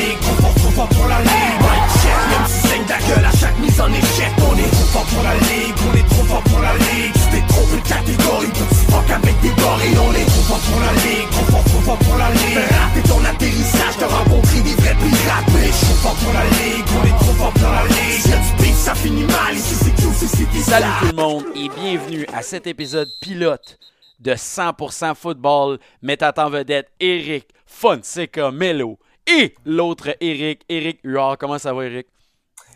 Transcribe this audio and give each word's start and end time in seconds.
ligue, 0.00 0.20
trop 0.20 0.36
fort, 0.42 0.54
trop 0.54 0.70
fort 0.70 0.88
pour 0.88 1.06
la 1.06 1.20
ligue. 1.20 1.60
Check, 2.00 2.20
même 2.30 2.46
si 2.48 2.68
saigne 2.68 2.86
ta 2.86 2.98
gueule 2.98 3.24
à 3.24 3.32
chaque 3.36 3.58
mise 3.58 3.80
en 3.80 3.92
échec. 3.92 4.32
On 4.38 4.56
est 4.56 4.70
trop 4.70 4.88
fort 4.92 5.06
pour 5.12 5.22
la 5.22 5.34
ligue, 5.34 5.76
on 5.86 5.92
est 5.96 6.08
trop 6.08 6.24
fort 6.24 6.42
pour 6.42 6.60
la 6.60 6.74
ligue. 6.74 7.12
Tu 7.12 7.26
t'es 7.32 7.44
trompé 7.48 7.76
de 7.76 7.88
catégorie, 7.88 8.52
petit 8.60 8.84
fuck 8.90 9.10
avec 9.10 9.36
des 9.40 9.54
gorilles. 9.60 9.98
On 10.00 10.12
est 10.14 10.28
trop 10.32 10.44
fort 10.48 10.62
pour 10.68 10.80
la 10.80 10.92
ligue, 11.04 11.28
trop 11.30 11.46
fort, 11.52 11.64
trop 11.64 11.82
fort 11.88 11.98
pour 11.98 12.16
la 12.16 12.30
ligue. 12.30 12.64
Raté 12.80 13.00
ton 13.08 13.20
atterrissage, 13.24 13.94
t'as 13.98 14.08
rencontré 14.08 14.60
des 14.62 14.76
vrais 14.80 14.96
pirates. 14.96 15.48
Mais 15.54 15.66
je 15.68 15.80
suis 15.84 15.98
fort 16.00 16.16
pour 16.16 16.32
la 16.32 16.44
ligue, 16.58 16.86
on 16.96 17.02
est 17.04 17.18
trop 17.24 17.34
fort 17.36 17.52
pour 17.52 17.70
la 17.70 17.84
ligue. 17.84 18.20
Si 18.24 18.30
du 18.30 18.52
beef, 18.62 18.76
ça 18.76 18.94
finit 18.94 19.28
mal. 19.28 19.54
Ici 19.54 19.74
c'est 19.74 19.94
QCCT. 19.94 20.54
Salut 20.62 20.92
tout 21.00 21.06
le 21.14 21.22
monde 21.22 21.44
et 21.54 21.68
bienvenue 21.68 22.26
à 22.32 22.42
cet 22.42 22.66
épisode 22.66 23.08
pilote 23.20 23.78
de 24.20 24.32
100% 24.32 25.14
football 25.14 25.78
mettant 26.02 26.32
en 26.36 26.50
vedette 26.50 26.88
Eric 27.00 27.48
Fonseca 27.66 28.50
Melo 28.50 28.98
et 29.26 29.54
l'autre 29.64 30.16
Eric, 30.20 30.62
Eric 30.68 31.00
Huard. 31.04 31.38
Comment 31.38 31.58
ça 31.58 31.72
va 31.72 31.86
Eric? 31.86 32.06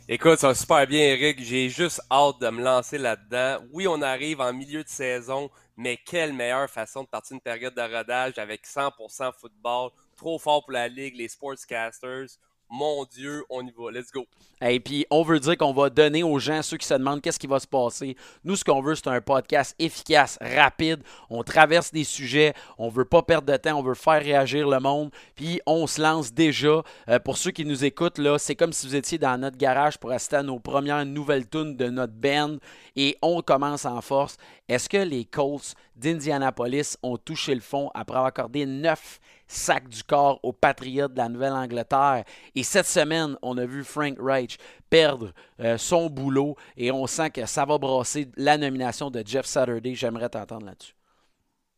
Écoute, 0.06 0.38
ça 0.38 0.48
va 0.48 0.54
super 0.54 0.86
bien, 0.86 1.00
Eric. 1.00 1.42
J'ai 1.42 1.70
juste 1.70 2.02
hâte 2.10 2.38
de 2.40 2.50
me 2.50 2.62
lancer 2.62 2.98
là-dedans. 2.98 3.64
Oui, 3.72 3.86
on 3.88 4.02
arrive 4.02 4.40
en 4.40 4.52
milieu 4.52 4.84
de 4.84 4.88
saison, 4.88 5.50
mais 5.78 5.96
quelle 5.96 6.34
meilleure 6.34 6.68
façon 6.68 7.04
de 7.04 7.08
partir 7.08 7.34
une 7.36 7.40
période 7.40 7.74
de 7.74 7.80
rodage 7.80 8.38
avec 8.38 8.66
100% 8.66 9.32
football. 9.32 9.90
Trop 10.14 10.38
fort 10.38 10.62
pour 10.62 10.72
la 10.72 10.88
ligue, 10.88 11.16
les 11.16 11.28
sportscasters. 11.28 12.26
Mon 12.70 13.04
Dieu, 13.04 13.44
on 13.50 13.64
y 13.64 13.72
va. 13.76 13.90
Let's 13.92 14.10
go. 14.12 14.26
Et 14.60 14.80
puis, 14.80 15.06
on 15.10 15.22
veut 15.22 15.38
dire 15.38 15.56
qu'on 15.56 15.72
va 15.72 15.90
donner 15.90 16.22
aux 16.22 16.38
gens, 16.38 16.62
ceux 16.62 16.76
qui 16.76 16.86
se 16.86 16.94
demandent 16.94 17.20
qu'est-ce 17.20 17.38
qui 17.38 17.46
va 17.46 17.60
se 17.60 17.66
passer. 17.66 18.16
Nous, 18.44 18.56
ce 18.56 18.64
qu'on 18.64 18.80
veut, 18.80 18.94
c'est 18.94 19.08
un 19.08 19.20
podcast 19.20 19.74
efficace, 19.78 20.38
rapide. 20.40 21.02
On 21.28 21.42
traverse 21.42 21.92
des 21.92 22.04
sujets. 22.04 22.54
On 22.78 22.88
veut 22.88 23.04
pas 23.04 23.22
perdre 23.22 23.52
de 23.52 23.56
temps. 23.56 23.78
On 23.78 23.82
veut 23.82 23.94
faire 23.94 24.22
réagir 24.22 24.68
le 24.68 24.80
monde. 24.80 25.10
Puis, 25.34 25.60
on 25.66 25.86
se 25.86 26.00
lance 26.00 26.32
déjà. 26.32 26.82
Euh, 27.08 27.18
pour 27.18 27.36
ceux 27.36 27.50
qui 27.50 27.64
nous 27.64 27.84
écoutent, 27.84 28.18
là, 28.18 28.38
c'est 28.38 28.56
comme 28.56 28.72
si 28.72 28.86
vous 28.86 28.96
étiez 28.96 29.18
dans 29.18 29.38
notre 29.38 29.56
garage 29.56 29.98
pour 29.98 30.10
assister 30.10 30.36
à 30.36 30.42
nos 30.42 30.58
premières 30.58 31.04
nouvelles 31.04 31.48
tunes 31.48 31.76
de 31.76 31.88
notre 31.88 32.14
band. 32.14 32.56
Et 32.96 33.16
on 33.22 33.42
commence 33.42 33.84
en 33.84 34.00
force. 34.00 34.36
Est-ce 34.68 34.88
que 34.88 34.96
les 34.96 35.24
Colts 35.26 35.74
d'Indianapolis 35.96 36.96
ont 37.02 37.18
touché 37.18 37.54
le 37.54 37.60
fond 37.60 37.90
après 37.94 38.16
avoir 38.16 38.28
accordé 38.28 38.66
9 38.66 39.20
sacs 39.54 39.88
du 39.88 40.02
corps 40.02 40.40
aux 40.42 40.52
Patriotes 40.52 41.12
de 41.12 41.18
la 41.18 41.28
Nouvelle-Angleterre? 41.28 42.24
Et 42.54 42.62
cette 42.62 42.86
semaine, 42.86 43.36
on 43.42 43.56
a 43.58 43.66
vu 43.66 43.84
Frank 43.84 44.16
Reich 44.20 44.58
perdre 44.90 45.32
euh, 45.60 45.78
son 45.78 46.08
boulot 46.08 46.56
et 46.76 46.90
on 46.90 47.06
sent 47.06 47.30
que 47.30 47.46
ça 47.46 47.64
va 47.64 47.78
brasser 47.78 48.30
la 48.36 48.58
nomination 48.58 49.10
de 49.10 49.22
Jeff 49.26 49.46
Saturday. 49.46 49.94
J'aimerais 49.94 50.28
t'entendre 50.28 50.66
là-dessus. 50.66 50.94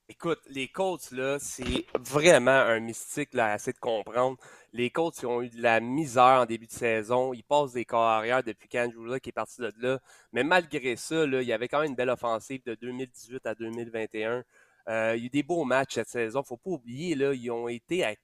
Écoute, 0.09 0.39
les 0.51 0.69
Colts, 0.69 1.11
là, 1.11 1.39
c'est 1.41 1.85
vraiment 1.99 2.53
un 2.53 2.79
mystique 2.79 3.35
là, 3.35 3.53
à 3.53 3.55
essayer 3.57 3.73
de 3.73 3.79
comprendre. 3.79 4.37
Les 4.73 4.89
Colts, 4.89 5.21
ils 5.21 5.27
ont 5.27 5.43
eu 5.43 5.49
de 5.49 5.61
la 5.61 5.81
misère 5.81 6.43
en 6.43 6.47
début 6.47 6.67
de 6.69 6.73
saison. 6.73 7.33
Ils 7.33 7.43
passent 7.43 7.73
des 7.73 7.85
corps 7.85 8.03
arrière 8.03 8.45
depuis 8.45 8.69
qu'Andrew 8.69 9.19
qui 9.19 9.31
est 9.31 9.33
parti 9.33 9.61
de 9.61 9.73
là. 9.79 9.99
Mais 10.33 10.45
malgré 10.45 10.95
ça, 10.95 11.27
là, 11.27 11.43
il 11.43 11.49
y 11.49 11.53
avait 11.53 11.67
quand 11.67 11.81
même 11.81 11.91
une 11.91 11.97
belle 11.97 12.11
offensive 12.11 12.63
de 12.65 12.77
2018 12.77 13.47
à 13.47 13.57
2021. 13.57 14.45
Euh, 14.89 15.15
il 15.17 15.21
y 15.21 15.25
a 15.25 15.27
eu 15.27 15.31
des 15.31 15.43
beaux 15.43 15.65
matchs 15.65 15.95
cette 15.95 16.09
saison. 16.09 16.43
Faut 16.45 16.57
pas 16.57 16.71
oublier, 16.71 17.15
là, 17.17 17.35
ils 17.35 17.51
ont 17.51 17.69
été 17.69 18.05
à, 18.05 18.15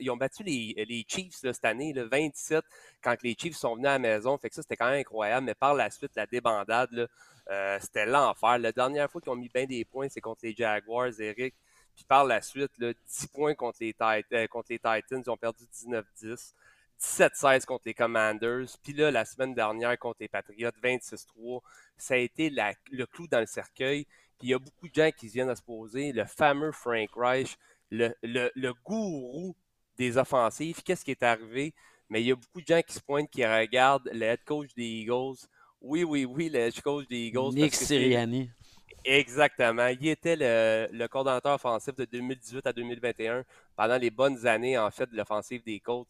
ils 0.00 0.10
ont 0.10 0.16
battu 0.16 0.42
les, 0.42 1.04
Chiefs 1.08 1.34
cette 1.34 1.64
année, 1.64 1.92
là, 1.92 2.04
27, 2.04 2.64
quand 3.02 3.16
les 3.22 3.34
Chiefs 3.38 3.56
sont 3.56 3.76
venus 3.76 3.88
à 3.88 3.92
la 3.92 3.98
maison. 4.00 4.36
Fait 4.38 4.48
que 4.48 4.54
ça, 4.54 4.62
c'était 4.62 4.76
quand 4.76 4.90
même 4.90 5.00
incroyable. 5.00 5.46
Mais 5.46 5.54
par 5.54 5.74
la 5.74 5.90
suite, 5.90 6.12
la 6.16 6.26
débandade, 6.26 7.08
euh, 7.50 7.78
c'était 7.80 8.06
l'enfer. 8.06 8.58
La 8.58 8.72
dernière 8.72 9.10
fois 9.10 9.20
qu'ils 9.20 9.30
ont 9.30 9.36
mis 9.36 9.48
bien 9.48 9.66
des 9.66 9.84
points, 9.84 10.08
c'est 10.08 10.20
contre 10.20 10.40
les 10.42 10.54
Jaguars, 10.54 11.20
Eric. 11.20 11.54
Puis 11.94 12.04
par 12.04 12.24
la 12.24 12.42
suite, 12.42 12.72
là, 12.78 12.92
10 12.92 13.26
points 13.28 13.54
contre 13.54 13.78
les, 13.80 13.94
euh, 14.00 14.46
contre 14.48 14.68
les 14.70 14.78
Titans, 14.78 15.22
ils 15.24 15.30
ont 15.30 15.36
perdu 15.36 15.64
19-10. 15.72 16.54
17-16 16.98 17.64
contre 17.64 17.82
les 17.86 17.94
Commanders. 17.94 18.66
Puis 18.82 18.92
là, 18.92 19.10
la 19.10 19.24
semaine 19.24 19.54
dernière 19.54 19.98
contre 19.98 20.18
les 20.20 20.28
Patriots, 20.28 20.70
26-3. 20.82 21.60
Ça 21.96 22.14
a 22.14 22.16
été 22.16 22.50
le 22.50 23.06
clou 23.06 23.26
dans 23.26 23.40
le 23.40 23.46
cercueil. 23.46 24.06
Puis 24.42 24.48
il 24.48 24.50
y 24.50 24.54
a 24.54 24.58
beaucoup 24.58 24.88
de 24.88 24.92
gens 24.92 25.08
qui 25.16 25.28
viennent 25.28 25.50
à 25.50 25.54
se 25.54 25.62
poser. 25.62 26.10
Le 26.10 26.24
fameux 26.24 26.72
Frank 26.72 27.10
Reich, 27.14 27.56
le, 27.92 28.12
le, 28.24 28.50
le 28.56 28.74
gourou 28.84 29.54
des 29.96 30.18
offensives. 30.18 30.82
Qu'est-ce 30.82 31.04
qui 31.04 31.12
est 31.12 31.22
arrivé? 31.22 31.72
Mais 32.10 32.22
il 32.22 32.26
y 32.26 32.32
a 32.32 32.34
beaucoup 32.34 32.60
de 32.60 32.66
gens 32.66 32.80
qui 32.84 32.92
se 32.92 33.00
pointent, 33.00 33.30
qui 33.30 33.46
regardent 33.46 34.10
le 34.12 34.22
head 34.22 34.40
coach 34.44 34.74
des 34.74 34.82
Eagles. 34.82 35.46
Oui, 35.80 36.02
oui, 36.02 36.24
oui, 36.24 36.48
le 36.48 36.58
head 36.58 36.80
coach 36.80 37.06
des 37.06 37.26
Eagles. 37.26 37.54
Nick 37.54 37.72
Sirianni. 37.72 38.50
Exactement. 39.04 39.86
Il 39.86 40.08
était 40.08 40.34
le, 40.34 40.88
le 40.90 41.06
coordonnateur 41.06 41.54
offensif 41.54 41.94
de 41.94 42.04
2018 42.04 42.66
à 42.66 42.72
2021 42.72 43.44
pendant 43.76 43.96
les 43.96 44.10
bonnes 44.10 44.44
années, 44.44 44.76
en 44.76 44.90
fait, 44.90 45.08
de 45.08 45.16
l'offensive 45.16 45.62
des 45.62 45.78
Colts, 45.78 46.08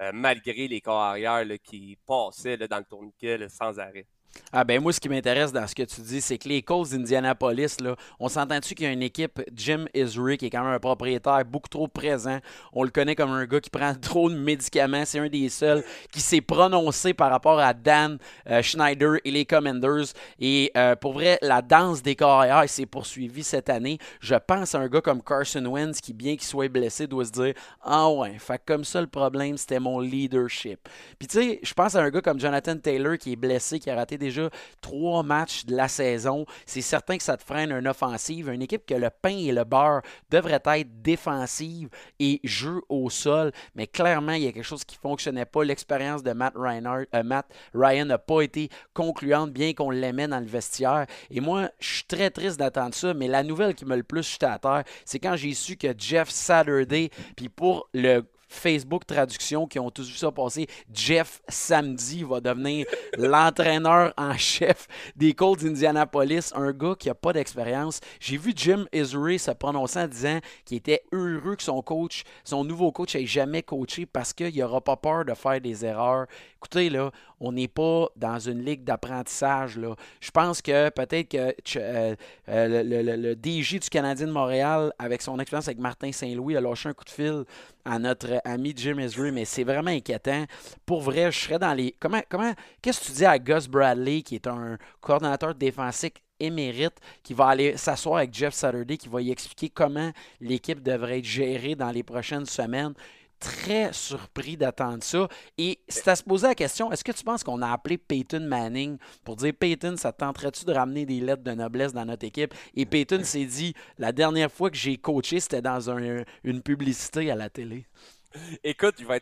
euh, 0.00 0.12
malgré 0.14 0.68
les 0.68 0.80
corps 0.80 1.00
arrière 1.00 1.44
là, 1.44 1.58
qui 1.58 1.98
passaient 2.06 2.56
là, 2.56 2.68
dans 2.68 2.78
le 2.78 2.84
tourniquet 2.84 3.38
là, 3.38 3.48
sans 3.48 3.80
arrêt. 3.80 4.06
Ah 4.52 4.64
ben 4.64 4.82
moi, 4.82 4.92
ce 4.92 5.00
qui 5.00 5.08
m'intéresse 5.08 5.52
dans 5.52 5.66
ce 5.66 5.74
que 5.74 5.82
tu 5.82 6.00
dis, 6.02 6.20
c'est 6.20 6.38
que 6.38 6.48
les 6.48 6.62
Colts 6.62 6.90
d'Indianapolis, 6.90 7.80
là, 7.80 7.96
on 8.20 8.28
s'entend-tu 8.28 8.74
qu'il 8.74 8.84
y 8.84 8.88
a 8.88 8.92
une 8.92 9.02
équipe, 9.02 9.40
Jim 9.54 9.86
Isri, 9.94 10.36
qui 10.36 10.46
est 10.46 10.50
quand 10.50 10.62
même 10.62 10.74
un 10.74 10.78
propriétaire 10.78 11.44
beaucoup 11.44 11.68
trop 11.68 11.88
présent. 11.88 12.38
On 12.72 12.82
le 12.82 12.90
connaît 12.90 13.14
comme 13.14 13.30
un 13.30 13.46
gars 13.46 13.60
qui 13.60 13.70
prend 13.70 13.94
trop 14.00 14.28
de 14.30 14.36
médicaments. 14.36 15.04
C'est 15.04 15.18
un 15.18 15.28
des 15.28 15.48
seuls 15.48 15.82
qui 16.10 16.20
s'est 16.20 16.40
prononcé 16.40 17.14
par 17.14 17.30
rapport 17.30 17.58
à 17.58 17.72
Dan 17.72 18.18
euh, 18.50 18.62
Schneider 18.62 19.16
et 19.24 19.30
les 19.30 19.44
Commanders. 19.44 20.12
Et 20.38 20.70
euh, 20.76 20.96
pour 20.96 21.14
vrai, 21.14 21.38
la 21.42 21.62
danse 21.62 22.02
des 22.02 22.14
carrières 22.14 22.68
s'est 22.68 22.86
poursuivie 22.86 23.44
cette 23.44 23.70
année. 23.70 23.98
Je 24.20 24.34
pense 24.34 24.74
à 24.74 24.80
un 24.80 24.88
gars 24.88 25.00
comme 25.00 25.22
Carson 25.22 25.64
Wentz 25.64 26.00
qui, 26.00 26.12
bien 26.12 26.32
qu'il 26.32 26.44
soit 26.44 26.68
blessé, 26.68 27.06
doit 27.06 27.24
se 27.24 27.32
dire 27.32 27.54
Ah 27.82 28.10
ouais, 28.10 28.36
fait 28.38 28.60
comme 28.66 28.84
ça, 28.84 29.00
le 29.00 29.06
problème, 29.06 29.56
c'était 29.56 29.80
mon 29.80 30.00
leadership. 30.00 30.88
Puis 31.18 31.28
tu 31.28 31.38
sais, 31.38 31.60
je 31.62 31.74
pense 31.74 31.94
à 31.94 32.02
un 32.02 32.10
gars 32.10 32.20
comme 32.20 32.38
Jonathan 32.38 32.76
Taylor 32.76 33.16
qui 33.18 33.32
est 33.32 33.36
blessé, 33.36 33.78
qui 33.78 33.90
a 33.90 33.94
raté 33.94 34.18
déjà 34.22 34.48
trois 34.80 35.22
matchs 35.22 35.64
de 35.66 35.76
la 35.76 35.88
saison. 35.88 36.46
C'est 36.66 36.80
certain 36.80 37.16
que 37.16 37.22
ça 37.22 37.36
te 37.36 37.42
freine 37.42 37.72
une 37.72 37.88
offensive. 37.88 38.48
Une 38.48 38.62
équipe 38.62 38.86
que 38.86 38.94
le 38.94 39.10
pain 39.10 39.36
et 39.36 39.52
le 39.52 39.64
beurre 39.64 40.02
devrait 40.30 40.62
être 40.64 41.02
défensive 41.02 41.88
et 42.18 42.40
jeu 42.44 42.80
au 42.88 43.10
sol. 43.10 43.52
Mais 43.74 43.86
clairement, 43.86 44.32
il 44.32 44.44
y 44.44 44.48
a 44.48 44.52
quelque 44.52 44.64
chose 44.64 44.84
qui 44.84 44.96
ne 44.96 45.00
fonctionnait 45.00 45.44
pas. 45.44 45.64
L'expérience 45.64 46.22
de 46.22 46.32
Matt, 46.32 46.54
euh, 46.56 47.22
Matt 47.22 47.46
Ryan 47.74 48.06
n'a 48.06 48.18
pas 48.18 48.42
été 48.42 48.68
concluante, 48.94 49.52
bien 49.52 49.74
qu'on 49.74 49.90
l'aimait 49.90 50.28
dans 50.28 50.40
le 50.40 50.46
vestiaire. 50.46 51.06
Et 51.30 51.40
moi, 51.40 51.70
je 51.80 51.94
suis 51.94 52.04
très 52.04 52.30
triste 52.30 52.58
d'attendre 52.58 52.94
ça. 52.94 53.14
Mais 53.14 53.28
la 53.28 53.42
nouvelle 53.42 53.74
qui 53.74 53.84
me 53.84 53.96
le 53.96 54.02
plus 54.02 54.32
jeté 54.32 54.46
à 54.46 54.58
terre, 54.58 54.84
c'est 55.04 55.18
quand 55.18 55.36
j'ai 55.36 55.54
su 55.54 55.76
que 55.76 55.88
Jeff 55.96 56.30
Saturday, 56.30 57.10
puis 57.36 57.48
pour 57.48 57.88
le 57.92 58.24
Facebook 58.52 59.06
Traduction 59.06 59.66
qui 59.66 59.78
ont 59.78 59.90
tous 59.90 60.08
vu 60.08 60.16
ça 60.16 60.30
passer. 60.30 60.66
Jeff 60.92 61.40
Samedi 61.48 62.22
va 62.22 62.40
devenir 62.40 62.86
l'entraîneur 63.18 64.12
en 64.16 64.36
chef 64.36 64.86
des 65.16 65.32
Colts 65.32 65.60
d'Indianapolis, 65.60 66.52
un 66.54 66.72
gars 66.72 66.94
qui 66.98 67.08
n'a 67.08 67.14
pas 67.14 67.32
d'expérience. 67.32 68.00
J'ai 68.20 68.36
vu 68.36 68.52
Jim 68.54 68.86
Isray 68.92 69.38
se 69.38 69.50
prononcer 69.50 70.00
en 70.00 70.08
disant 70.08 70.38
qu'il 70.64 70.78
était 70.78 71.02
heureux 71.12 71.56
que 71.56 71.62
son 71.62 71.82
coach, 71.82 72.24
son 72.44 72.64
nouveau 72.64 72.92
coach, 72.92 73.14
ait 73.14 73.26
jamais 73.26 73.62
coaché 73.62 74.06
parce 74.06 74.32
qu'il 74.32 74.56
n'aura 74.56 74.80
pas 74.80 74.96
peur 74.96 75.24
de 75.24 75.34
faire 75.34 75.60
des 75.60 75.84
erreurs. 75.84 76.26
Écoutez, 76.62 76.90
là, 76.90 77.10
on 77.40 77.50
n'est 77.50 77.66
pas 77.66 78.06
dans 78.14 78.38
une 78.38 78.64
ligue 78.64 78.84
d'apprentissage. 78.84 79.80
Je 80.20 80.30
pense 80.30 80.62
que 80.62 80.90
peut-être 80.90 81.28
que 81.28 81.52
euh, 81.76 82.14
euh, 82.48 82.82
le, 82.84 83.02
le, 83.02 83.16
le, 83.16 83.32
DJ 83.34 83.80
du 83.80 83.90
Canadien 83.90 84.28
de 84.28 84.32
Montréal, 84.32 84.92
avec 84.96 85.22
son 85.22 85.40
expérience 85.40 85.66
avec 85.66 85.80
Martin 85.80 86.12
Saint-Louis, 86.12 86.56
a 86.56 86.60
lâché 86.60 86.88
un 86.88 86.92
coup 86.92 87.04
de 87.04 87.10
fil 87.10 87.42
à 87.84 87.98
notre 87.98 88.40
ami 88.44 88.72
Jim 88.76 89.00
Isray, 89.00 89.32
mais 89.32 89.44
c'est 89.44 89.64
vraiment 89.64 89.90
inquiétant. 89.90 90.44
Pour 90.86 91.00
vrai, 91.00 91.32
je 91.32 91.40
serais 91.40 91.58
dans 91.58 91.74
les. 91.74 91.96
Comment, 91.98 92.22
comment, 92.28 92.52
qu'est-ce 92.80 93.00
que 93.00 93.06
tu 93.06 93.12
dis 93.12 93.26
à 93.26 93.40
Gus 93.40 93.66
Bradley, 93.66 94.22
qui 94.22 94.36
est 94.36 94.46
un 94.46 94.78
coordonnateur 95.00 95.56
défensif 95.56 96.12
émérite, 96.38 96.94
qui 97.24 97.34
va 97.34 97.48
aller 97.48 97.76
s'asseoir 97.76 98.18
avec 98.18 98.32
Jeff 98.32 98.54
Saturday, 98.54 98.96
qui 98.96 99.08
va 99.08 99.20
y 99.20 99.32
expliquer 99.32 99.68
comment 99.68 100.12
l'équipe 100.40 100.80
devrait 100.80 101.18
être 101.18 101.24
gérée 101.24 101.74
dans 101.74 101.90
les 101.90 102.04
prochaines 102.04 102.46
semaines? 102.46 102.94
Très 103.42 103.92
surpris 103.92 104.56
d'attendre 104.56 105.02
ça. 105.02 105.28
Et 105.58 105.80
c'est 105.88 106.08
à 106.08 106.16
se 106.16 106.22
poser 106.22 106.46
la 106.46 106.54
question, 106.54 106.92
est-ce 106.92 107.04
que 107.04 107.12
tu 107.12 107.24
penses 107.24 107.42
qu'on 107.42 107.60
a 107.60 107.70
appelé 107.70 107.98
Peyton 107.98 108.40
Manning 108.40 108.98
pour 109.24 109.36
dire 109.36 109.52
Peyton, 109.58 109.96
ça 109.96 110.12
tenterait-tu 110.12 110.64
de 110.64 110.72
ramener 110.72 111.04
des 111.04 111.20
lettres 111.20 111.42
de 111.42 111.52
noblesse 111.52 111.92
dans 111.92 112.04
notre 112.04 112.24
équipe? 112.24 112.54
Et 112.74 112.86
Peyton 112.86 113.22
s'est 113.24 113.44
dit, 113.44 113.74
la 113.98 114.12
dernière 114.12 114.50
fois 114.50 114.70
que 114.70 114.76
j'ai 114.76 114.96
coaché, 114.96 115.40
c'était 115.40 115.62
dans 115.62 115.90
un, 115.90 116.24
une 116.44 116.62
publicité 116.62 117.30
à 117.30 117.34
la 117.34 117.50
télé. 117.50 117.86
Écoute, 118.64 118.94
je 118.98 119.04
vais 119.06 119.20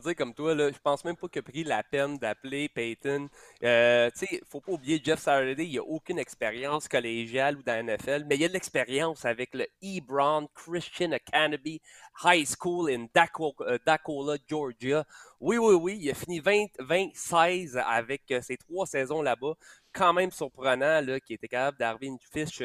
dire 0.00 0.16
comme 0.16 0.34
toi, 0.34 0.54
là, 0.54 0.70
je 0.70 0.78
pense 0.78 1.04
même 1.04 1.16
pas 1.16 1.28
qu'il 1.28 1.40
a 1.40 1.42
pris 1.42 1.64
la 1.64 1.82
peine 1.82 2.16
d'appeler 2.18 2.68
Peyton. 2.68 3.28
Euh, 3.62 4.10
tu 4.16 4.26
sais, 4.26 4.40
faut 4.48 4.60
pas 4.60 4.72
oublier 4.72 5.00
Jeff 5.02 5.20
Saturday, 5.20 5.66
il 5.66 5.78
a 5.78 5.82
aucune 5.82 6.18
expérience 6.18 6.88
collégiale 6.88 7.56
ou 7.56 7.62
dans 7.62 7.72
la 7.72 7.96
NFL, 7.96 8.24
mais 8.28 8.36
il 8.36 8.44
a 8.44 8.48
de 8.48 8.52
l'expérience 8.54 9.24
avec 9.24 9.54
le 9.54 9.66
Ebron 9.82 10.48
Christian 10.54 11.12
Academy 11.12 11.80
High 12.24 12.46
School 12.46 12.90
in 12.90 13.06
Dacola, 13.14 13.78
Dacola, 13.84 14.36
Georgia. 14.48 15.04
Oui, 15.40 15.58
oui, 15.58 15.74
oui, 15.74 15.98
il 16.00 16.10
a 16.10 16.14
fini 16.14 16.40
20, 16.40 16.66
20 16.78 17.08
avec 17.86 18.22
euh, 18.30 18.40
ses 18.40 18.56
trois 18.56 18.86
saisons 18.86 19.22
là-bas. 19.22 19.54
Quand 19.92 20.12
même 20.12 20.30
surprenant 20.30 21.02
qu'il 21.26 21.34
était 21.36 21.48
capable 21.48 21.78
d'arriver 21.78 22.06
une 22.06 22.18
fiche 22.32 22.62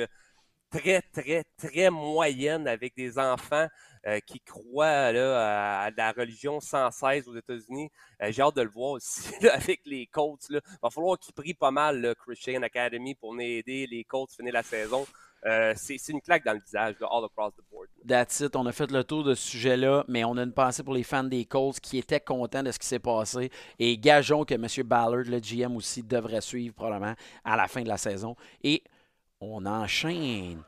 très, 0.70 1.02
très, 1.02 1.44
très 1.58 1.90
moyenne 1.90 2.68
avec 2.68 2.96
des 2.96 3.20
enfants 3.20 3.68
euh, 4.08 4.20
qui 4.20 4.40
croient 4.40 5.12
là, 5.12 5.84
à, 5.84 5.92
la 5.92 6.12
religion 6.12 6.60
116 6.60 7.28
aux 7.28 7.36
États-Unis. 7.36 7.92
Euh, 8.22 8.32
j'ai 8.32 8.42
hâte 8.42 8.56
de 8.56 8.64
le 8.64 8.70
voir 8.70 8.92
aussi 8.94 9.32
avec 9.54 9.82
les 9.86 10.08
Colts. 10.08 10.48
Il 10.50 10.60
va 10.82 10.90
falloir 10.90 11.20
qu'ils 11.20 11.34
prient 11.34 11.54
pas 11.54 11.70
mal 11.70 12.02
le 12.02 12.16
Christian 12.16 12.64
Academy 12.64 13.14
pour 13.14 13.40
aider 13.40 13.86
les 13.86 14.04
Colts 14.04 14.32
à 14.32 14.36
finir 14.36 14.54
la 14.54 14.64
saison. 14.64 15.06
Euh, 15.46 15.74
c'est 15.76 15.98
une 16.10 16.22
claque 16.22 16.46
dans 16.46 16.54
le 16.54 16.60
visage, 16.60 16.96
all 17.02 17.26
across 17.26 17.54
the 17.56 17.64
board. 17.72 17.90
That's 18.08 18.40
it. 18.40 18.56
On 18.56 18.66
a 18.66 18.72
fait 18.72 18.92
le 18.92 19.04
tour 19.04 19.24
de 19.24 19.34
ce 19.34 19.50
sujet-là, 19.50 20.04
mais 20.08 20.24
on 20.24 20.38
a 20.38 20.44
une 20.44 20.54
pensée 20.54 20.84
pour 20.84 20.94
les 20.94 21.04
fans 21.04 21.24
des 21.24 21.46
Colts 21.46 21.80
qui 21.80 21.98
étaient 21.98 22.20
contents 22.20 22.64
de 22.64 22.72
ce 22.72 22.80
qui 22.80 22.88
s'est 22.88 23.00
passé. 23.00 23.52
Et 23.80 23.98
gageons 23.98 24.46
que 24.46 24.54
M. 24.54 24.68
Ballard, 24.84 25.26
le 25.26 25.40
GM 25.40 25.76
aussi, 25.76 26.04
devrait 26.04 26.42
suivre 26.42 26.76
probablement 26.76 27.16
à 27.44 27.56
la 27.56 27.68
fin 27.68 27.82
de 27.82 27.88
la 27.88 27.98
saison. 27.98 28.36
Et 28.64 28.84
on 29.40 29.66
enchaîne. 29.66 30.64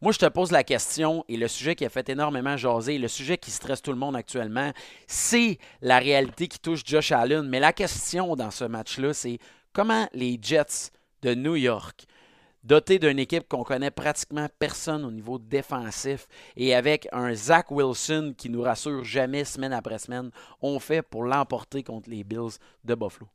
Moi, 0.00 0.12
je 0.12 0.18
te 0.18 0.26
pose 0.26 0.52
la 0.52 0.62
question, 0.62 1.24
et 1.26 1.36
le 1.36 1.48
sujet 1.48 1.74
qui 1.74 1.84
a 1.84 1.88
fait 1.88 2.08
énormément 2.08 2.56
jaser, 2.56 2.98
le 2.98 3.08
sujet 3.08 3.36
qui 3.36 3.50
stresse 3.50 3.82
tout 3.82 3.90
le 3.90 3.98
monde 3.98 4.14
actuellement, 4.14 4.72
c'est 5.08 5.58
la 5.80 5.98
réalité 5.98 6.46
qui 6.46 6.60
touche 6.60 6.82
Josh 6.84 7.10
Allen. 7.10 7.48
Mais 7.48 7.58
la 7.58 7.72
question 7.72 8.36
dans 8.36 8.52
ce 8.52 8.62
match-là, 8.62 9.12
c'est 9.12 9.40
comment 9.72 10.08
les 10.12 10.38
Jets 10.40 10.92
de 11.22 11.34
New 11.34 11.56
York, 11.56 12.06
dotés 12.62 13.00
d'une 13.00 13.18
équipe 13.18 13.48
qu'on 13.48 13.64
connaît 13.64 13.90
pratiquement 13.90 14.46
personne 14.60 15.04
au 15.04 15.10
niveau 15.10 15.40
défensif, 15.40 16.28
et 16.56 16.76
avec 16.76 17.08
un 17.10 17.34
Zach 17.34 17.72
Wilson 17.72 18.34
qui 18.38 18.50
nous 18.50 18.62
rassure 18.62 19.02
jamais 19.02 19.44
semaine 19.44 19.72
après 19.72 19.98
semaine, 19.98 20.30
ont 20.62 20.78
fait 20.78 21.02
pour 21.02 21.24
l'emporter 21.24 21.82
contre 21.82 22.08
les 22.08 22.22
Bills 22.22 22.58
de 22.84 22.94
Buffalo? 22.94 23.26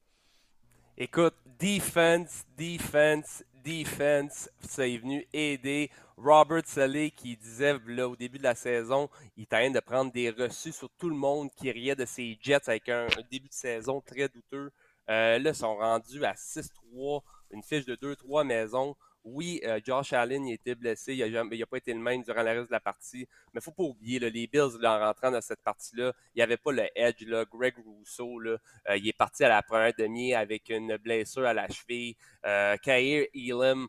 Écoute, 0.98 1.36
defense, 1.60 2.46
defense, 2.58 3.44
defense, 3.64 4.50
ça 4.60 4.88
est 4.88 4.98
venu 4.98 5.26
aider 5.34 5.90
Robert 6.18 6.66
Saleh 6.66 7.12
qui 7.12 7.36
disait 7.38 7.78
là, 7.88 8.08
au 8.08 8.16
début 8.16 8.38
de 8.38 8.44
la 8.44 8.56
saison, 8.56 9.10
il 9.36 9.44
était 9.44 9.70
de 9.70 9.80
prendre 9.80 10.12
des 10.12 10.30
reçus 10.30 10.72
sur 10.72 10.90
tout 10.98 11.10
le 11.10 11.16
monde 11.16 11.50
qui 11.56 11.72
riait 11.72 11.96
de 11.96 12.06
ses 12.06 12.38
Jets 12.42 12.68
avec 12.70 12.90
un, 12.90 13.08
début 13.32 13.48
de 13.48 13.54
saison 13.54 14.02
très 14.02 14.30
douteux. 14.30 14.72
Euh, 15.10 15.40
là, 15.40 15.50
ils 15.50 15.56
sont 15.56 15.76
rendus 15.76 16.24
à 16.24 16.34
6-3, 16.34 17.22
une 17.52 17.64
fiche 17.64 17.86
de 17.86 17.96
2-3 17.96 18.46
maisons. 18.46 18.96
Oui, 19.24 19.62
euh, 19.64 19.80
Josh 19.86 20.12
Allen 20.12 20.48
était 20.50 20.76
blessé, 20.76 21.16
il 21.16 21.32
n'a 21.32 21.66
pas 21.66 21.78
été 21.78 21.94
le 21.94 22.00
même 22.00 22.24
durant 22.24 22.44
la 22.44 22.52
reste 22.52 22.68
de 22.68 22.74
la 22.74 22.82
partie. 22.82 23.26
Mais 23.54 23.56
il 23.56 23.58
ne 23.58 23.62
faut 23.62 23.72
pas 23.72 23.84
oublier, 23.84 24.20
les 24.20 24.48
Bills, 24.48 24.86
en 24.86 25.00
rentrant 25.00 25.32
dans 25.32 25.42
cette 25.42 25.62
partie-là, 25.62 26.12
il 26.36 26.40
n'y 26.40 26.44
avait 26.44 26.58
pas 26.58 26.74
le 26.74 26.84
edge. 26.96 27.24
Greg 27.50 27.76
Rousseau, 27.78 28.42
euh, 28.42 28.58
il 28.98 29.08
est 29.08 29.18
parti 29.18 29.46
à 29.46 29.50
la 29.50 29.62
première 29.62 29.94
demi 29.98 30.34
avec 30.34 30.70
une 30.70 30.98
blessure 30.98 31.46
à 31.46 31.54
la 31.54 31.70
cheville. 31.70 32.16
Euh, 32.46 32.76
Kair 32.78 33.28
Elam, 33.34 33.88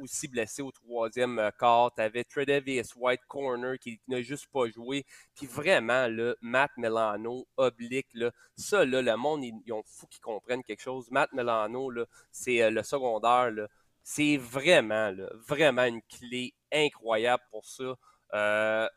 aussi 0.00 0.28
blessé 0.28 0.62
au 0.62 0.70
troisième 0.72 1.50
quart. 1.58 1.92
Tu 1.94 2.02
avais 2.02 2.24
Tredavious 2.24 2.96
White 2.96 3.20
Corner 3.28 3.78
qui 3.78 4.00
n'a 4.08 4.22
juste 4.22 4.46
pas 4.50 4.66
joué. 4.68 5.04
Puis 5.34 5.46
vraiment, 5.46 6.08
Matt 6.40 6.70
Melano, 6.78 7.46
oblique, 7.58 8.08
ça, 8.56 8.84
le 8.84 9.16
monde, 9.16 9.44
ils, 9.44 9.72
ont 9.72 9.82
fou 9.84 10.06
qu'ils 10.06 10.22
comprennent 10.22 10.64
quelque 10.64 10.82
chose. 10.82 11.10
Matt 11.10 11.32
Melano, 11.32 11.92
c'est 12.32 12.70
le 12.70 12.82
secondaire. 12.82 13.52
C'est 14.02 14.36
vraiment, 14.36 15.12
vraiment 15.46 15.84
une 15.84 16.02
clé 16.02 16.54
incroyable 16.72 17.42
pour 17.50 17.64
ça. 17.66 17.94
Euh, 18.34 18.88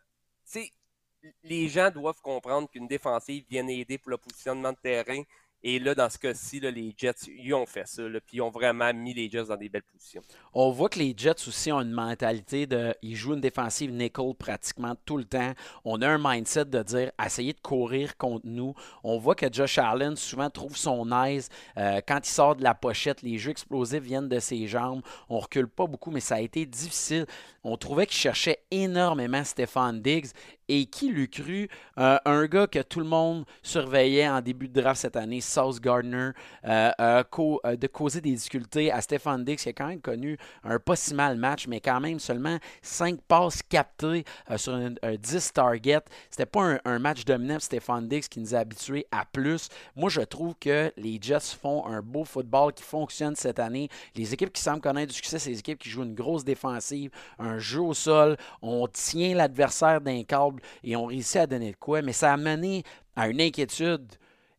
les 1.43 1.69
gens 1.69 1.89
doivent 1.91 2.21
comprendre 2.21 2.69
qu'une 2.69 2.87
défensive 2.87 3.45
vient 3.49 3.67
aider 3.67 3.97
pour 3.97 4.11
le 4.11 4.17
positionnement 4.17 4.71
de 4.71 4.77
terrain. 4.77 5.21
Et 5.65 5.79
là, 5.79 5.95
dans 5.95 6.09
ce 6.09 6.17
cas-ci, 6.17 6.59
les 6.59 6.93
Jets, 6.97 7.13
ils 7.27 7.53
ont 7.53 7.65
fait 7.65 7.87
ça, 7.87 8.03
puis 8.25 8.37
ils 8.37 8.41
ont 8.41 8.49
vraiment 8.49 8.93
mis 8.93 9.13
les 9.13 9.29
Jets 9.29 9.45
dans 9.45 9.55
des 9.55 9.69
belles 9.69 9.83
positions. 9.83 10.21
On 10.53 10.71
voit 10.71 10.89
que 10.89 10.99
les 10.99 11.13
Jets 11.15 11.47
aussi 11.47 11.71
ont 11.71 11.79
une 11.79 11.91
mentalité 11.91 12.67
de. 12.67 12.93
Ils 13.01 13.15
jouent 13.15 13.33
une 13.33 13.41
défensive 13.41 13.91
nickel 13.91 14.33
pratiquement 14.37 14.95
tout 15.05 15.15
le 15.15 15.23
temps. 15.23 15.53
On 15.85 16.01
a 16.01 16.07
un 16.09 16.17
mindset 16.21 16.65
de 16.65 16.83
dire 16.83 17.11
essayer 17.23 17.53
de 17.53 17.61
courir 17.61 18.17
contre 18.17 18.45
nous. 18.45 18.73
On 19.03 19.17
voit 19.17 19.35
que 19.35 19.45
Josh 19.51 19.77
Allen 19.77 20.17
souvent 20.17 20.49
trouve 20.49 20.75
son 20.75 21.09
aise. 21.23 21.47
Euh, 21.77 22.01
quand 22.05 22.19
il 22.27 22.29
sort 22.29 22.57
de 22.57 22.63
la 22.63 22.75
pochette, 22.75 23.21
les 23.21 23.37
jeux 23.37 23.51
explosifs 23.51 24.03
viennent 24.03 24.29
de 24.29 24.39
ses 24.39 24.67
jambes. 24.67 25.01
On 25.29 25.39
recule 25.39 25.67
pas 25.67 25.87
beaucoup, 25.87 26.11
mais 26.11 26.19
ça 26.19 26.35
a 26.35 26.41
été 26.41 26.65
difficile. 26.65 27.25
On 27.63 27.77
trouvait 27.77 28.05
qu'il 28.05 28.17
cherchait 28.17 28.59
énormément 28.69 29.43
Stéphane 29.45 30.01
Diggs. 30.01 30.31
Et 30.75 30.87
qui 30.87 31.11
l'eût 31.11 31.27
cru? 31.27 31.69
Euh, 31.99 32.17
un 32.25 32.47
gars 32.47 32.65
que 32.65 32.79
tout 32.79 32.99
le 32.99 33.05
monde 33.05 33.45
surveillait 33.61 34.27
en 34.27 34.41
début 34.41 34.67
de 34.67 34.81
draft 34.81 35.01
cette 35.01 35.15
année, 35.15 35.39
South 35.39 35.79
Gardner, 35.79 36.31
euh, 36.65 36.91
euh, 36.99 37.75
de 37.75 37.85
causer 37.85 38.21
des 38.21 38.31
difficultés 38.31 38.91
à 38.91 38.99
Stéphane 38.99 39.45
Diggs, 39.45 39.59
qui 39.59 39.69
a 39.69 39.73
quand 39.73 39.85
même 39.85 40.01
connu 40.01 40.35
un 40.63 40.79
pas 40.79 40.95
si 40.95 41.13
mal 41.13 41.37
match, 41.37 41.67
mais 41.67 41.79
quand 41.79 41.99
même 41.99 42.17
seulement 42.17 42.57
5 42.81 43.21
passes 43.21 43.61
captées 43.61 44.25
sur 44.57 44.73
un, 44.73 44.95
10 45.15 45.53
targets. 45.53 46.05
C'était 46.31 46.47
pas 46.47 46.79
un, 46.83 46.97
match 46.97 47.23
dominant 47.23 47.59
Stéphane 47.59 48.07
Diggs 48.07 48.27
qui 48.27 48.39
nous 48.39 48.55
a 48.55 48.57
habitués 48.57 49.05
à 49.11 49.25
plus. 49.25 49.69
Moi, 49.95 50.09
je 50.09 50.21
trouve 50.21 50.55
que 50.59 50.91
les 50.97 51.19
Jets 51.21 51.55
font 51.61 51.85
un 51.85 52.01
beau 52.01 52.25
football 52.25 52.73
qui 52.73 52.81
fonctionne 52.81 53.35
cette 53.35 53.59
année. 53.59 53.89
Les 54.15 54.33
équipes 54.33 54.51
qui 54.51 54.63
semblent 54.63 54.81
connaître 54.81 55.09
du 55.09 55.15
succès, 55.15 55.37
c'est 55.37 55.51
les 55.51 55.59
équipes 55.59 55.77
qui 55.77 55.91
jouent 55.91 56.03
une 56.03 56.15
grosse 56.15 56.43
défensive, 56.43 57.11
un 57.37 57.59
jeu 57.59 57.81
au 57.81 57.93
sol, 57.93 58.37
on 58.63 58.87
tient 58.87 59.35
l'adversaire 59.35 60.01
d'un 60.01 60.23
câble 60.23 60.62
et 60.83 60.95
on 60.95 61.05
réussit 61.05 61.37
à 61.37 61.47
donner 61.47 61.71
de 61.71 61.77
quoi, 61.77 62.01
mais 62.01 62.13
ça 62.13 62.33
a 62.33 62.37
mené 62.37 62.83
à 63.15 63.27
une 63.27 63.41
inquiétude. 63.41 64.13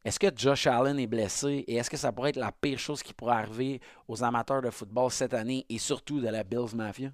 Est-ce 0.05 0.21
que 0.21 0.27
Josh 0.35 0.67
Allen 0.67 0.99
est 0.99 1.07
blessé 1.07 1.65
et 1.67 1.77
est-ce 1.77 1.89
que 1.89 1.97
ça 1.97 2.13
pourrait 2.13 2.31
être 2.31 2.37
la 2.37 2.53
pire 2.53 2.79
chose 2.79 3.03
qui 3.03 3.15
pourrait 3.15 3.37
arriver 3.37 3.81
aux 4.07 4.23
amateurs 4.23 4.61
de 4.61 4.71
football 4.71 5.11
cette 5.11 5.33
année 5.33 5.65
et 5.71 5.79
surtout 5.79 6.21
de 6.21 6.29
la 6.29 6.45
Bills 6.45 6.75
Mafia? 6.75 7.11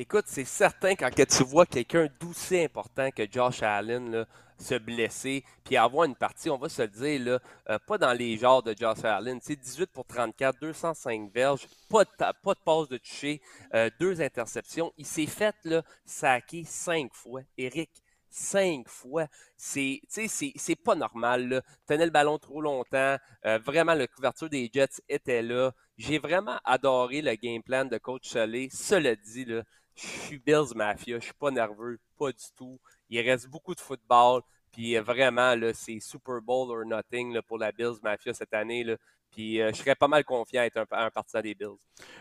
Écoute, 0.00 0.24
c'est 0.28 0.46
certain 0.46 0.94
quand 0.94 1.10
tu 1.14 1.44
vois 1.44 1.66
quelqu'un 1.66 2.08
d'aussi 2.18 2.58
important 2.58 3.10
que 3.10 3.30
Josh 3.30 3.62
Allen 3.62 4.24
se 4.58 4.74
blesser, 4.76 5.44
puis 5.62 5.76
avoir 5.76 6.06
une 6.06 6.16
partie, 6.16 6.48
on 6.48 6.56
va 6.56 6.70
se 6.70 6.80
le 6.80 6.88
dire, 6.88 7.20
là, 7.20 7.38
euh, 7.68 7.78
pas 7.86 7.98
dans 7.98 8.14
les 8.14 8.38
genres 8.38 8.62
de 8.62 8.74
Josh 8.74 9.04
Allen. 9.04 9.38
18 9.38 9.90
pour 9.92 10.06
34, 10.06 10.58
205 10.58 11.30
verges, 11.34 11.66
pas 11.90 12.04
de, 12.04 12.10
pas 12.16 12.54
de 12.54 12.60
passe 12.64 12.88
de 12.88 12.96
toucher, 12.96 13.42
euh, 13.74 13.90
deux 14.00 14.22
interceptions. 14.22 14.90
Il 14.96 15.04
s'est 15.04 15.26
fait 15.26 15.54
là, 15.64 15.82
saquer 16.06 16.64
cinq 16.64 17.12
fois. 17.12 17.42
Eric, 17.58 17.90
cinq 18.30 18.88
fois. 18.88 19.26
C'est, 19.58 20.00
c'est 20.08 20.76
pas 20.76 20.94
normal. 20.94 21.62
Tenait 21.86 22.06
le 22.06 22.10
ballon 22.10 22.38
trop 22.38 22.62
longtemps. 22.62 23.18
Euh, 23.44 23.58
vraiment, 23.58 23.92
la 23.92 24.06
couverture 24.06 24.48
des 24.48 24.70
Jets 24.72 25.02
était 25.10 25.42
là. 25.42 25.72
J'ai 25.98 26.18
vraiment 26.18 26.58
adoré 26.64 27.20
le 27.20 27.34
game 27.34 27.62
plan 27.62 27.84
de 27.84 27.98
Coach 27.98 28.32
Chollet. 28.32 28.68
Cela 28.72 29.14
dit, 29.16 29.44
là, 29.44 29.62
je 29.94 30.06
suis 30.06 30.38
Bills 30.38 30.74
Mafia, 30.74 31.18
je 31.18 31.24
suis 31.24 31.34
pas 31.34 31.50
nerveux, 31.50 31.98
pas 32.18 32.32
du 32.32 32.44
tout. 32.56 32.80
Il 33.08 33.20
reste 33.20 33.48
beaucoup 33.48 33.74
de 33.74 33.80
football. 33.80 34.42
Puis 34.72 34.96
vraiment, 34.98 35.54
là, 35.56 35.74
c'est 35.74 35.98
Super 36.00 36.40
Bowl 36.40 36.70
or 36.70 36.84
nothing 36.84 37.40
pour 37.42 37.58
la 37.58 37.72
Bills 37.72 37.98
Mafia 38.02 38.32
cette 38.32 38.54
année. 38.54 38.84
Puis 39.30 39.60
euh, 39.60 39.70
je 39.72 39.78
serais 39.78 39.94
pas 39.94 40.08
mal 40.08 40.24
confiant 40.24 40.62
à 40.62 40.66
être 40.66 40.78
un, 40.78 40.86
un 40.90 41.10
partisan 41.10 41.40
des 41.40 41.54
Bills. 41.54 41.78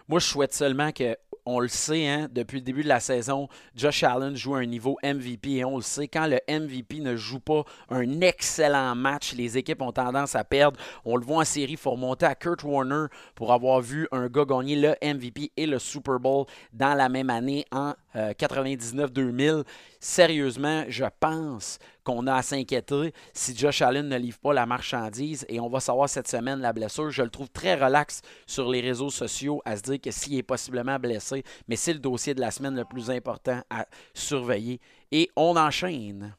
Moi, 0.08 0.20
je 0.20 0.26
souhaite 0.26 0.54
seulement 0.54 0.92
que, 0.92 1.16
on 1.46 1.60
le 1.60 1.68
sait, 1.68 2.08
hein, 2.08 2.28
depuis 2.32 2.58
le 2.58 2.64
début 2.64 2.84
de 2.84 2.88
la 2.88 3.00
saison, 3.00 3.48
Josh 3.76 4.04
Allen 4.04 4.36
joue 4.36 4.56
un 4.56 4.66
niveau 4.66 4.98
MVP 5.04 5.52
et 5.54 5.66
on 5.66 5.78
le 5.78 5.82
sait, 5.82 6.08
quand 6.08 6.28
le 6.28 6.40
MVP 6.48 7.00
ne 7.00 7.16
joue 7.16 7.40
pas 7.40 7.64
un 7.90 8.22
excellent 8.22 8.94
match, 8.96 9.34
les 9.34 9.58
équipes 9.58 9.82
ont 9.82 9.92
tendance 9.92 10.36
à 10.36 10.44
perdre. 10.44 10.80
On 11.06 11.16
le 11.16 11.26
voit 11.26 11.38
en 11.38 11.46
série, 11.46 11.72
il 11.72 11.78
faut 11.78 11.92
remonter 11.92 12.26
à 12.26 12.36
Kurt 12.36 12.64
Warner 12.64 13.06
pour 13.36 13.52
avoir 13.52 13.82
vu 13.82 14.08
un 14.12 14.28
gars 14.28 14.46
gagner 14.46 14.76
le 14.76 14.96
MVP 15.02 15.52
et 15.58 15.66
le 15.66 15.80
Super 15.80 16.20
Bowl 16.20 16.46
dans 16.74 16.94
la 16.94 17.10
même 17.10 17.30
année 17.30 17.66
en 17.72 17.94
99-2000. 18.16 19.50
Euh, 19.50 19.64
Sérieusement, 20.00 20.86
je 20.88 21.06
pense 21.20 21.78
qu'on 22.04 22.26
a 22.28 22.36
à 22.36 22.42
s'inquiéter 22.42 23.14
si 23.34 23.56
Josh 23.56 23.82
Allen 23.82 24.08
ne 24.08 24.18
livre 24.18 24.40
pas 24.40 24.54
la 24.54 24.66
marchandise 24.66 25.46
et 25.50 25.60
on 25.60 25.68
va 25.68 25.80
savoir 25.80 26.08
cette 26.08 26.28
semaine 26.28 26.60
la 26.60 26.74
blessure. 26.74 27.12
Je 27.12 27.22
le 27.22 27.30
trouve 27.30 27.50
très 27.50 27.76
relax 27.76 28.22
sur 28.48 28.70
les 28.70 28.82
réseaux 28.82 29.10
sociaux 29.10 29.62
à 29.66 29.76
se 29.76 29.82
dire 29.82 30.00
que 30.02 30.12
s'il 30.12 30.38
est 30.38 30.44
possiblement 30.44 30.98
blessé, 30.98 31.44
mais 31.68 31.76
c'est 31.76 31.94
le 31.94 32.00
dossier 32.00 32.34
de 32.34 32.42
la 32.42 32.52
semaine 32.52 32.76
le 32.76 32.86
plus 32.86 33.12
important 33.12 33.62
à 33.70 33.86
surveiller. 34.14 34.80
Et 35.12 35.30
on 35.36 35.58
enchaîne. 35.58 36.34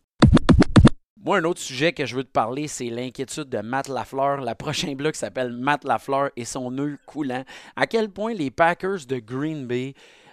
Moi, 1.23 1.37
un 1.37 1.45
autre 1.45 1.61
sujet 1.61 1.93
que 1.93 2.07
je 2.07 2.17
veux 2.17 2.25
te 2.25 2.31
parler, 2.31 2.67
c'est 2.67 2.89
l'inquiétude 2.89 3.51
de 3.51 3.59
Matt 3.59 3.89
Lafleur. 3.89 4.41
La 4.41 4.55
prochaine 4.55 4.95
bloc 4.95 5.15
s'appelle 5.15 5.53
Matt 5.53 5.85
Lafleur 5.85 6.31
et 6.35 6.47
son 6.47 6.71
nœud 6.71 6.97
coulant. 7.05 7.45
À 7.77 7.87
quel 7.87 8.09
point 8.09 8.33
les 8.33 8.51
Packers 8.51 9.05
de 9.07 9.19
Green 9.19 9.67
Bay 9.67 9.93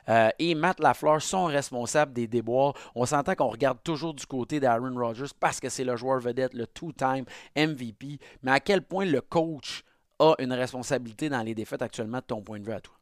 euh, 0.09 0.29
et 0.39 0.55
Matt 0.55 0.79
Lafleur 0.79 1.21
sont 1.21 1.45
responsables 1.45 2.13
des 2.13 2.27
déboires. 2.27 2.73
On 2.95 3.05
s'entend 3.05 3.35
qu'on 3.35 3.49
regarde 3.49 3.79
toujours 3.83 4.13
du 4.13 4.25
côté 4.25 4.59
d'Aaron 4.59 4.95
Rodgers 4.95 5.33
parce 5.39 5.59
que 5.59 5.69
c'est 5.69 5.83
le 5.83 5.95
joueur 5.95 6.19
vedette, 6.19 6.53
le 6.53 6.67
two-time 6.67 7.25
MVP. 7.55 8.19
Mais 8.43 8.51
à 8.51 8.59
quel 8.59 8.81
point 8.81 9.05
le 9.05 9.21
coach 9.21 9.83
a 10.19 10.35
une 10.39 10.53
responsabilité 10.53 11.29
dans 11.29 11.41
les 11.41 11.53
défaites 11.53 11.81
actuellement 11.81 12.19
de 12.19 12.23
ton 12.23 12.41
point 12.41 12.59
de 12.59 12.65
vue 12.65 12.73
à 12.73 12.81
toi? 12.81 12.95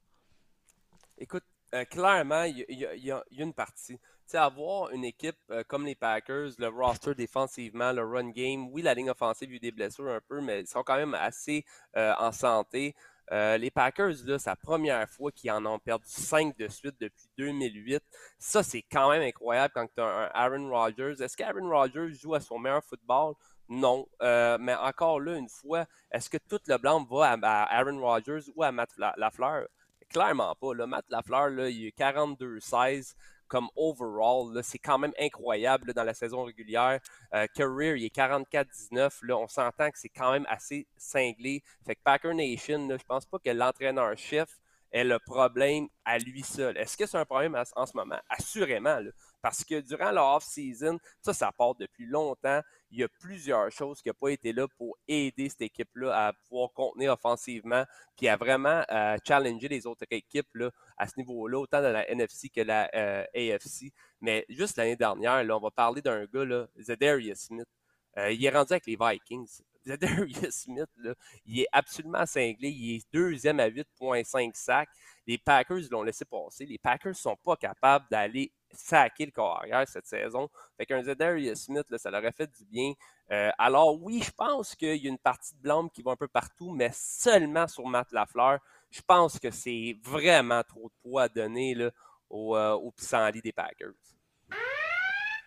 Écoute, 1.18 1.44
euh, 1.74 1.86
clairement, 1.86 2.44
il 2.44 2.66
y, 2.70 3.12
a 3.12 3.24
une 3.32 3.54
partie. 3.54 3.98
sais, 4.26 4.38
avoir 4.38 4.92
une 4.92 5.06
équipe 5.06 5.38
euh, 5.52 5.64
comme 5.68 5.86
les 5.86 5.96
Packers, 5.96 6.52
le 6.58 6.68
roster 6.68 7.16
défensivement, 7.16 7.92
le 7.92 8.04
run 8.04 8.30
game, 8.32 8.68
oui, 8.70 8.82
la 8.82 8.94
ligne 8.94 9.10
offensive 9.10 9.50
a 9.50 9.54
eu 9.54 9.60
des 9.60 9.72
blessures 9.72 10.10
un 10.10 10.22
peu, 10.28 10.42
mais 10.42 10.62
ils 10.62 10.68
sont 10.68 10.84
quand 10.84 10.98
même 10.98 11.14
assez 11.14 11.66
en 11.96 12.32
santé. 12.32 12.96
Euh, 13.32 13.58
les 13.58 13.72
Packers, 13.72 14.14
là, 14.26 14.38
la 14.46 14.56
première 14.56 15.10
fois 15.10 15.32
qu'ils 15.32 15.52
en 15.52 15.66
ont 15.66 15.80
perdu 15.80 16.06
5 16.08 16.56
de 16.58 16.68
suite 16.68 16.96
depuis 17.00 17.28
2008. 17.38 18.04
Ça, 18.38 18.62
c'est 18.62 18.84
quand 18.84 19.10
même 19.10 19.24
incroyable 19.24 19.74
quand 19.74 19.88
tu 19.94 20.02
as 20.02 20.06
un 20.06 20.30
Aaron 20.34 20.70
Rodgers. 20.70 21.16
Est-ce 21.20 21.36
qu'Aaron 21.36 21.70
Rodgers 21.70 22.14
joue 22.14 22.36
à 22.36 22.40
son 22.40 22.60
meilleur 22.60 22.84
football? 22.84 23.34
Non. 23.68 24.08
Euh, 24.22 24.58
mais 24.60 24.76
encore 24.76 25.20
là, 25.20 25.36
une 25.36 25.50
fois, 25.50 25.86
est-ce 26.12 26.30
que 26.30 26.38
tout 26.38 26.60
le 26.68 26.78
blanc 26.78 27.04
va 27.04 27.38
à, 27.42 27.78
Aaron 27.78 28.00
Rodgers 28.00 28.52
ou 28.56 28.64
à 28.64 28.72
Matt 28.72 28.92
Lafleur? 29.18 29.68
Clairement 30.10 30.54
pas. 30.56 30.74
Là. 30.76 30.86
Matt 30.86 31.06
Lafleur, 31.10 31.50
là, 31.50 31.70
il 31.70 31.88
est 31.88 31.98
42-16 31.98 33.16
comme 33.48 33.68
overall. 33.76 34.62
C'est 34.64 34.80
quand 34.80 34.98
même 34.98 35.14
incroyable 35.20 35.94
dans 35.94 36.04
la 36.04 36.14
saison 36.14 36.44
régulière. 36.44 37.00
Euh, 37.34 37.48
career, 37.54 37.96
il 37.98 38.06
est 38.06 38.16
44-19. 38.16 39.32
On 39.32 39.48
s'entend 39.48 39.92
que 39.92 39.98
c'est 39.98 40.10
quand 40.10 40.32
même 40.32 40.46
assez 40.50 40.88
cinglé. 40.98 41.64
Fait 41.86 41.96
que 41.96 42.02
Packer 42.04 42.34
Nation, 42.34 42.88
là, 42.88 42.98
je 42.98 43.04
pense 43.04 43.26
pas 43.26 43.40
que 43.40 43.50
l'entraîneur-chef 43.50 44.50
est 44.96 45.04
le 45.04 45.20
problème 45.20 45.90
à 46.06 46.18
lui 46.18 46.42
seul. 46.42 46.78
Est-ce 46.78 46.96
que 46.96 47.06
c'est 47.06 47.18
un 47.18 47.26
problème 47.26 47.62
en 47.76 47.86
ce 47.86 47.98
moment? 47.98 48.18
Assurément. 48.30 49.00
parce 49.42 49.66
que 49.66 49.82
durant 49.82 50.12
la 50.12 50.24
off-season, 50.24 50.98
ça, 51.22 51.34
ça 51.34 51.52
part 51.52 51.76
depuis 51.76 52.06
longtemps. 52.06 52.62
Il 52.92 53.00
y 53.00 53.04
a 53.04 53.10
plusieurs 53.20 53.70
choses 53.72 54.02
qui 54.02 54.08
n'ont 54.08 54.16
pas 54.20 54.30
été 54.30 54.54
là 54.54 54.68
pour 54.78 54.98
aider 55.06 55.50
cette 55.50 55.64
équipe-là 55.64 56.28
à 56.28 56.34
pouvoir 56.34 56.72
contenir 56.74 57.12
offensivement, 57.12 57.84
puis 58.16 58.30
à 58.30 58.38
vraiment 58.38 58.84
euh, 58.90 59.18
challenger 59.28 59.68
les 59.68 59.86
autres 59.86 60.06
équipes 60.10 60.48
là, 60.54 60.72
à 60.98 61.08
ce 61.08 61.14
niveau-là, 61.18 61.60
autant 61.60 61.82
dans 61.82 61.92
la 61.92 62.10
NFC 62.10 62.48
que 62.48 62.62
la 62.62 62.90
euh, 62.96 63.26
AFC. 63.36 63.92
Mais 64.22 64.46
juste 64.48 64.78
l'année 64.78 64.96
dernière, 64.96 65.44
là, 65.44 65.58
on 65.58 65.60
va 65.60 65.72
parler 65.72 66.02
d'un 66.02 66.24
gars, 66.26 66.46
là, 66.46 66.68
Zedarius 66.80 67.40
Smith. 67.40 67.68
Euh, 68.18 68.32
il 68.32 68.44
est 68.46 68.50
rendu 68.50 68.74
avec 68.74 68.86
les 68.86 68.98
Vikings. 69.00 69.62
Zedarius 69.86 70.50
Smith, 70.50 70.90
là, 70.98 71.14
il 71.46 71.62
est 71.62 71.68
absolument 71.72 72.26
cinglé. 72.26 72.70
Il 72.70 72.96
est 72.96 73.08
deuxième 73.14 73.60
à 73.60 73.70
8,5 73.70 74.52
sacs. 74.56 74.90
Les 75.28 75.38
Packers 75.38 75.82
l'ont 75.92 76.02
laissé 76.02 76.26
passer. 76.26 76.66
Les 76.66 76.80
Packers 76.80 77.12
ne 77.12 77.14
sont 77.14 77.38
pas 77.44 77.56
capables 77.56 78.06
d'aller 78.10 78.52
saquer 78.72 79.26
le 79.26 79.32
corps 79.32 79.58
arrière 79.58 79.88
cette 79.88 80.08
saison. 80.08 80.50
Fait 80.76 80.86
qu'un 80.86 81.04
Zedarius 81.04 81.66
Smith, 81.66 81.86
là, 81.90 81.98
ça 81.98 82.10
leur 82.10 82.26
a 82.26 82.32
fait 82.32 82.50
du 82.58 82.66
bien. 82.66 82.94
Euh, 83.32 83.52
alors 83.58 84.02
oui, 84.02 84.22
je 84.24 84.32
pense 84.32 84.76
qu'il 84.76 84.98
y 84.98 85.08
a 85.08 85.10
une 85.10 85.20
partie 85.20 85.54
de 85.56 85.62
blâme 85.62 85.90
qui 85.90 86.02
va 86.02 86.12
un 86.12 86.16
peu 86.16 86.28
partout, 86.28 86.72
mais 86.72 86.90
seulement 86.94 87.68
sur 87.68 87.88
Matt 87.88 88.12
Lafleur. 88.12 88.60
Je 88.90 89.02
pense 89.02 89.40
que 89.40 89.52
c'est 89.52 89.98
vraiment 90.04 90.64
trop 90.64 90.90
de 90.90 91.10
poids 91.10 91.24
à 91.24 91.30
donner 91.30 91.90
au, 92.30 92.56
euh, 92.56 92.74
au 92.74 92.92
pissenlit 92.92 93.42
des 93.42 93.52
Packers. 93.52 93.94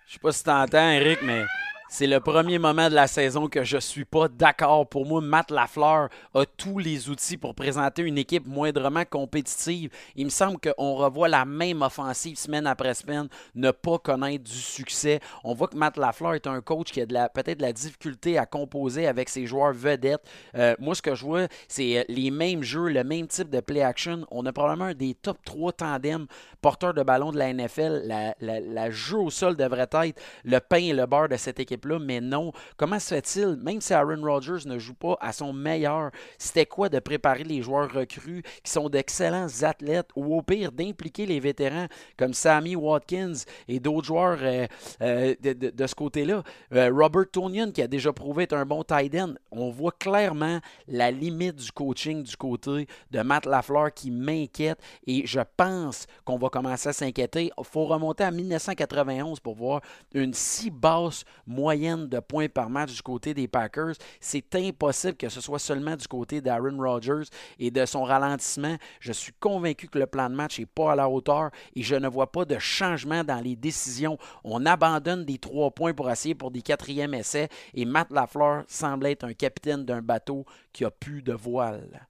Je 0.06 0.14
sais 0.14 0.18
pas 0.20 0.32
si 0.32 0.42
tu 0.42 0.50
entends, 0.50 0.90
Eric, 0.90 1.20
mais 1.22 1.44
c'est 1.90 2.06
le 2.06 2.20
premier 2.20 2.58
moment 2.58 2.90
de 2.90 2.94
la 2.94 3.06
saison 3.06 3.48
que 3.48 3.64
je 3.64 3.78
suis 3.78 4.04
pas 4.04 4.28
d'accord. 4.28 4.86
Pour 4.86 5.06
moi, 5.06 5.22
Matt 5.22 5.50
Lafleur 5.50 6.10
a 6.34 6.44
tous 6.44 6.78
les 6.78 7.08
outils 7.08 7.38
pour 7.38 7.54
présenter 7.54 8.02
une 8.02 8.18
équipe 8.18 8.46
moindrement 8.46 9.04
compétitive. 9.08 9.90
Il 10.14 10.26
me 10.26 10.30
semble 10.30 10.58
qu'on 10.58 10.96
revoit 10.96 11.28
la 11.28 11.46
même 11.46 11.80
offensive 11.80 12.36
semaine 12.36 12.66
après 12.66 12.92
semaine, 12.92 13.28
ne 13.54 13.70
pas 13.70 13.98
connaître 13.98 14.44
du 14.44 14.52
succès. 14.58 15.20
On 15.44 15.54
voit 15.54 15.68
que 15.68 15.76
Matt 15.76 15.96
Lafleur 15.96 16.34
est 16.34 16.46
un 16.46 16.60
coach 16.60 16.92
qui 16.92 17.00
a 17.00 17.28
peut-être 17.30 17.58
de 17.58 17.62
la 17.62 17.72
difficulté 17.72 18.36
à 18.36 18.44
composer 18.44 19.06
avec 19.06 19.30
ses 19.30 19.46
joueurs 19.46 19.72
vedettes. 19.72 20.22
Euh, 20.56 20.74
moi, 20.78 20.94
ce 20.94 21.00
que 21.00 21.14
je 21.14 21.24
vois, 21.24 21.48
c'est 21.68 21.98
euh, 21.98 22.04
les 22.08 22.30
mêmes 22.30 22.62
jeux, 22.62 22.88
le 22.88 23.02
même 23.02 23.26
type 23.28 23.48
de 23.48 23.60
play 23.60 23.82
action. 23.82 24.26
On 24.30 24.44
a 24.44 24.52
probablement 24.52 24.90
un 24.90 24.94
des 24.94 25.14
top 25.14 25.38
3 25.46 25.72
tandems 25.72 26.26
porteurs 26.60 26.92
de 26.92 27.02
ballon 27.02 27.32
de 27.32 27.38
la 27.38 27.52
NFL. 27.52 28.34
La 28.40 28.90
jeu 28.90 29.16
au 29.16 29.30
sol 29.30 29.56
devrait 29.56 29.88
être 29.90 30.20
le 30.44 30.58
pain 30.58 30.76
et 30.76 30.92
le 30.92 31.06
beurre 31.06 31.30
de 31.30 31.36
cette 31.36 31.58
équipe 31.58 31.77
là 31.84 31.98
mais 31.98 32.20
non. 32.20 32.52
Comment 32.76 32.98
se 32.98 33.14
fait-il, 33.14 33.56
même 33.56 33.80
si 33.80 33.92
Aaron 33.94 34.22
Rodgers 34.22 34.66
ne 34.66 34.78
joue 34.78 34.94
pas 34.94 35.16
à 35.20 35.32
son 35.32 35.52
meilleur, 35.52 36.10
c'était 36.38 36.66
quoi 36.66 36.88
de 36.88 36.98
préparer 36.98 37.44
les 37.44 37.62
joueurs 37.62 37.92
recrues 37.92 38.42
qui 38.62 38.70
sont 38.70 38.88
d'excellents 38.88 39.48
athlètes 39.62 40.10
ou 40.16 40.36
au 40.36 40.42
pire 40.42 40.72
d'impliquer 40.72 41.26
les 41.26 41.40
vétérans 41.40 41.86
comme 42.16 42.34
Sammy 42.34 42.76
Watkins 42.76 43.44
et 43.68 43.80
d'autres 43.80 44.06
joueurs 44.06 44.38
euh, 44.42 44.66
euh, 45.02 45.34
de, 45.40 45.86
ce 45.86 45.94
côté-là? 45.94 46.42
Euh, 46.72 46.90
Robert 46.92 47.30
Tonian 47.30 47.70
qui 47.70 47.82
a 47.82 47.86
déjà 47.86 48.12
prouvé 48.12 48.44
être 48.44 48.54
un 48.54 48.66
bon 48.66 48.82
tight 48.82 49.14
end. 49.14 49.34
On 49.50 49.70
voit 49.70 49.92
clairement 49.92 50.60
la 50.86 51.10
limite 51.10 51.56
du 51.56 51.72
coaching 51.72 52.22
du 52.22 52.36
côté 52.36 52.86
de 53.10 53.20
Matt 53.20 53.46
Lafleur 53.46 53.92
qui 53.92 54.10
m'inquiète 54.10 54.78
et 55.06 55.26
je 55.26 55.40
pense 55.56 56.06
qu'on 56.24 56.38
va 56.38 56.48
commencer 56.48 56.88
à 56.88 56.92
s'inquiéter. 56.92 57.50
Il 57.56 57.64
faut 57.64 57.84
remonter 57.84 58.24
à 58.24 58.30
1991 58.30 59.40
pour 59.40 59.54
voir 59.54 59.80
une 60.14 60.34
si 60.34 60.70
basse 60.70 61.24
moyenne 61.46 61.67
de 61.76 62.20
points 62.20 62.48
par 62.48 62.70
match 62.70 62.94
du 62.94 63.02
côté 63.02 63.34
des 63.34 63.48
Packers. 63.48 63.94
C'est 64.20 64.54
impossible 64.54 65.16
que 65.16 65.28
ce 65.28 65.40
soit 65.40 65.58
seulement 65.58 65.96
du 65.96 66.06
côté 66.08 66.40
d'Aaron 66.40 66.78
Rodgers 66.78 67.28
et 67.58 67.70
de 67.70 67.84
son 67.84 68.04
ralentissement. 68.04 68.76
Je 69.00 69.12
suis 69.12 69.32
convaincu 69.38 69.88
que 69.88 69.98
le 69.98 70.06
plan 70.06 70.30
de 70.30 70.34
match 70.34 70.58
n'est 70.58 70.66
pas 70.66 70.92
à 70.92 70.96
la 70.96 71.08
hauteur 71.08 71.50
et 71.74 71.82
je 71.82 71.94
ne 71.94 72.08
vois 72.08 72.32
pas 72.32 72.44
de 72.44 72.58
changement 72.58 73.24
dans 73.24 73.40
les 73.40 73.56
décisions. 73.56 74.18
On 74.44 74.64
abandonne 74.66 75.24
des 75.24 75.38
trois 75.38 75.70
points 75.70 75.92
pour 75.92 76.10
essayer 76.10 76.34
pour 76.34 76.50
des 76.50 76.62
quatrièmes 76.62 77.14
essais 77.14 77.48
et 77.74 77.84
Matt 77.84 78.10
Lafleur 78.10 78.64
semble 78.66 79.06
être 79.06 79.24
un 79.24 79.34
capitaine 79.34 79.84
d'un 79.84 80.02
bateau 80.02 80.44
qui 80.72 80.84
a 80.84 80.90
plus 80.90 81.22
de 81.22 81.32
voile. 81.32 82.06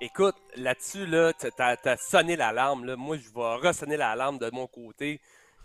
Écoute, 0.00 0.36
là-dessus, 0.56 1.06
là, 1.06 1.32
tu 1.32 1.48
as, 1.58 1.96
sonné 1.96 2.36
l'alarme. 2.36 2.94
Moi, 2.94 3.16
je 3.16 3.28
vais 3.34 3.66
ressonner 3.66 3.96
l'alarme 3.96 4.38
de 4.38 4.48
mon 4.52 4.68
côté. 4.68 5.20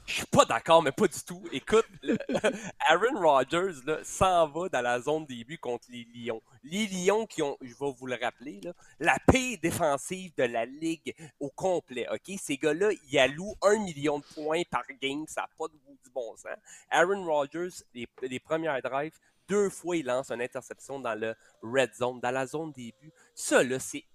Je 0.06 0.14
suis 0.16 0.26
pas 0.26 0.44
d'accord, 0.46 0.84
mais 0.84 0.92
pas 0.92 1.08
du 1.08 1.24
tout. 1.26 1.44
Écoute, 1.52 1.88
Aaron 2.90 3.22
Rodgers 3.22 3.80
s'en 4.04 4.48
va 4.50 4.68
dans 4.68 4.82
la 4.82 5.00
zone 5.00 5.26
début 5.26 5.58
contre 5.58 5.86
les 5.90 6.06
Lions. 6.14 6.42
Les 6.64 6.88
Lions 6.88 7.26
qui 7.26 7.42
ont, 7.42 7.58
je 7.62 7.74
vais 7.74 7.94
vous 7.98 8.08
le 8.08 8.18
rappeler, 8.22 8.60
la 9.00 9.18
paix 9.26 9.58
défensive 9.62 10.34
de 10.38 10.44
la 10.44 10.66
ligue 10.66 11.16
au 11.40 11.50
complet. 11.50 12.06
Ok, 12.12 12.36
Ces 12.42 12.58
gars-là, 12.58 12.90
ils 13.10 13.20
allouent 13.20 13.56
un 13.62 13.80
million 13.80 14.20
de 14.20 14.26
points 14.34 14.64
par 14.70 14.84
game. 15.02 15.26
Ça 15.28 15.42
n'a 15.42 15.50
pas 15.58 15.68
de 15.68 15.74
du 16.04 16.10
bon 16.10 16.36
sens. 16.36 16.52
Aaron 16.90 17.26
Rodgers, 17.26 17.84
les, 17.94 18.08
les 18.24 18.40
premières 18.40 18.82
drives, 18.82 19.18
deux 19.48 19.70
fois, 19.70 19.98
il 19.98 20.06
lance 20.06 20.32
une 20.32 20.42
interception 20.42 21.00
dans 21.00 21.16
le 21.16 21.36
red 21.62 21.94
zone, 21.94 22.20
dans 22.20 22.32
la 22.32 22.46
zone 22.46 22.72
début. 22.72 23.12
Ça, 23.36 23.64
là, 23.64 23.80
c'est 23.80 24.06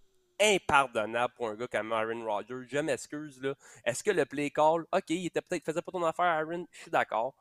impardonnable 0.41 1.35
pour 1.35 1.49
un 1.49 1.55
gars 1.55 1.69
comme 1.69 1.93
Aaron 1.93 2.25
Rodgers. 2.25 2.67
Je 2.69 2.79
m'excuse, 2.79 3.41
là. 3.43 3.55
Est-ce 3.85 4.03
que 4.03 4.11
le 4.11 4.25
play 4.25 4.51
call, 4.51 4.85
OK, 4.93 5.11
il 5.11 5.27
était 5.27 5.41
peut-être, 5.41 5.65
faisait 5.65 5.83
pas 5.83 5.93
ton 5.93 6.05
affaire, 6.05 6.27
Aaron, 6.27 6.67
je 6.73 6.81
suis 6.83 6.91
d'accord. 6.91 7.35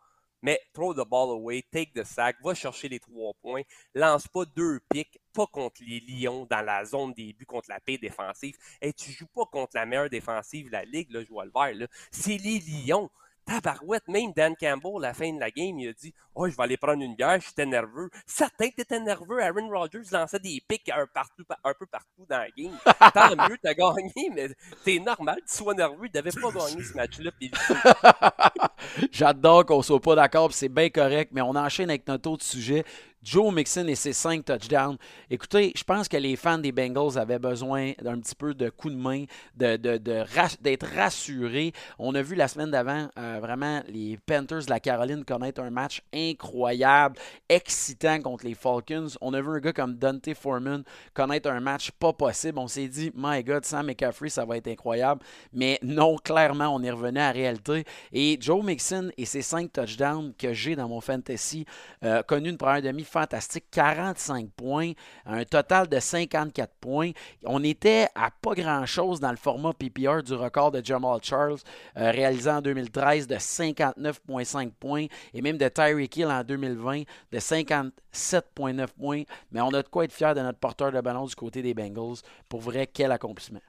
Mais 0.44 0.62
throw 0.72 0.94
the 0.94 1.08
ball 1.08 1.32
away, 1.32 1.64
take 1.72 1.92
the 1.94 2.04
sack, 2.04 2.38
va 2.44 2.54
chercher 2.54 2.90
les 2.90 3.00
trois 3.00 3.34
points, 3.42 3.64
lance 3.96 4.28
pas 4.28 4.46
deux 4.46 4.80
pics, 4.88 5.20
pas 5.34 5.48
contre 5.48 5.82
les 5.84 6.00
Lions 6.00 6.46
dans 6.48 6.62
la 6.62 6.86
zone 6.86 7.14
début, 7.14 7.46
contre 7.46 7.70
la 7.70 7.80
paix 7.80 7.98
défensive. 7.98 8.56
Et 8.80 8.94
tu 8.94 9.12
joues 9.12 9.28
pas 9.28 9.46
contre 9.46 9.72
la 9.76 9.88
meilleure 9.88 10.10
défensive 10.10 10.68
de 10.68 10.74
la 10.74 10.86
ligue, 10.86 11.10
je 11.12 11.28
vois 11.28 11.46
le 11.46 11.52
vert, 11.52 11.88
C'est 12.12 12.38
les 12.38 12.60
Lions 12.60 13.10
tabarouette, 13.48 14.08
même 14.08 14.34
Dan 14.36 14.56
Campbell, 14.60 14.98
à 14.98 15.08
la 15.08 15.14
fin 15.14 15.34
de 15.34 15.40
la 15.40 15.50
game, 15.50 15.80
il 15.80 15.90
a 15.90 15.94
dit 15.94 16.14
Oh, 16.36 16.48
je 16.48 16.56
vais 16.56 16.64
aller 16.64 16.78
prendre 16.78 17.02
une 17.02 17.16
bière, 17.16 17.40
j'étais 17.40 17.66
nerveux. 17.66 18.10
Certain 18.28 18.70
que 18.70 18.76
t'étais 18.76 19.00
nerveux. 19.00 19.42
Aaron 19.42 19.70
Rodgers 19.70 20.04
lançait 20.12 20.40
des 20.40 20.62
pics 20.68 20.90
un, 20.90 21.08
partout, 21.12 21.44
un 21.64 21.74
peu 21.74 21.88
partout 21.88 22.26
dans 22.30 22.38
la 22.38 22.50
game. 22.56 22.78
Tant 23.14 23.50
mieux, 23.50 23.58
t'as 23.64 23.74
gagné, 23.74 24.30
mais 24.32 24.50
c'est 24.84 25.00
normal 25.00 25.38
que 25.38 25.50
tu 25.50 25.58
sois 25.58 25.74
nerveux. 25.74 26.10
Devait 26.10 26.30
pas 26.30 26.52
gagner 26.52 26.84
ce 26.84 26.94
match-là. 26.94 27.32
J'adore 29.12 29.66
qu'on 29.66 29.82
soit 29.82 30.00
pas 30.00 30.16
d'accord, 30.16 30.54
c'est 30.54 30.70
bien 30.70 30.90
correct, 30.90 31.32
mais 31.34 31.42
on 31.42 31.56
enchaîne 31.56 31.90
avec 31.90 32.08
notre 32.08 32.30
autre 32.30 32.46
sujet. 32.46 32.86
Joe 33.28 33.54
Mixon 33.54 33.88
et 33.88 33.96
ses 33.96 34.14
cinq 34.14 34.46
touchdowns. 34.46 34.96
Écoutez, 35.30 35.74
je 35.76 35.84
pense 35.84 36.08
que 36.08 36.16
les 36.16 36.38
fans 36.38 36.60
des 36.60 36.72
Bengals 36.72 37.18
avaient 37.18 37.40
besoin 37.40 37.92
d'un 38.02 38.18
petit 38.22 38.36
peu 38.36 38.54
de 38.54 38.70
coup 38.70 38.90
de 38.90 38.96
main, 38.96 39.26
d'être 39.54 39.82
de, 39.82 39.98
de, 39.98 40.96
rassurés. 40.96 41.74
On 42.00 42.16
a 42.16 42.22
vu 42.22 42.36
la 42.36 42.48
semaine 42.48 42.72
d'avant 42.72 43.10
euh, 43.20 43.40
vraiment 43.42 43.84
les 43.90 44.18
Panthers 44.26 44.64
de 44.64 44.70
la 44.70 44.80
Caroline 44.80 45.26
connaître 45.26 45.62
un 45.62 45.72
match 45.72 46.02
incroyable, 46.14 47.18
excitant 47.50 48.22
contre 48.22 48.46
les 48.46 48.54
Falcons. 48.54 49.10
On 49.20 49.34
a 49.34 49.42
vu 49.42 49.50
un 49.50 49.60
gars 49.60 49.74
comme 49.74 49.96
Dante 49.96 50.34
Foreman 50.34 50.84
connaître 51.14 51.50
un 51.50 51.60
match 51.60 51.92
pas 51.92 52.14
possible. 52.14 52.58
On 52.60 52.70
s'est 52.70 52.88
dit, 52.88 53.12
my 53.14 53.44
God, 53.44 53.66
Sam 53.66 53.88
McCaffrey, 53.88 54.30
ça 54.30 54.46
va 54.46 54.56
être 54.56 54.70
incroyable. 54.70 55.22
Mais 55.52 55.80
non, 55.82 56.16
clairement, 56.16 56.74
on 56.74 56.82
est 56.82 56.92
revenu 56.92 57.20
à 57.20 57.28
la 57.28 57.32
réalité. 57.34 57.84
Et 58.14 58.38
Joe 58.40 58.64
Mixon 58.64 59.12
et 59.18 59.26
ses 59.26 59.42
cinq 59.42 59.74
touchdowns 59.74 60.34
que 60.38 60.54
j'ai 60.54 60.78
dans 60.78 60.88
mon 60.88 61.02
fantasy, 61.02 61.66
euh, 62.06 62.24
connu 62.24 62.52
une 62.52 62.58
première 62.58 62.82
demi 62.82 63.04
fantastique, 63.18 63.66
45 63.72 64.52
points, 64.52 64.92
un 65.26 65.44
total 65.44 65.88
de 65.88 66.00
54 66.00 66.72
points. 66.80 67.12
On 67.46 67.64
était 67.64 68.08
à 68.14 68.30
pas 68.30 68.54
grand-chose 68.54 69.20
dans 69.20 69.32
le 69.32 69.38
format 69.38 69.74
PPR 69.74 70.22
du 70.22 70.34
record 70.34 70.72
de 70.72 70.86
Jamal 70.86 71.20
Charles, 71.24 71.58
euh, 71.98 72.12
réalisé 72.12 72.52
en 72.52 72.62
2013 72.62 73.26
de 73.26 73.36
59,5 73.36 74.72
points, 74.80 75.08
et 75.34 75.42
même 75.42 75.58
de 75.58 75.68
Tyreek 75.68 76.16
Hill 76.16 76.28
en 76.28 76.44
2020 76.44 77.04
de 77.32 77.40
57,9 77.40 78.88
points. 78.96 79.24
Mais 79.52 79.62
on 79.62 79.70
a 79.70 79.82
de 79.82 79.88
quoi 79.88 80.04
être 80.04 80.14
fier 80.14 80.36
de 80.36 80.42
notre 80.42 80.60
porteur 80.60 80.92
de 80.92 81.02
ballon 81.02 81.26
du 81.26 81.36
côté 81.36 81.64
des 81.64 81.74
Bengals. 81.74 82.18
Pour 82.48 82.62
vrai, 82.62 82.86
quel 82.86 83.12
accomplissement. 83.12 83.62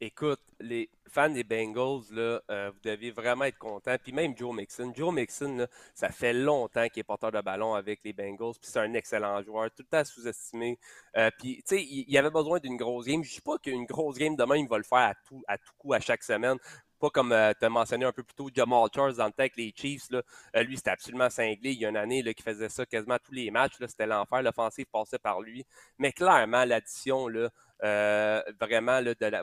Écoute, 0.00 0.40
les 0.60 0.90
fans 1.08 1.30
des 1.30 1.44
Bengals, 1.44 2.02
là, 2.10 2.40
euh, 2.50 2.70
vous 2.74 2.80
devez 2.82 3.12
vraiment 3.12 3.44
être 3.44 3.58
contents. 3.58 3.96
Puis 4.02 4.12
même 4.12 4.36
Joe 4.36 4.54
Mixon. 4.54 4.92
Joe 4.94 5.14
Mixon, 5.14 5.56
là, 5.56 5.66
ça 5.94 6.08
fait 6.08 6.32
longtemps 6.32 6.88
qu'il 6.88 7.00
est 7.00 7.04
porteur 7.04 7.30
de 7.30 7.40
ballon 7.40 7.74
avec 7.74 8.00
les 8.04 8.12
Bengals. 8.12 8.54
Puis 8.60 8.70
c'est 8.70 8.80
un 8.80 8.92
excellent 8.94 9.40
joueur, 9.42 9.70
tout 9.70 9.84
le 9.84 9.96
temps 9.96 10.04
sous-estimé. 10.04 10.78
Euh, 11.16 11.30
puis, 11.38 11.62
tu 11.66 11.76
sais, 11.76 11.84
il, 11.84 12.18
avait 12.18 12.30
besoin 12.30 12.58
d'une 12.58 12.76
grosse 12.76 13.06
game. 13.06 13.22
Je 13.22 13.30
ne 13.30 13.34
dis 13.34 13.40
pas 13.40 13.56
qu'une 13.58 13.84
grosse 13.84 14.16
game 14.18 14.34
demain, 14.34 14.56
il 14.56 14.68
va 14.68 14.78
le 14.78 14.84
faire 14.84 14.98
à 14.98 15.14
tout, 15.28 15.42
à 15.46 15.58
tout 15.58 15.72
coup, 15.78 15.92
à 15.92 16.00
chaque 16.00 16.24
semaine. 16.24 16.58
Pas 16.98 17.10
comme 17.10 17.32
euh, 17.32 17.52
tu 17.58 17.64
as 17.64 17.70
mentionné 17.70 18.04
un 18.04 18.12
peu 18.12 18.22
plus 18.22 18.34
tôt, 18.34 18.48
Jamal 18.52 18.88
Charles 18.92 19.14
dans 19.14 19.26
le 19.26 19.30
temps 19.30 19.40
avec 19.40 19.56
les 19.56 19.72
Chiefs. 19.76 20.10
Là, 20.10 20.22
lui, 20.64 20.76
c'était 20.76 20.90
absolument 20.90 21.30
cinglé. 21.30 21.72
Il 21.72 21.78
y 21.78 21.86
a 21.86 21.90
une 21.90 21.96
année 21.96 22.22
qui 22.34 22.42
faisait 22.42 22.68
ça 22.68 22.84
quasiment 22.86 23.18
tous 23.24 23.32
les 23.32 23.50
matchs. 23.50 23.74
C'était 23.86 24.06
l'enfer. 24.06 24.42
L'offensive 24.42 24.86
passait 24.92 25.18
par 25.18 25.40
lui. 25.40 25.64
Mais 25.98 26.12
clairement, 26.12 26.64
l'addition, 26.64 27.28
là, 27.28 27.50
euh, 27.84 28.42
vraiment 28.60 29.00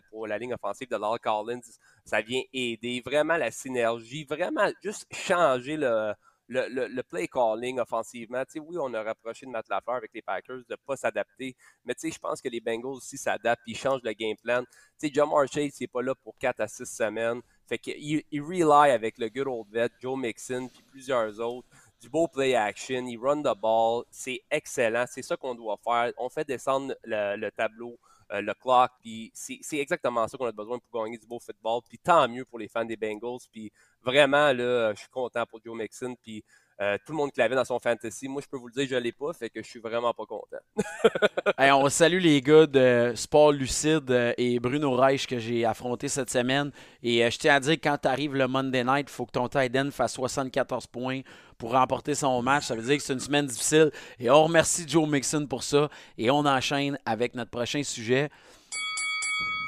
pour 0.09 0.27
la 0.27 0.37
ligne 0.37 0.53
offensive 0.53 0.89
de 0.89 0.95
Lal 0.97 1.19
Collins, 1.19 1.61
ça 2.05 2.21
vient 2.21 2.41
aider. 2.53 3.01
Vraiment 3.05 3.37
la 3.37 3.51
synergie, 3.51 4.25
vraiment 4.25 4.69
juste 4.83 5.05
changer 5.13 5.77
le, 5.77 6.13
le, 6.47 6.87
le- 6.87 7.03
play 7.03 7.27
calling 7.27 7.79
offensivement. 7.79 8.43
Oui, 8.55 8.77
on 8.79 8.93
a 8.93 9.03
rapproché 9.03 9.45
de 9.45 9.51
Matt 9.51 9.69
Lafleur 9.69 9.95
avec 9.97 10.11
les 10.13 10.21
Packers 10.21 10.57
de 10.57 10.65
ne 10.71 10.75
pas 10.85 10.97
s'adapter, 10.97 11.55
mais 11.85 11.93
je 12.03 12.17
pense 12.19 12.41
que 12.41 12.49
les 12.49 12.59
Bengals 12.59 12.85
aussi 12.97 13.17
s'adaptent, 13.17 13.61
ils 13.67 13.77
changent 13.77 14.01
le 14.03 14.13
game 14.13 14.35
plan. 14.43 14.63
Tu 14.99 15.09
sais, 15.09 15.71
n'est 15.79 15.87
pas 15.87 16.01
là 16.01 16.13
pour 16.15 16.37
4 16.37 16.59
à 16.61 16.67
6 16.67 16.85
semaines. 16.85 17.41
Fait 17.67 17.77
qu'il 17.77 18.23
il 18.31 18.41
rely 18.41 18.91
avec 18.91 19.17
le 19.17 19.29
good 19.29 19.47
old 19.47 19.67
vet, 19.71 19.89
Joe 20.01 20.17
Mixon, 20.19 20.67
puis 20.67 20.83
plusieurs 20.91 21.39
autres 21.39 21.67
du 22.01 22.09
beau 22.09 22.27
play 22.27 22.55
action, 22.55 23.05
il 23.05 23.17
run 23.17 23.43
the 23.43 23.55
ball, 23.55 24.03
c'est 24.09 24.41
excellent, 24.49 25.05
c'est 25.07 25.21
ça 25.21 25.37
qu'on 25.37 25.53
doit 25.53 25.77
faire. 25.83 26.11
On 26.17 26.29
fait 26.29 26.45
descendre 26.47 26.95
le, 27.03 27.35
le 27.37 27.51
tableau, 27.51 27.99
euh, 28.31 28.41
le 28.41 28.53
clock, 28.53 28.91
puis 29.01 29.31
c'est 29.33 29.77
exactement 29.77 30.27
ça 30.27 30.37
qu'on 30.37 30.45
a 30.45 30.51
besoin 30.51 30.79
pour 30.79 31.03
gagner 31.03 31.17
du 31.17 31.27
beau 31.27 31.39
football. 31.39 31.81
Puis 31.87 31.97
tant 31.97 32.27
mieux 32.27 32.45
pour 32.45 32.59
les 32.59 32.67
fans 32.67 32.85
des 32.85 32.95
Bengals, 32.95 33.39
puis 33.51 33.71
vraiment, 34.03 34.53
là, 34.53 34.93
je 34.93 34.99
suis 34.99 35.09
content 35.09 35.45
pour 35.45 35.59
Joe 35.63 35.77
Mixon, 35.77 36.15
puis 36.21 36.43
euh, 36.81 36.97
tout 37.05 37.11
le 37.11 37.17
monde 37.17 37.31
qui 37.31 37.39
l'avait 37.39 37.55
dans 37.55 37.65
son 37.65 37.77
fantasy, 37.77 38.27
moi 38.27 38.41
je 38.41 38.47
peux 38.47 38.57
vous 38.57 38.67
le 38.67 38.73
dire, 38.73 38.87
je 38.89 38.95
l'ai 38.95 39.11
pas, 39.11 39.33
fait 39.33 39.51
que 39.51 39.61
je 39.61 39.67
suis 39.67 39.79
vraiment 39.79 40.13
pas 40.15 40.25
content. 40.25 40.57
On 41.59 41.89
salue 41.89 42.17
les 42.17 42.41
gars 42.41 42.65
de 42.65 43.13
Sport 43.15 43.51
Lucide 43.51 44.09
euh, 44.09 44.33
et 44.37 44.59
Bruno 44.59 44.95
Reich 44.95 45.27
que 45.27 45.37
j'ai 45.37 45.63
affronté 45.63 46.07
cette 46.07 46.31
semaine. 46.31 46.71
Et 47.03 47.29
je 47.29 47.37
tiens 47.37 47.55
à 47.55 47.59
dire 47.59 47.73
quand 47.73 47.97
tu 48.01 48.27
le 48.29 48.47
Monday 48.47 48.83
night, 48.83 49.07
il 49.09 49.11
faut 49.11 49.27
que 49.27 49.31
ton 49.31 49.47
tight 49.47 49.91
fasse 49.91 50.13
74 50.13 50.87
points 50.87 51.21
pour 51.61 51.73
remporter 51.73 52.15
son 52.15 52.41
match. 52.41 52.65
Ça 52.65 52.75
veut 52.75 52.81
dire 52.81 52.97
que 52.97 53.03
c'est 53.03 53.13
une 53.13 53.19
semaine 53.19 53.45
difficile. 53.45 53.91
Et 54.19 54.31
on 54.31 54.45
remercie 54.45 54.83
Joe 54.87 55.07
Mixon 55.07 55.45
pour 55.45 55.61
ça. 55.61 55.89
Et 56.17 56.31
on 56.31 56.39
enchaîne 56.39 56.97
avec 57.05 57.35
notre 57.35 57.51
prochain 57.51 57.83
sujet. 57.83 58.31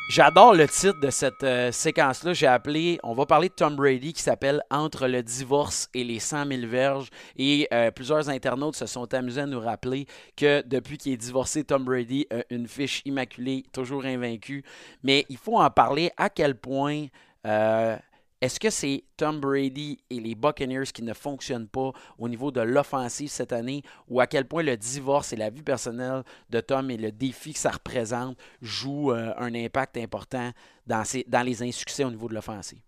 J'adore 0.10 0.56
le 0.56 0.68
titre 0.68 1.00
de 1.00 1.12
cette 1.12 1.44
euh, 1.44 1.72
séquence-là. 1.72 2.34
J'ai 2.34 2.48
appelé, 2.48 3.00
on 3.04 3.14
va 3.14 3.28
parler 3.28 3.50
de 3.50 3.54
Tom 3.54 3.76
Brady 3.76 4.12
qui 4.12 4.24
s'appelle 4.24 4.64
Entre 4.72 5.08
le 5.08 5.22
divorce 5.22 5.88
et 5.94 6.04
les 6.04 6.18
100 6.18 6.48
000 6.48 6.68
verges. 6.68 7.10
Et 7.38 7.68
euh, 7.72 7.92
plusieurs 7.92 8.28
internautes 8.28 8.76
se 8.76 8.88
sont 8.88 9.14
amusés 9.14 9.42
à 9.42 9.46
nous 9.46 9.60
rappeler 9.60 10.08
que 10.36 10.64
depuis 10.66 10.98
qu'il 10.98 11.14
est 11.14 11.18
divorcé, 11.18 11.64
Tom 11.64 11.86
Brady 11.86 12.26
a 12.32 12.44
une 12.50 12.68
fiche 12.68 13.04
immaculée, 13.06 13.66
toujours 13.72 14.04
invaincu. 14.04 14.64
Mais 15.04 15.28
il 15.30 15.38
faut 15.38 15.60
en 15.60 15.70
parler 15.70 16.12
à 16.18 16.32
quel 16.32 16.56
point 16.56 17.06
euh, 17.46 17.96
est-ce 18.44 18.60
que 18.60 18.70
c'est 18.70 19.06
Tom 19.16 19.40
Brady 19.40 20.04
et 20.10 20.20
les 20.20 20.36
Buccaneers 20.36 20.92
qui 20.94 21.02
ne 21.02 21.14
fonctionnent 21.14 21.70
pas 21.70 21.94
au 22.18 22.28
niveau 22.28 22.52
de 22.52 22.60
l'offensive 22.60 23.30
cette 23.30 23.54
année 23.54 23.84
ou 24.10 24.20
à 24.20 24.28
quel 24.28 24.46
point 24.46 24.64
le 24.64 24.76
divorce 24.76 25.32
et 25.32 25.38
la 25.38 25.50
vie 25.50 25.62
personnelle 25.62 26.24
de 26.50 26.60
Tom 26.60 26.92
et 26.92 26.98
le 26.98 27.14
défi 27.14 27.54
que 27.54 27.60
ça 27.60 27.72
représente 27.72 28.38
jouent 28.62 29.14
euh, 29.14 29.34
un 29.38 29.56
impact 29.56 29.96
important 29.96 30.52
dans, 30.86 31.04
dans 31.28 31.42
les 31.42 31.64
insuccès 31.64 32.04
au 32.04 32.12
niveau 32.12 32.28
de 32.28 32.34
l'offensive? 32.34 32.82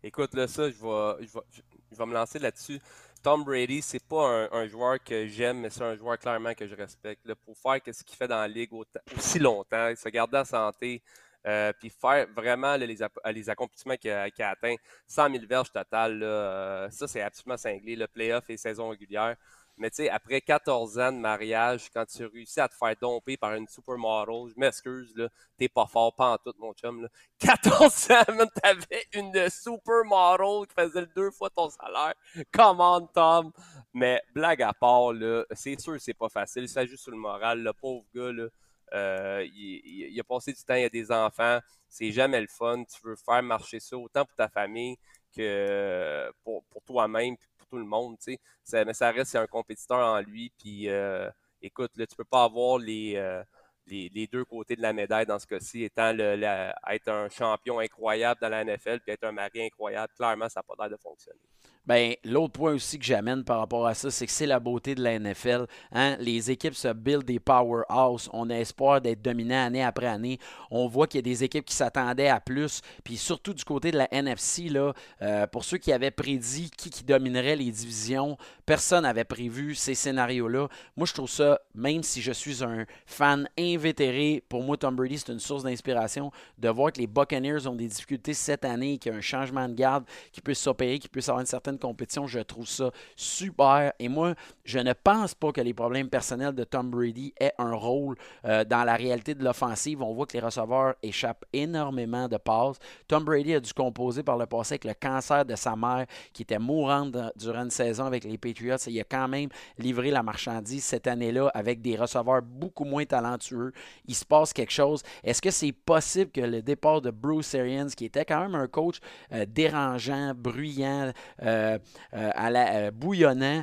Écoute, 0.00 0.32
là, 0.34 0.46
ça, 0.46 0.70
je 0.70 0.76
vais, 0.76 1.26
je 1.26 1.32
vais, 1.32 1.62
je 1.90 1.96
vais 1.96 2.06
me 2.06 2.14
lancer 2.14 2.38
là-dessus. 2.38 2.78
Tom 3.20 3.42
Brady, 3.42 3.82
c'est 3.82 4.04
pas 4.04 4.48
un, 4.52 4.66
joueur 4.68 5.02
que 5.02 5.26
j'aime, 5.26 5.58
mais 5.58 5.70
c'est 5.70 5.82
un 5.82 5.96
joueur 5.96 6.16
clairement 6.20 6.54
que 6.54 6.68
je 6.68 6.76
respecte. 6.76 7.26
là. 7.26 7.34
pour 7.34 7.56
faire 7.58 7.80
ce 7.92 8.04
qu'il 8.04 8.16
fait 8.16 8.28
dans 8.28 8.36
la 8.36 8.48
ligue 8.48 8.70
aussi 9.16 9.40
longtemps, 9.40 9.92
se 9.96 10.08
garder 10.08 10.38
en 10.38 10.44
santé, 10.44 11.02
euh, 11.46 11.72
puis 11.78 11.90
faire 11.90 12.26
vraiment 12.36 12.76
là, 12.76 12.86
les, 12.86 13.50
accomplissements 13.50 13.96
qu'il 13.96 14.10
a, 14.10 14.30
qu'il 14.30 14.44
a 14.44 14.50
atteints, 14.50 14.76
100 15.08 15.30
000 15.30 15.44
verges 15.48 15.72
totales, 15.72 16.22
euh, 16.22 16.88
ça 16.90 17.08
c'est 17.08 17.22
absolument 17.22 17.56
cinglé, 17.56 17.96
le 17.96 18.06
playoff 18.06 18.48
et 18.48 18.56
saison 18.56 18.90
régulière. 18.90 19.36
Mais 19.78 19.90
tu 19.90 19.96
sais, 19.96 20.10
après 20.10 20.40
14 20.40 20.98
ans 20.98 21.12
de 21.12 21.18
mariage, 21.18 21.90
quand 21.92 22.04
tu 22.04 22.26
réussis 22.26 22.60
à 22.60 22.68
te 22.68 22.74
faire 22.74 22.94
domper 23.00 23.36
par 23.36 23.54
une 23.54 23.66
supermodel, 23.66 24.52
je 24.54 24.60
m'excuse, 24.60 25.14
t'es 25.56 25.68
pas 25.68 25.86
fort, 25.86 26.14
pas 26.14 26.32
en 26.32 26.36
tout, 26.36 26.52
mon 26.58 26.72
chum. 26.74 27.02
Là. 27.02 27.08
14 27.38 28.10
ans, 28.12 28.46
t'avais 28.62 29.06
une 29.14 29.48
supermodel 29.48 30.66
qui 30.68 30.74
faisait 30.78 31.06
deux 31.16 31.30
fois 31.30 31.48
ton 31.50 31.70
salaire. 31.70 32.14
Come 32.52 32.80
on, 32.80 33.06
Tom! 33.06 33.50
Mais 33.94 34.22
blague 34.34 34.62
à 34.62 34.72
part, 34.72 35.12
c'est 35.52 35.80
sûr 35.80 35.96
c'est 35.98 36.14
pas 36.14 36.28
facile. 36.28 36.68
Ça 36.68 36.84
joue 36.84 36.96
sur 36.96 37.10
le 37.10 37.16
moral. 37.16 37.62
Le 37.62 37.72
pauvre 37.72 38.04
gars, 38.14 38.30
là, 38.30 38.48
euh, 38.94 39.46
il, 39.54 40.18
a 40.18 40.24
passé 40.24 40.52
du 40.52 40.62
temps, 40.62 40.74
il 40.74 40.84
a 40.84 40.88
des 40.88 41.10
enfants. 41.10 41.58
C'est 41.88 42.12
jamais 42.12 42.40
le 42.40 42.46
fun. 42.48 42.84
Tu 42.84 43.00
veux 43.06 43.16
faire 43.16 43.42
marcher 43.42 43.80
ça 43.80 43.96
autant 43.96 44.24
pour 44.24 44.34
ta 44.36 44.48
famille 44.48 44.96
que 45.36 46.30
pour, 46.44 46.64
pour 46.64 46.82
toi-même 46.82 47.36
pour 47.58 47.66
tout 47.68 47.78
le 47.78 47.84
monde. 47.84 48.16
tu 48.18 48.32
sais. 48.32 48.40
Ça- 48.64 48.84
mais 48.84 48.94
ça 48.94 49.10
reste 49.10 49.32
c'est 49.32 49.38
un 49.38 49.46
compétiteur 49.46 49.98
en 49.98 50.20
lui. 50.20 50.52
Puis 50.58 50.88
euh, 50.88 51.30
écoute, 51.60 51.92
là, 51.96 52.06
tu 52.06 52.16
peux 52.16 52.24
pas 52.24 52.44
avoir 52.44 52.78
les, 52.78 53.14
euh, 53.16 53.42
les, 53.86 54.26
deux 54.26 54.44
côtés 54.44 54.76
de 54.76 54.82
la 54.82 54.92
médaille 54.92 55.26
dans 55.26 55.38
ce 55.38 55.46
cas-ci, 55.46 55.84
étant 55.84 56.10
être 56.10 57.08
un 57.08 57.28
champion 57.28 57.78
incroyable 57.78 58.40
dans 58.40 58.48
la 58.48 58.64
NFL 58.64 59.00
puis 59.00 59.12
être 59.12 59.24
un 59.24 59.32
mari 59.32 59.62
incroyable. 59.62 60.12
Clairement, 60.16 60.48
ça 60.48 60.60
n'a 60.60 60.74
pas 60.74 60.74
l'air 60.84 60.96
de 60.96 61.00
fonctionner. 61.02 61.40
Ben, 61.84 62.14
l'autre 62.22 62.52
point 62.52 62.74
aussi 62.74 62.96
que 62.96 63.04
j'amène 63.04 63.42
par 63.42 63.58
rapport 63.58 63.88
à 63.88 63.94
ça, 63.94 64.08
c'est 64.08 64.26
que 64.26 64.30
c'est 64.30 64.46
la 64.46 64.60
beauté 64.60 64.94
de 64.94 65.02
la 65.02 65.18
NFL. 65.18 65.66
hein. 65.90 66.16
Les 66.20 66.48
équipes 66.52 66.76
se 66.76 66.92
build 66.92 67.24
des 67.24 67.40
powerhouses. 67.40 68.30
On 68.32 68.50
a 68.50 68.54
espoir 68.54 69.00
d'être 69.00 69.20
dominant 69.20 69.66
année 69.66 69.82
après 69.82 70.06
année. 70.06 70.38
On 70.70 70.86
voit 70.86 71.08
qu'il 71.08 71.18
y 71.18 71.18
a 71.18 71.22
des 71.22 71.42
équipes 71.42 71.64
qui 71.64 71.74
s'attendaient 71.74 72.28
à 72.28 72.38
plus. 72.38 72.82
Puis 73.02 73.16
surtout 73.16 73.52
du 73.52 73.64
côté 73.64 73.90
de 73.90 73.98
la 73.98 74.06
NFC, 74.14 74.68
là, 74.68 74.92
euh, 75.22 75.48
pour 75.48 75.64
ceux 75.64 75.78
qui 75.78 75.92
avaient 75.92 76.12
prédit 76.12 76.70
qui, 76.70 76.88
qui 76.88 77.02
dominerait 77.02 77.56
les 77.56 77.72
divisions, 77.72 78.36
personne 78.64 79.02
n'avait 79.02 79.24
prévu 79.24 79.74
ces 79.74 79.96
scénarios-là. 79.96 80.68
Moi, 80.96 81.06
je 81.08 81.14
trouve 81.14 81.30
ça, 81.30 81.60
même 81.74 82.04
si 82.04 82.22
je 82.22 82.30
suis 82.30 82.62
un 82.62 82.86
fan 83.06 83.48
invétéré, 83.74 84.42
pour 84.48 84.62
moi, 84.62 84.76
Tom 84.76 84.96
Brady, 84.96 85.18
c'est 85.18 85.32
une 85.32 85.40
source 85.40 85.62
d'inspiration 85.62 86.30
de 86.58 86.68
voir 86.68 86.92
que 86.92 87.00
les 87.00 87.06
Buccaneers 87.06 87.66
ont 87.66 87.74
des 87.74 87.86
difficultés 87.86 88.34
cette 88.34 88.64
année, 88.64 88.98
qu'il 88.98 89.12
y 89.12 89.14
a 89.14 89.18
un 89.18 89.22
changement 89.22 89.68
de 89.68 89.74
garde 89.74 90.04
qui 90.32 90.40
peut 90.40 90.54
s'opérer, 90.54 90.98
qui 90.98 91.08
peut 91.08 91.20
avoir 91.20 91.40
une 91.40 91.46
certaine 91.46 91.78
compétition. 91.78 92.26
Je 92.26 92.40
trouve 92.40 92.66
ça 92.66 92.90
super. 93.16 93.92
Et 93.98 94.08
moi, 94.08 94.34
je 94.64 94.78
ne 94.78 94.92
pense 94.92 95.34
pas 95.34 95.52
que 95.52 95.60
les 95.60 95.74
problèmes 95.74 96.08
personnels 96.08 96.54
de 96.54 96.64
Tom 96.64 96.90
Brady 96.90 97.32
aient 97.38 97.54
un 97.58 97.74
rôle 97.74 98.16
euh, 98.44 98.64
dans 98.64 98.84
la 98.84 98.94
réalité 98.94 99.34
de 99.34 99.44
l'offensive. 99.44 100.02
On 100.02 100.12
voit 100.12 100.26
que 100.26 100.34
les 100.34 100.40
receveurs 100.40 100.94
échappent 101.02 101.44
énormément 101.52 102.28
de 102.28 102.36
passes. 102.36 102.78
Tom 103.08 103.24
Brady 103.24 103.54
a 103.54 103.60
dû 103.60 103.72
composer 103.72 104.22
par 104.22 104.36
le 104.36 104.46
passé 104.46 104.74
avec 104.74 104.84
le 104.84 104.94
cancer 104.94 105.44
de 105.44 105.54
sa 105.56 105.76
mère 105.76 106.06
qui 106.32 106.42
était 106.42 106.58
mourante 106.58 107.16
durant 107.36 107.62
une 107.62 107.70
saison 107.70 108.04
avec 108.04 108.24
les 108.24 108.38
Patriots. 108.38 108.76
Il 108.86 109.00
a 109.00 109.04
quand 109.04 109.28
même 109.28 109.48
livré 109.78 110.10
la 110.10 110.22
marchandise 110.22 110.84
cette 110.84 111.06
année-là 111.06 111.50
avec 111.54 111.80
des 111.80 111.96
receveurs 111.96 112.42
beaucoup 112.42 112.84
moins 112.84 113.04
talentueux. 113.04 113.61
Il 114.06 114.14
se 114.14 114.24
passe 114.24 114.52
quelque 114.52 114.72
chose. 114.72 115.02
Est-ce 115.22 115.40
que 115.40 115.50
c'est 115.50 115.72
possible 115.72 116.30
que 116.30 116.40
le 116.40 116.62
départ 116.62 117.00
de 117.00 117.10
Bruce 117.10 117.54
Arians, 117.54 117.88
qui 117.96 118.06
était 118.06 118.24
quand 118.24 118.40
même 118.40 118.54
un 118.54 118.66
coach 118.66 118.98
euh, 119.32 119.46
dérangeant, 119.48 120.32
bruyant, 120.34 121.12
euh, 121.42 121.78
euh, 122.14 122.90
bouillonnant, 122.90 123.62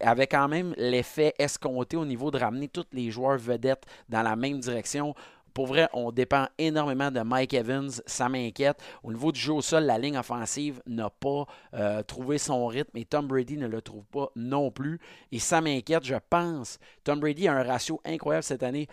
avait 0.00 0.26
quand 0.26 0.48
même 0.48 0.74
l'effet 0.76 1.34
escompté 1.38 1.96
au 1.96 2.04
niveau 2.04 2.30
de 2.30 2.38
ramener 2.38 2.68
tous 2.68 2.86
les 2.92 3.10
joueurs 3.10 3.38
vedettes 3.38 3.84
dans 4.08 4.22
la 4.22 4.36
même 4.36 4.60
direction? 4.60 5.14
Pour 5.52 5.66
vrai, 5.66 5.88
on 5.92 6.12
dépend 6.12 6.46
énormément 6.58 7.10
de 7.10 7.20
Mike 7.20 7.54
Evans. 7.54 7.90
Ça 8.06 8.28
m'inquiète. 8.28 8.80
Au 9.02 9.12
niveau 9.12 9.32
du 9.32 9.40
jeu 9.40 9.52
au 9.52 9.60
sol, 9.60 9.82
la 9.82 9.98
ligne 9.98 10.16
offensive 10.16 10.80
n'a 10.86 11.10
pas 11.10 11.46
trouvé 12.06 12.38
son 12.38 12.68
rythme 12.68 12.96
et 12.96 13.04
Tom 13.04 13.26
Brady 13.26 13.56
ne 13.56 13.66
le 13.66 13.82
trouve 13.82 14.04
pas 14.06 14.30
non 14.36 14.70
plus. 14.70 15.00
Et 15.32 15.40
ça 15.40 15.60
m'inquiète, 15.60 16.04
je 16.04 16.14
pense. 16.30 16.78
Tom 17.02 17.18
Brady 17.18 17.48
a 17.48 17.54
un 17.54 17.64
ratio 17.64 18.00
incroyable 18.04 18.44
cette 18.44 18.62
année. 18.62 18.86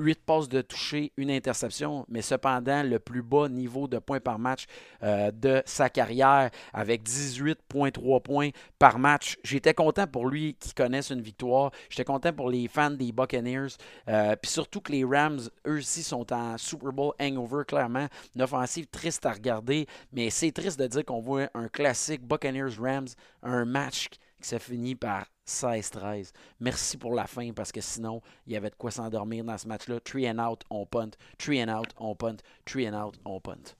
8 0.00 0.24
passes 0.24 0.48
de 0.48 0.62
toucher, 0.62 1.12
une 1.16 1.30
interception, 1.30 2.04
mais 2.08 2.22
cependant 2.22 2.82
le 2.82 2.98
plus 2.98 3.22
bas 3.22 3.48
niveau 3.48 3.86
de 3.86 3.98
points 3.98 4.20
par 4.20 4.38
match 4.38 4.66
euh, 5.02 5.30
de 5.30 5.62
sa 5.66 5.88
carrière 5.88 6.50
avec 6.72 7.02
18,3 7.02 8.22
points 8.22 8.50
par 8.78 8.98
match. 8.98 9.36
J'étais 9.44 9.74
content 9.74 10.06
pour 10.06 10.26
lui 10.26 10.54
qui 10.58 10.72
connaisse 10.74 11.10
une 11.10 11.20
victoire. 11.20 11.70
J'étais 11.88 12.04
content 12.04 12.32
pour 12.32 12.50
les 12.50 12.68
fans 12.68 12.90
des 12.90 13.12
Buccaneers. 13.12 13.68
Euh, 14.08 14.34
Puis 14.40 14.50
surtout 14.50 14.80
que 14.80 14.92
les 14.92 15.04
Rams, 15.04 15.40
eux 15.66 15.78
aussi, 15.78 16.02
sont 16.02 16.32
en 16.32 16.56
Super 16.58 16.92
Bowl 16.92 17.12
hangover, 17.20 17.64
clairement. 17.66 18.06
Une 18.34 18.42
offensive 18.42 18.86
triste 18.86 19.26
à 19.26 19.32
regarder, 19.32 19.86
mais 20.12 20.30
c'est 20.30 20.52
triste 20.52 20.78
de 20.78 20.86
dire 20.86 21.04
qu'on 21.04 21.20
voit 21.20 21.48
un 21.54 21.68
classique 21.68 22.22
Buccaneers-Rams, 22.22 23.08
un 23.42 23.64
match 23.64 24.08
ça 24.40 24.58
finit 24.58 24.94
par 24.94 25.26
16-13. 25.46 26.32
Merci 26.60 26.96
pour 26.96 27.14
la 27.14 27.26
fin 27.26 27.52
parce 27.52 27.72
que 27.72 27.80
sinon, 27.80 28.20
il 28.46 28.52
y 28.52 28.56
avait 28.56 28.70
de 28.70 28.76
quoi 28.76 28.90
s'endormir 28.90 29.44
dans 29.44 29.58
ce 29.58 29.66
match-là. 29.68 30.00
Three 30.00 30.30
and 30.30 30.38
out, 30.38 30.64
on 30.70 30.86
punt. 30.86 31.10
Three 31.38 31.62
and 31.62 31.68
out, 31.68 31.88
on 31.98 32.14
punt. 32.14 32.38
Three 32.64 32.88
and 32.88 32.94
out, 32.94 33.18
on 33.24 33.40
punt. 33.40 33.74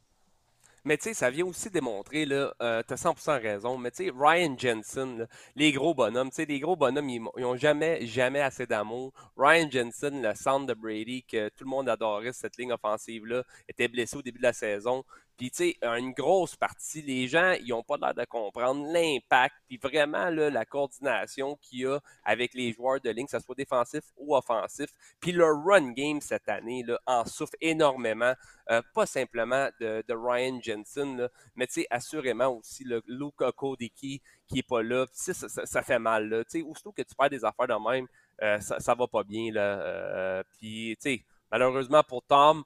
Mais 0.85 0.97
tu 0.97 1.05
sais, 1.05 1.15
ça 1.15 1.29
vient 1.29 1.45
aussi 1.45 1.69
démontrer, 1.69 2.25
là, 2.25 2.55
euh, 2.63 2.83
tu 2.87 2.95
as 2.95 2.97
100% 2.97 3.43
raison, 3.43 3.77
mais 3.77 3.91
tu 3.91 4.07
sais, 4.07 4.13
Ryan 4.17 4.57
Jensen, 4.57 5.29
les 5.55 5.73
gros 5.73 5.95
bonhommes, 5.95 6.31
tu 6.31 6.37
sais, 6.37 6.47
les 6.47 6.59
gros 6.59 6.75
bonhommes, 6.75 7.11
ils, 7.11 7.21
n'ont 7.21 7.57
jamais, 7.57 8.07
jamais 8.07 8.41
assez 8.41 8.67
d'amour. 8.67 9.13
Ryan 9.37 9.71
Jensen, 9.71 10.23
le 10.23 10.35
centre 10.35 10.65
de 10.65 10.73
Brady, 10.73 11.23
que 11.25 11.51
tout 11.51 11.65
le 11.65 11.71
monde 11.71 11.91
adorait 11.91 12.33
cette 12.33 12.57
ligne 12.57 12.73
offensive-là, 12.73 13.45
était 13.69 13.89
blessé 13.89 14.17
au 14.17 14.23
début 14.23 14.39
de 14.39 14.45
la 14.45 14.55
saison. 14.55 15.05
Puis, 15.41 15.51
tu 15.51 15.71
sais, 15.71 15.77
une 15.81 16.13
grosse 16.13 16.55
partie, 16.55 17.01
les 17.01 17.27
gens, 17.27 17.55
ils 17.63 17.69
n'ont 17.69 17.83
pas 17.83 17.97
l'air 17.97 18.13
de 18.13 18.27
comprendre 18.27 18.93
l'impact, 18.93 19.55
puis 19.67 19.79
vraiment 19.79 20.29
là, 20.29 20.51
la 20.51 20.67
coordination 20.67 21.57
qu'il 21.63 21.79
y 21.79 21.87
a 21.87 21.99
avec 22.25 22.53
les 22.53 22.75
joueurs 22.75 23.01
de 23.01 23.09
ligne, 23.09 23.25
que 23.25 23.31
ce 23.31 23.39
soit 23.39 23.55
défensif 23.55 24.03
ou 24.19 24.37
offensif. 24.37 24.91
Puis 25.19 25.33
le 25.33 25.47
run 25.47 25.93
game 25.93 26.21
cette 26.21 26.47
année 26.51 26.83
là, 26.83 27.01
en 27.07 27.25
souffre 27.25 27.55
énormément, 27.63 28.35
euh, 28.71 28.83
pas 28.93 29.07
simplement 29.07 29.71
de, 29.81 30.05
Ryan 30.11 30.61
Jensen, 30.63 31.17
là, 31.17 31.31
mais 31.57 31.67
tu 31.67 31.73
sais, 31.81 31.87
assurément 31.89 32.49
aussi 32.49 32.85
le 32.85 33.03
Luca 33.07 33.51
Kodiki 33.51 34.21
qui 34.47 34.57
n'est 34.57 34.63
pas 34.63 34.83
là. 34.83 35.07
Ça, 35.11 35.33
ça, 35.33 35.65
ça, 35.65 35.83
fait 35.83 35.99
mal. 35.99 36.29
Là. 36.29 36.45
sais, 36.49 36.61
aussitôt 36.61 36.93
que 36.93 37.01
tu 37.01 37.15
perds 37.15 37.31
des 37.31 37.47
affaires 37.47 37.67
de 37.67 37.91
même, 37.91 38.07
euh, 38.43 38.61
ça, 38.61 38.79
ça 38.79 38.95
va 38.95 39.07
pas 39.07 39.25
bien. 39.25 39.51
Là. 39.51 39.63
Euh, 39.63 40.43
puis, 40.59 40.99
tu 41.01 41.17
sais, 41.17 41.25
malheureusement 41.51 42.03
pour 42.03 42.23
Tom, 42.25 42.63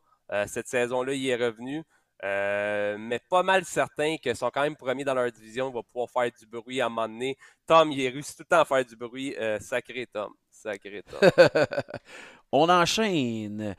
cette 0.46 0.66
saison-là, 0.66 1.12
il 1.12 1.28
est 1.28 1.37
revenu. 1.37 1.84
Euh, 2.24 2.96
mais 2.98 3.18
pas 3.18 3.42
mal 3.42 3.66
certains 3.66 4.16
qu'ils 4.16 4.34
sont 4.34 4.50
quand 4.50 4.62
même 4.62 4.76
premiers 4.76 5.04
dans 5.04 5.12
leur 5.12 5.30
division, 5.30 5.70
vont 5.70 5.82
pouvoir 5.82 6.08
faire 6.10 6.30
du 6.38 6.46
bruit 6.46 6.80
à 6.80 6.87
un 6.87 6.88
moment 6.88 7.06
donné. 7.06 7.37
Tom, 7.66 7.92
il 7.92 8.08
réussit 8.08 8.37
tout 8.37 8.44
le 8.44 8.56
temps 8.56 8.62
à 8.62 8.64
faire 8.64 8.84
du 8.84 8.96
bruit. 8.96 9.34
Euh, 9.38 9.58
sacré 9.60 10.06
Tom. 10.06 10.32
Sacré 10.50 11.02
Tom. 11.02 11.20
On 12.52 12.68
enchaîne. 12.70 13.76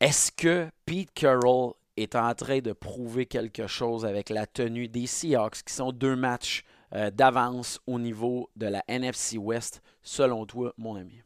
Est-ce 0.00 0.32
que 0.32 0.68
Pete 0.84 1.12
Carroll 1.14 1.74
est 1.96 2.16
en 2.16 2.34
train 2.34 2.58
de 2.58 2.72
prouver 2.72 3.26
quelque 3.26 3.68
chose 3.68 4.04
avec 4.04 4.28
la 4.28 4.46
tenue 4.46 4.88
des 4.88 5.06
Seahawks, 5.06 5.62
qui 5.62 5.72
sont 5.72 5.92
deux 5.92 6.16
matchs 6.16 6.64
euh, 6.92 7.10
d'avance 7.12 7.80
au 7.86 8.00
niveau 8.00 8.50
de 8.56 8.66
la 8.66 8.82
NFC 8.88 9.38
West, 9.38 9.80
selon 10.02 10.44
toi, 10.44 10.74
mon 10.76 10.96
ami? 10.96 11.22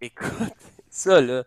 Écoute, 0.00 0.52
ça 0.88 1.20
là, 1.20 1.42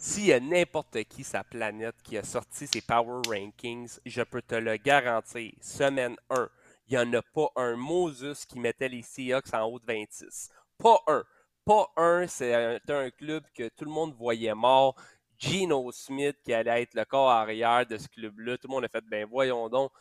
s'il 0.00 0.24
y 0.24 0.32
a 0.32 0.40
n'importe 0.40 1.04
qui 1.04 1.22
sa 1.22 1.44
planète 1.44 1.94
qui 2.02 2.16
a 2.16 2.22
sorti 2.22 2.66
ses 2.66 2.80
Power 2.80 3.20
Rankings, 3.28 3.98
je 4.06 4.22
peux 4.22 4.40
te 4.40 4.54
le 4.54 4.78
garantir. 4.78 5.52
Semaine 5.60 6.16
1, 6.30 6.48
il 6.88 6.92
n'y 6.92 6.98
en 6.98 7.12
a 7.18 7.22
pas 7.22 7.50
un 7.56 7.76
Moses 7.76 8.46
qui 8.46 8.58
mettait 8.58 8.88
les 8.88 9.02
Seahawks 9.02 9.52
en 9.52 9.64
haut 9.64 9.78
de 9.78 9.84
26. 9.84 10.48
Pas 10.78 10.98
un. 11.06 11.22
Pas 11.66 11.86
un. 11.98 12.26
C'est 12.26 12.80
un, 12.88 13.10
club 13.10 13.44
que 13.54 13.68
tout 13.68 13.84
le 13.84 13.90
monde 13.90 14.14
voyait 14.14 14.54
mort. 14.54 14.96
Gino 15.38 15.92
Smith 15.92 16.38
qui 16.42 16.54
allait 16.54 16.82
être 16.82 16.94
le 16.94 17.04
corps 17.04 17.30
arrière 17.30 17.84
de 17.84 17.98
ce 17.98 18.08
club-là. 18.08 18.56
Tout 18.56 18.68
le 18.68 18.72
monde 18.72 18.84
a 18.86 18.88
fait, 18.88 19.04
ben 19.04 19.26
voyons 19.28 19.68
donc. 19.68 19.92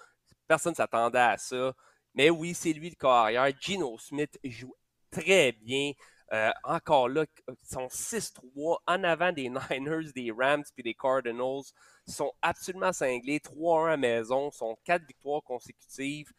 Personne 0.48 0.72
ne 0.72 0.78
s'attendait 0.78 1.20
à 1.20 1.38
ça. 1.38 1.74
Mais 2.14 2.30
oui, 2.30 2.54
c'est 2.54 2.72
lui 2.72 2.90
le 2.90 2.96
corps 2.96 3.16
arrière. 3.16 3.52
Gino 3.60 3.98
Smith 3.98 4.40
joue 4.46 4.74
très 5.12 5.52
bien. 5.52 5.92
Euh, 6.32 6.52
encore 6.64 7.10
là, 7.10 7.26
ils 7.48 7.68
sont 7.68 7.88
6-3 7.88 8.78
en 8.86 9.04
avant 9.04 9.32
des 9.32 9.50
Niners, 9.72 10.12
des 10.14 10.32
Rams 10.32 10.64
puis 10.76 10.84
des 10.84 10.94
Cardinals. 10.94 11.64
Ils 12.08 12.14
sont 12.14 12.32
absolument 12.42 12.94
cinglés. 12.94 13.40
3-1 13.40 13.94
à 13.94 13.98
maison. 13.98 14.52
sont 14.52 14.78
4 14.84 15.06
victoires 15.08 15.44
consécutives. 15.44 16.32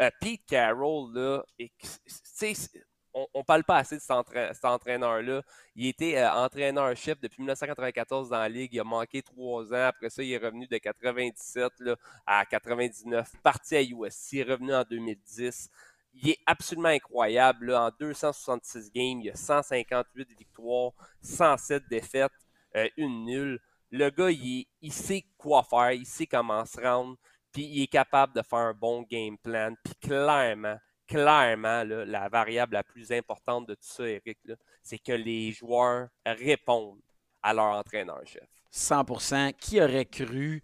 Euh, 0.00 0.10
Pete 0.20 0.44
Carroll, 0.46 1.42
on 3.14 3.38
ne 3.38 3.42
parle 3.44 3.64
pas 3.64 3.78
assez 3.78 3.96
de 3.96 4.02
cet, 4.02 4.64
entraîneur-là. 4.64 5.42
Il 5.74 5.86
était 5.86 6.18
euh, 6.18 6.30
entraîneur-chef 6.30 7.18
depuis 7.20 7.40
1994 7.40 8.28
dans 8.28 8.38
la 8.38 8.48
Ligue. 8.48 8.74
Il 8.74 8.80
a 8.80 8.84
manqué 8.84 9.22
3 9.22 9.72
ans. 9.72 9.86
Après 9.86 10.10
ça, 10.10 10.22
il 10.22 10.32
est 10.32 10.38
revenu 10.38 10.66
de 10.66 10.76
97 10.76 11.72
là, 11.80 11.96
à 12.26 12.44
99. 12.44 13.32
Parti 13.42 13.76
à 13.76 13.82
USC, 13.82 14.44
revenu 14.46 14.74
en 14.74 14.82
2010 14.82 15.70
il 16.22 16.30
est 16.30 16.38
absolument 16.46 16.88
incroyable. 16.88 17.74
En 17.74 17.90
266 17.98 18.90
games, 18.92 19.20
il 19.20 19.26
y 19.26 19.30
a 19.30 19.36
158 19.36 20.28
victoires, 20.38 20.92
107 21.22 21.84
défaites, 21.88 22.32
euh, 22.76 22.88
une 22.96 23.24
nulle. 23.24 23.60
Le 23.90 24.10
gars, 24.10 24.30
il, 24.30 24.92
sait 24.92 25.24
quoi 25.36 25.62
faire, 25.62 25.92
il 25.92 26.06
sait 26.06 26.26
comment 26.26 26.64
se 26.64 26.80
rendre, 26.80 27.16
puis 27.52 27.64
il 27.64 27.82
est 27.82 27.86
capable 27.86 28.34
de 28.34 28.42
faire 28.42 28.58
un 28.58 28.74
bon 28.74 29.02
game 29.02 29.38
plan. 29.38 29.74
Puis 29.84 29.94
clairement, 29.94 30.76
clairement, 31.06 31.84
la 31.84 32.28
variable 32.28 32.74
la 32.74 32.82
plus 32.82 33.12
importante 33.12 33.68
de 33.68 33.74
tout 33.74 33.80
ça, 33.82 34.08
Eric, 34.08 34.38
c'est 34.82 34.98
que 34.98 35.12
les 35.12 35.52
joueurs 35.52 36.08
répondent 36.24 37.00
à 37.42 37.54
leur 37.54 37.76
entraîneur-chef. 37.76 38.48
100%. 38.72 39.52
Qui 39.54 39.80
aurait 39.80 40.04
cru 40.04 40.62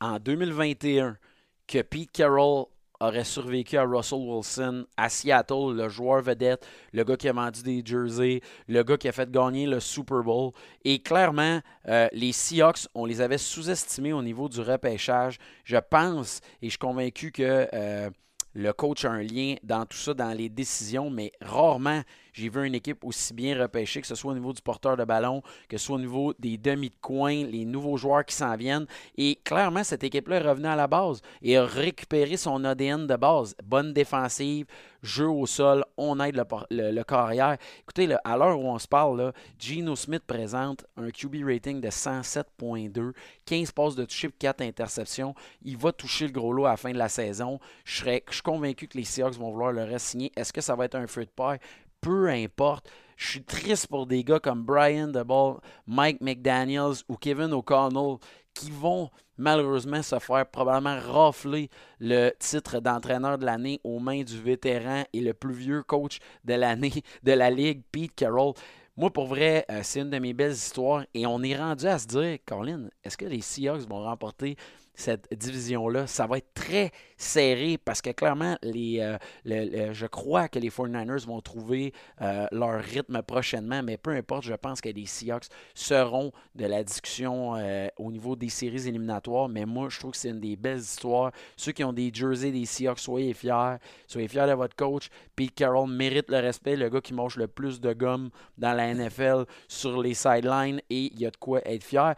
en 0.00 0.18
2021 0.18 1.18
que 1.66 1.82
Pete 1.82 2.12
Carroll 2.12 2.66
aurait 3.00 3.24
survécu 3.24 3.76
à 3.76 3.84
Russell 3.84 4.20
Wilson 4.20 4.86
à 4.96 5.08
Seattle, 5.08 5.74
le 5.74 5.88
joueur 5.88 6.22
vedette, 6.22 6.66
le 6.92 7.04
gars 7.04 7.16
qui 7.16 7.28
a 7.28 7.32
vendu 7.32 7.62
des 7.62 7.82
jerseys, 7.84 8.40
le 8.68 8.82
gars 8.82 8.96
qui 8.96 9.08
a 9.08 9.12
fait 9.12 9.30
gagner 9.30 9.66
le 9.66 9.80
Super 9.80 10.22
Bowl. 10.22 10.52
Et 10.84 11.00
clairement, 11.00 11.60
euh, 11.88 12.08
les 12.12 12.32
Seahawks, 12.32 12.86
on 12.94 13.04
les 13.04 13.20
avait 13.20 13.38
sous-estimés 13.38 14.12
au 14.12 14.22
niveau 14.22 14.48
du 14.48 14.60
repêchage. 14.60 15.38
Je 15.64 15.76
pense, 15.76 16.40
et 16.62 16.66
je 16.66 16.70
suis 16.70 16.78
convaincu 16.78 17.32
que 17.32 17.68
euh, 17.72 18.10
le 18.54 18.72
coach 18.72 19.04
a 19.04 19.10
un 19.10 19.22
lien 19.22 19.56
dans 19.62 19.84
tout 19.84 19.96
ça, 19.96 20.14
dans 20.14 20.32
les 20.32 20.48
décisions, 20.48 21.10
mais 21.10 21.32
rarement 21.40 22.02
j'ai 22.34 22.48
vu 22.48 22.66
une 22.66 22.74
équipe 22.74 23.04
aussi 23.04 23.32
bien 23.32 23.58
repêchée, 23.58 24.00
que 24.00 24.06
ce 24.06 24.16
soit 24.16 24.32
au 24.32 24.34
niveau 24.34 24.52
du 24.52 24.60
porteur 24.60 24.96
de 24.96 25.04
ballon, 25.04 25.40
que 25.68 25.78
ce 25.78 25.86
soit 25.86 25.96
au 25.96 26.00
niveau 26.00 26.34
des 26.38 26.58
demi 26.58 26.90
de 26.90 26.96
coin, 27.00 27.44
les 27.44 27.64
nouveaux 27.64 27.96
joueurs 27.96 28.24
qui 28.24 28.34
s'en 28.34 28.56
viennent. 28.56 28.86
Et 29.16 29.36
clairement, 29.44 29.84
cette 29.84 30.02
équipe-là 30.02 30.36
est 30.36 30.48
revenue 30.48 30.66
à 30.66 30.76
la 30.76 30.88
base 30.88 31.22
et 31.42 31.56
a 31.56 31.64
récupéré 31.64 32.36
son 32.36 32.64
ADN 32.64 33.06
de 33.06 33.16
base. 33.16 33.54
Bonne 33.64 33.92
défensive, 33.92 34.66
jeu 35.04 35.28
au 35.28 35.46
sol, 35.46 35.84
on 35.96 36.18
aide 36.20 36.42
le, 36.70 37.02
carrière. 37.04 37.56
Écoutez, 37.80 38.08
à 38.24 38.36
l'heure 38.36 38.58
où 38.58 38.66
on 38.68 38.78
se 38.78 38.88
parle, 38.88 39.32
Gino 39.58 39.94
Smith 39.94 40.24
présente 40.26 40.84
un 40.96 41.10
QB 41.10 41.44
rating 41.44 41.80
de 41.80 41.88
107.2, 41.88 43.12
15 43.44 43.72
passes 43.72 43.94
de 43.94 44.04
toucher 44.04 44.30
4 44.36 44.62
interceptions. 44.62 45.34
Il 45.62 45.76
va 45.76 45.92
toucher 45.92 46.26
le 46.26 46.32
gros 46.32 46.52
lot 46.52 46.64
à 46.66 46.70
la 46.70 46.76
fin 46.76 46.90
de 46.90 46.98
la 46.98 47.08
saison. 47.08 47.60
Je, 47.84 47.98
serais, 47.98 48.24
je 48.28 48.34
suis 48.34 48.42
convaincu 48.42 48.88
que 48.88 48.98
les 48.98 49.04
Seahawks 49.04 49.34
vont 49.34 49.50
vouloir 49.50 49.72
le 49.72 49.84
re-signer. 49.84 50.32
Est-ce 50.34 50.52
que 50.52 50.60
ça 50.60 50.74
va 50.74 50.86
être 50.86 50.96
un 50.96 51.06
feu 51.06 51.24
de 51.24 51.30
paille? 51.30 51.58
Peu 52.04 52.28
importe. 52.28 52.86
Je 53.16 53.30
suis 53.30 53.44
triste 53.44 53.86
pour 53.86 54.06
des 54.06 54.22
gars 54.24 54.38
comme 54.38 54.62
Brian 54.62 55.08
DeBall, 55.08 55.56
Mike 55.86 56.20
McDaniels 56.20 56.96
ou 57.08 57.16
Kevin 57.16 57.52
O'Connell 57.54 58.18
qui 58.52 58.70
vont 58.70 59.08
malheureusement 59.38 60.02
se 60.02 60.18
faire 60.18 60.46
probablement 60.46 61.00
rafler 61.00 61.70
le 61.98 62.30
titre 62.38 62.80
d'entraîneur 62.80 63.38
de 63.38 63.46
l'année 63.46 63.80
aux 63.84 64.00
mains 64.00 64.22
du 64.22 64.38
vétéran 64.38 65.04
et 65.12 65.20
le 65.20 65.32
plus 65.32 65.54
vieux 65.54 65.82
coach 65.82 66.18
de 66.44 66.54
l'année 66.54 67.02
de 67.22 67.32
la 67.32 67.50
Ligue, 67.50 67.82
Pete 67.90 68.14
Carroll. 68.14 68.52
Moi, 68.96 69.10
pour 69.10 69.26
vrai, 69.26 69.64
euh, 69.70 69.80
c'est 69.82 70.00
une 70.00 70.10
de 70.10 70.18
mes 70.18 70.34
belles 70.34 70.52
histoires 70.52 71.04
et 71.14 71.26
on 71.26 71.42
est 71.42 71.56
rendu 71.56 71.86
à 71.86 71.98
se 71.98 72.06
dire, 72.06 72.38
Colin, 72.44 72.88
est-ce 73.02 73.16
que 73.16 73.24
les 73.24 73.40
Seahawks 73.40 73.88
vont 73.88 74.04
remporter 74.04 74.56
cette 74.94 75.26
division-là? 75.34 76.06
Ça 76.06 76.26
va 76.26 76.38
être 76.38 76.52
très 76.54 76.92
serré 77.16 77.78
parce 77.78 78.02
que 78.02 78.10
clairement, 78.10 78.56
les, 78.62 79.00
euh, 79.00 79.92
je 79.92 80.06
crois 80.06 80.48
que 80.48 80.58
les 80.58 80.70
49ers 80.70 81.26
vont 81.26 81.40
trouver 81.40 81.92
euh, 82.20 82.46
leur 82.52 82.80
rythme 82.82 83.22
prochainement, 83.22 83.82
mais 83.82 83.96
peu 83.96 84.10
importe, 84.10 84.44
je 84.44 84.54
pense 84.54 84.80
que 84.80 84.88
les 84.88 85.06
Seahawks 85.06 85.46
seront 85.74 86.32
de 86.54 86.66
la 86.66 86.82
discussion 86.82 87.56
euh, 87.56 87.88
au 87.98 88.10
niveau 88.10 88.36
des 88.36 88.48
séries 88.48 88.88
éliminatoires. 88.88 89.48
Mais 89.48 89.64
moi, 89.64 89.88
je 89.90 89.98
trouve 89.98 90.12
que 90.12 90.16
c'est 90.16 90.30
une 90.30 90.40
des 90.40 90.56
belles 90.56 90.78
histoires. 90.78 91.32
Ceux 91.56 91.72
qui 91.72 91.84
ont 91.84 91.92
des 91.92 92.10
jerseys 92.12 92.52
des 92.52 92.64
Seahawks, 92.64 92.98
soyez 92.98 93.34
fiers. 93.34 93.76
Soyez 94.06 94.28
fiers 94.28 94.46
de 94.46 94.52
votre 94.52 94.76
coach. 94.76 95.08
Pete 95.36 95.54
Carroll 95.54 95.90
mérite 95.90 96.30
le 96.30 96.38
respect, 96.38 96.76
le 96.76 96.88
gars 96.88 97.00
qui 97.00 97.14
mange 97.14 97.36
le 97.36 97.48
plus 97.48 97.80
de 97.80 97.92
gomme 97.92 98.30
dans 98.58 98.72
la 98.72 98.94
NFL 98.94 99.44
sur 99.68 100.00
les 100.02 100.14
sidelines 100.14 100.80
et 100.90 101.12
il 101.12 101.20
y 101.20 101.26
a 101.26 101.30
de 101.30 101.36
quoi 101.36 101.60
être 101.66 101.84
fier. 101.84 102.14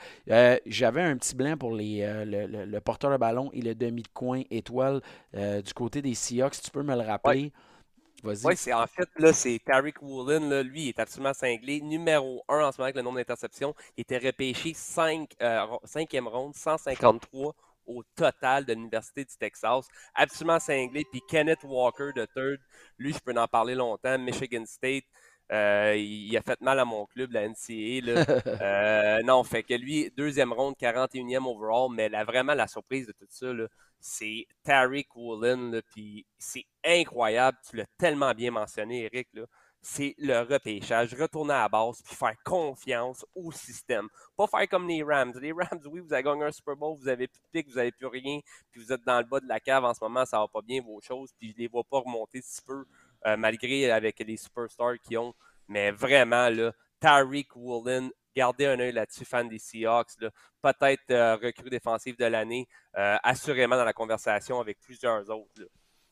J'avais 0.67 1.03
un 1.03 1.17
petit 1.17 1.35
blanc 1.35 1.57
pour 1.57 1.75
les, 1.75 2.07
le 2.25 2.47
le 2.67 2.81
porteur 2.81 3.11
de 3.11 3.17
ballon 3.17 3.51
et 3.53 3.63
le 3.63 3.75
demi 3.75 4.03
de 4.03 4.09
coin 4.09 4.43
étoile 4.51 4.86
euh, 5.35 5.63
du 5.63 5.73
côté 5.75 6.03
des 6.03 6.15
Seahawks. 6.15 6.61
Tu 6.63 6.71
peux 6.71 6.83
me 6.83 6.95
le 6.95 7.03
rappeler? 7.03 7.53
Vas-y. 8.23 8.47
Oui, 8.47 8.57
c'est 8.57 8.73
en 8.73 8.87
fait, 8.87 9.09
là, 9.19 9.33
c'est 9.33 9.61
Tariq 9.65 10.01
Woolen, 10.01 10.49
là, 10.49 10.63
lui, 10.63 10.85
il 10.85 10.89
est 10.89 10.99
absolument 10.99 11.35
cinglé. 11.35 11.81
Numéro 11.81 12.43
1 12.49 12.61
en 12.61 12.73
ce 12.73 12.79
moment 12.79 12.85
avec 12.85 12.97
le 12.97 13.03
nombre 13.03 13.19
d'interceptions. 13.19 13.75
Il 13.97 14.01
était 14.03 14.19
repêché 14.19 14.73
5, 14.75 15.31
euh, 15.43 15.67
5e 15.85 16.27
ronde, 16.27 16.55
153 16.55 17.55
au 17.87 18.03
total 18.17 18.65
de 18.65 18.73
l'Université 18.73 19.25
du 19.25 19.37
Texas. 19.39 19.87
Absolument 20.15 20.59
cinglé. 20.59 21.05
Puis 21.11 21.23
Kenneth 21.29 21.63
Walker 21.63 22.11
de 22.15 22.27
third, 22.27 22.59
lui, 22.99 23.13
je 23.13 23.19
peux 23.19 23.33
en 23.39 23.47
parler 23.47 23.75
longtemps. 23.75 24.19
Michigan 24.19 24.65
State. 24.67 25.05
Euh, 25.53 25.95
il, 25.97 26.37
a 26.37 26.43
fait 26.43 26.61
mal 26.61 26.79
à 26.81 26.85
mon 26.85 27.07
club, 27.07 27.33
la 27.33 27.49
NCA. 27.49 28.01
Là. 28.03 28.27
Euh, 28.67 29.23
non, 29.23 29.45
fait 29.45 29.63
que 29.63 29.75
lui, 29.75 30.11
deuxième 30.17 30.53
ronde, 30.53 30.75
41e 30.81 31.47
overall, 31.47 31.89
mais 31.93 32.09
là, 32.09 32.25
vraiment 32.25 32.55
la 32.55 32.67
surprise 32.67 33.07
de 33.07 33.13
tout 33.13 33.27
ça, 33.29 33.47
c'est 34.01 34.47
Tariq 34.65 35.09
Woolen. 35.15 35.83
Puis 35.93 36.27
c'est 36.39 36.65
incroyable. 36.85 37.59
Tu 37.69 37.77
l'as 37.77 37.87
tellement 37.99 38.33
bien 38.33 38.51
mentionné, 38.51 39.05
Eric. 39.05 39.29
C'est 39.83 40.15
le 40.19 40.41
repêchage, 40.41 41.15
retourner 41.15 41.55
à 41.55 41.63
la 41.63 41.69
base, 41.69 42.03
puis 42.03 42.17
faire 42.17 42.35
confiance 42.45 43.25
au 43.37 43.53
système. 43.53 44.09
Pas 44.37 44.49
faire 44.49 44.69
comme 44.69 44.89
les 44.89 45.03
Rams. 45.03 45.33
Les 45.41 45.53
Rams, 45.53 45.81
oui, 45.87 46.01
vous 46.01 46.13
avez 46.13 46.25
gagné 46.25 46.45
un 46.45 46.51
Super 46.51 46.75
Bowl, 46.75 46.97
vous 46.99 47.09
avez 47.09 47.29
plus 47.29 47.41
de 47.41 47.47
pique, 47.53 47.69
vous 47.71 47.79
avez 47.79 47.93
plus 47.93 48.07
rien, 48.07 48.41
puis 48.73 48.83
vous 48.83 48.93
êtes 48.93 49.05
dans 49.05 49.19
le 49.19 49.25
bas 49.25 49.39
de 49.39 49.47
la 49.47 49.61
cave 49.61 49.85
en 49.85 49.95
ce 49.95 50.03
moment, 50.03 50.25
ça 50.25 50.39
va 50.41 50.49
pas 50.49 50.63
bien 50.63 50.83
vos 50.83 51.01
choses, 51.01 51.31
puis 51.39 51.53
je 51.53 51.57
les 51.57 51.69
vois 51.69 51.85
pas 51.85 52.01
remonter 52.01 52.41
si 52.43 52.61
peu, 52.63 52.85
euh, 53.27 53.37
malgré 53.37 53.91
avec 53.91 54.19
les 54.21 54.37
superstars 54.37 54.99
qu'ils 55.03 55.19
ont. 55.19 55.35
Mais 55.69 55.91
vraiment, 55.91 56.49
là, 56.49 56.73
Tariq 57.01 57.49
Woolen, 57.55 58.11
gardez 58.35 58.67
un 58.67 58.79
œil 58.79 58.93
là-dessus, 58.93 59.25
fan 59.25 59.49
des 59.49 59.59
Seahawks. 59.59 60.17
Peut-être 60.63 61.11
euh, 61.11 61.37
recrue 61.37 61.71
défensive 61.71 62.17
de 62.17 62.27
l'année, 62.27 62.69
euh, 62.97 63.17
assurément 63.23 63.77
dans 63.77 63.85
la 63.85 63.93
conversation 63.93 64.61
avec 64.61 64.79
plusieurs 64.81 65.29
autres. 65.31 65.69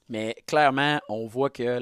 Mais 0.08 0.34
clairement, 0.46 1.00
on 1.08 1.26
voit 1.26 1.50
que 1.50 1.80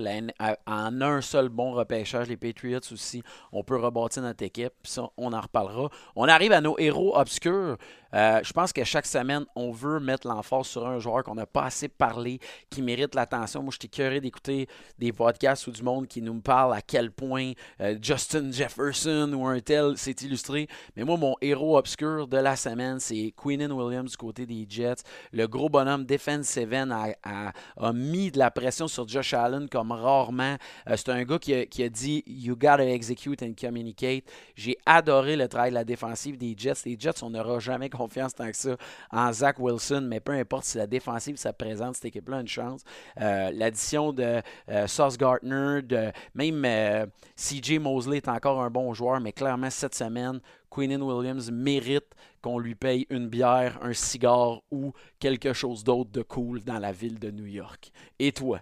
en 0.66 1.00
un 1.00 1.20
seul 1.20 1.48
bon 1.48 1.72
repêchage, 1.72 2.28
les 2.28 2.37
Patriots 2.37 2.80
aussi, 2.92 3.22
on 3.52 3.64
peut 3.64 3.76
rebâtir 3.76 4.22
notre 4.22 4.44
équipe. 4.44 4.72
Ça, 4.85 5.08
on 5.16 5.32
en 5.32 5.40
reparlera. 5.40 5.90
On 6.14 6.28
arrive 6.28 6.52
à 6.52 6.61
nos 6.61 6.78
héros 6.78 7.16
obscurs. 7.16 7.76
Euh, 8.14 8.40
je 8.42 8.52
pense 8.52 8.72
que 8.72 8.85
chaque 8.85 9.06
semaine, 9.06 9.44
on 9.56 9.70
veut 9.70 9.98
mettre 9.98 10.26
l'emphase 10.26 10.66
sur 10.66 10.87
un 10.87 10.98
joueur 10.98 11.24
qu'on 11.24 11.35
n'a 11.35 11.46
pas 11.46 11.64
assez 11.64 11.88
parlé, 11.88 12.38
qui 12.70 12.82
mérite 12.82 13.14
l'attention. 13.14 13.62
Moi, 13.62 13.72
j'étais 13.72 13.88
curieux 13.88 14.20
d'écouter 14.20 14.68
des 14.98 15.12
podcasts 15.12 15.66
ou 15.66 15.70
du 15.70 15.82
monde 15.82 16.06
qui 16.06 16.20
nous 16.20 16.40
parle 16.40 16.74
à 16.74 16.82
quel 16.82 17.11
point 17.11 17.52
euh, 17.80 17.96
Justin 18.00 18.50
Jefferson 18.52 19.32
ou 19.35 19.46
un 19.46 19.61
tel 19.61 19.96
s'est 19.96 20.16
illustré. 20.22 20.68
Mais 20.96 21.04
moi, 21.04 21.16
mon 21.16 21.37
héros 21.40 21.78
obscur 21.78 22.28
de 22.28 22.37
la 22.37 22.56
semaine, 22.56 23.00
c'est 23.00 23.32
Queenan 23.37 23.70
Williams 23.70 24.11
du 24.11 24.16
côté 24.16 24.46
des 24.46 24.66
Jets. 24.68 25.02
Le 25.32 25.46
gros 25.46 25.68
bonhomme 25.68 26.04
defensive 26.04 26.72
a, 26.74 27.14
a, 27.22 27.52
a, 27.78 27.92
mis 27.92 28.12
de 28.12 28.38
la 28.38 28.51
pression 28.51 28.88
sur 28.88 29.09
Josh 29.09 29.35
Allen 29.35 29.68
comme 29.68 29.92
rarement. 29.92 30.57
Euh, 30.88 30.96
c'est 30.96 31.09
un 31.09 31.25
gars 31.25 31.38
qui 31.38 31.55
a, 31.55 31.66
qui 31.66 31.83
a, 31.83 31.88
dit 31.88 32.22
You 32.27 32.55
gotta 32.55 32.85
execute 32.85 33.42
and 33.42 33.55
communicate. 33.59 34.25
J'ai 34.55 34.77
adoré 34.87 35.37
le 35.37 35.48
travail 35.48 35.70
de 35.70 35.75
la 35.75 35.85
défensive 35.85 36.37
des 36.37 36.55
Jets. 36.57 36.85
Les 36.85 36.96
Jets, 36.98 37.22
on 37.22 37.31
n'aura 37.31 37.59
jamais 37.59 37.88
confiance 37.90 38.35
tant 38.35 38.51
que 38.51 38.57
ça 38.57 38.77
en 39.11 39.33
Zach 39.33 39.59
Wilson, 39.59 40.07
mais 40.09 40.20
peu 40.20 40.33
importe 40.33 40.64
si 40.64 40.79
la 40.79 40.87
défensive 40.87 41.37
ça 41.37 41.53
présente, 41.53 41.96
cette 41.96 42.07
équipe-là 42.07 42.40
une 42.40 42.48
chance. 42.48 42.83
Euh, 43.20 43.51
l'addition 43.53 44.12
de 44.12 44.42
euh, 44.68 44.87
Sauce 44.87 45.16
Gardner, 45.16 45.83
de 45.83 46.12
même 46.35 47.09
CJ 47.37 47.79
Mosley 47.79 48.18
est 48.18 48.29
encore 48.29 48.62
un 48.62 48.70
bon 48.70 48.92
joueur, 48.92 49.20
mais 49.20 49.33
clairement 49.33 49.70
cette 49.70 49.94
semaine, 49.94 50.40
Queenan 50.74 51.02
Williams 51.02 51.50
mérite 51.50 52.14
qu'on 52.40 52.58
lui 52.58 52.74
paye 52.74 53.06
une 53.11 53.28
bière, 53.28 53.78
un 53.82 53.92
cigare 53.92 54.62
ou 54.70 54.92
quelque 55.18 55.52
chose 55.52 55.85
d'autre 55.85 56.11
de 56.11 56.22
cool 56.22 56.62
dans 56.62 56.78
la 56.78 56.92
ville 56.92 57.18
de 57.18 57.30
New 57.30 57.46
York. 57.46 57.92
Et 58.18 58.32
toi? 58.32 58.61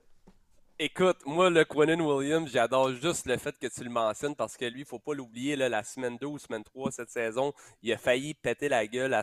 Écoute, 0.83 1.19
moi, 1.27 1.51
le 1.51 1.63
Quinnen 1.67 2.01
Williams, 2.01 2.51
j'adore 2.51 2.93
juste 2.95 3.27
le 3.27 3.37
fait 3.37 3.55
que 3.59 3.67
tu 3.67 3.85
le 3.85 3.91
mentionnes 3.91 4.35
parce 4.35 4.57
que 4.57 4.65
lui, 4.65 4.81
il 4.81 4.87
faut 4.87 4.99
pas 4.99 5.13
l'oublier, 5.13 5.55
la 5.55 5.85
semaine 5.85 6.17
2 6.17 6.27
ou 6.27 6.39
semaine 6.39 6.65
3 6.65 6.91
cette 6.91 7.11
saison, 7.11 7.53
il 7.83 7.93
a 7.93 7.99
failli 7.99 8.33
péter 8.33 8.71
la 8.71 8.87
gueule 8.87 9.13
à 9.13 9.23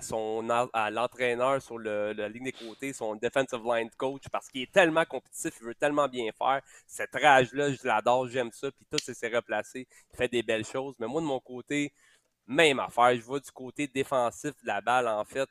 à 0.73 0.91
l'entraîneur 0.91 1.59
sur 1.59 1.79
le, 1.79 2.13
la 2.13 2.29
ligne 2.29 2.43
des 2.43 2.51
côtés, 2.51 2.93
son 2.93 3.15
defensive 3.15 3.63
line 3.65 3.89
coach, 3.97 4.29
parce 4.31 4.49
qu'il 4.49 4.61
est 4.61 4.71
tellement 4.71 5.03
compétitif, 5.05 5.55
il 5.59 5.65
veut 5.65 5.73
tellement 5.73 6.07
bien 6.07 6.29
faire. 6.37 6.61
Cette 6.85 7.15
rage-là, 7.15 7.71
je 7.73 7.87
l'adore, 7.87 8.27
j'aime 8.27 8.51
ça, 8.51 8.69
puis 8.71 8.85
tout 8.91 8.99
s'est 8.99 9.27
replacé, 9.27 9.87
il 10.13 10.15
fait 10.15 10.27
des 10.27 10.43
belles 10.43 10.65
choses. 10.65 10.93
Mais 10.99 11.07
moi, 11.07 11.21
de 11.21 11.25
mon 11.25 11.39
côté, 11.39 11.91
même 12.47 12.79
affaire, 12.79 13.15
je 13.15 13.21
vois 13.21 13.39
du 13.39 13.51
côté 13.51 13.87
défensif 13.87 14.51
de 14.61 14.67
la 14.67 14.81
balle, 14.81 15.07
en 15.07 15.25
fait, 15.25 15.49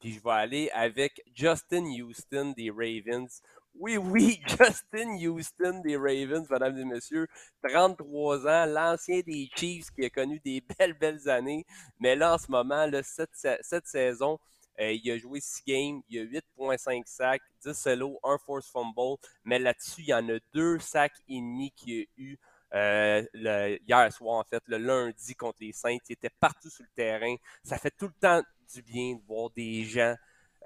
puis 0.00 0.12
je 0.14 0.20
vais 0.22 0.30
aller 0.30 0.70
avec 0.70 1.22
Justin 1.34 1.84
Houston 1.84 2.54
des 2.56 2.70
Ravens. 2.70 3.42
Oui, 3.74 3.98
oui, 3.98 4.40
Justin 4.48 5.16
Houston 5.16 5.80
des 5.84 5.96
Ravens, 5.96 6.48
mesdames 6.50 6.78
et 6.78 6.84
messieurs, 6.84 7.28
33 7.62 8.46
ans, 8.46 8.66
l'ancien 8.66 9.20
des 9.20 9.48
Chiefs 9.54 9.90
qui 9.90 10.04
a 10.04 10.10
connu 10.10 10.40
des 10.40 10.62
belles, 10.78 10.94
belles 10.94 11.28
années. 11.28 11.66
Mais 11.98 12.16
là, 12.16 12.34
en 12.34 12.38
ce 12.38 12.50
moment, 12.50 12.88
cette, 13.02 13.86
saison, 13.86 14.38
euh, 14.80 14.92
il 14.92 15.10
a 15.10 15.18
joué 15.18 15.40
6 15.40 15.62
games, 15.66 16.02
il 16.08 16.20
a 16.20 16.24
8.5 16.24 17.02
sacs, 17.04 17.42
10 17.62 17.74
solos, 17.74 18.18
1 18.24 18.38
force 18.38 18.70
fumble. 18.70 19.18
Mais 19.44 19.58
là-dessus, 19.58 20.00
il 20.00 20.08
y 20.08 20.14
en 20.14 20.28
a 20.30 20.38
2 20.54 20.78
sacs 20.78 21.12
et 21.28 21.36
demi 21.36 21.70
qu'il 21.72 22.00
a 22.00 22.04
eu 22.16 22.38
euh, 22.74 23.24
hier 23.34 24.12
soir, 24.12 24.38
en 24.38 24.44
fait, 24.44 24.62
le 24.66 24.78
lundi 24.78 25.34
contre 25.34 25.58
les 25.60 25.72
Saints. 25.72 25.98
Il 26.08 26.12
était 26.12 26.30
partout 26.40 26.70
sur 26.70 26.84
le 26.84 26.90
terrain. 26.94 27.34
Ça 27.64 27.78
fait 27.78 27.90
tout 27.90 28.06
le 28.06 28.14
temps 28.20 28.42
du 28.72 28.82
bien 28.82 29.14
de 29.14 29.22
voir 29.26 29.50
des 29.50 29.84
gens 29.84 30.14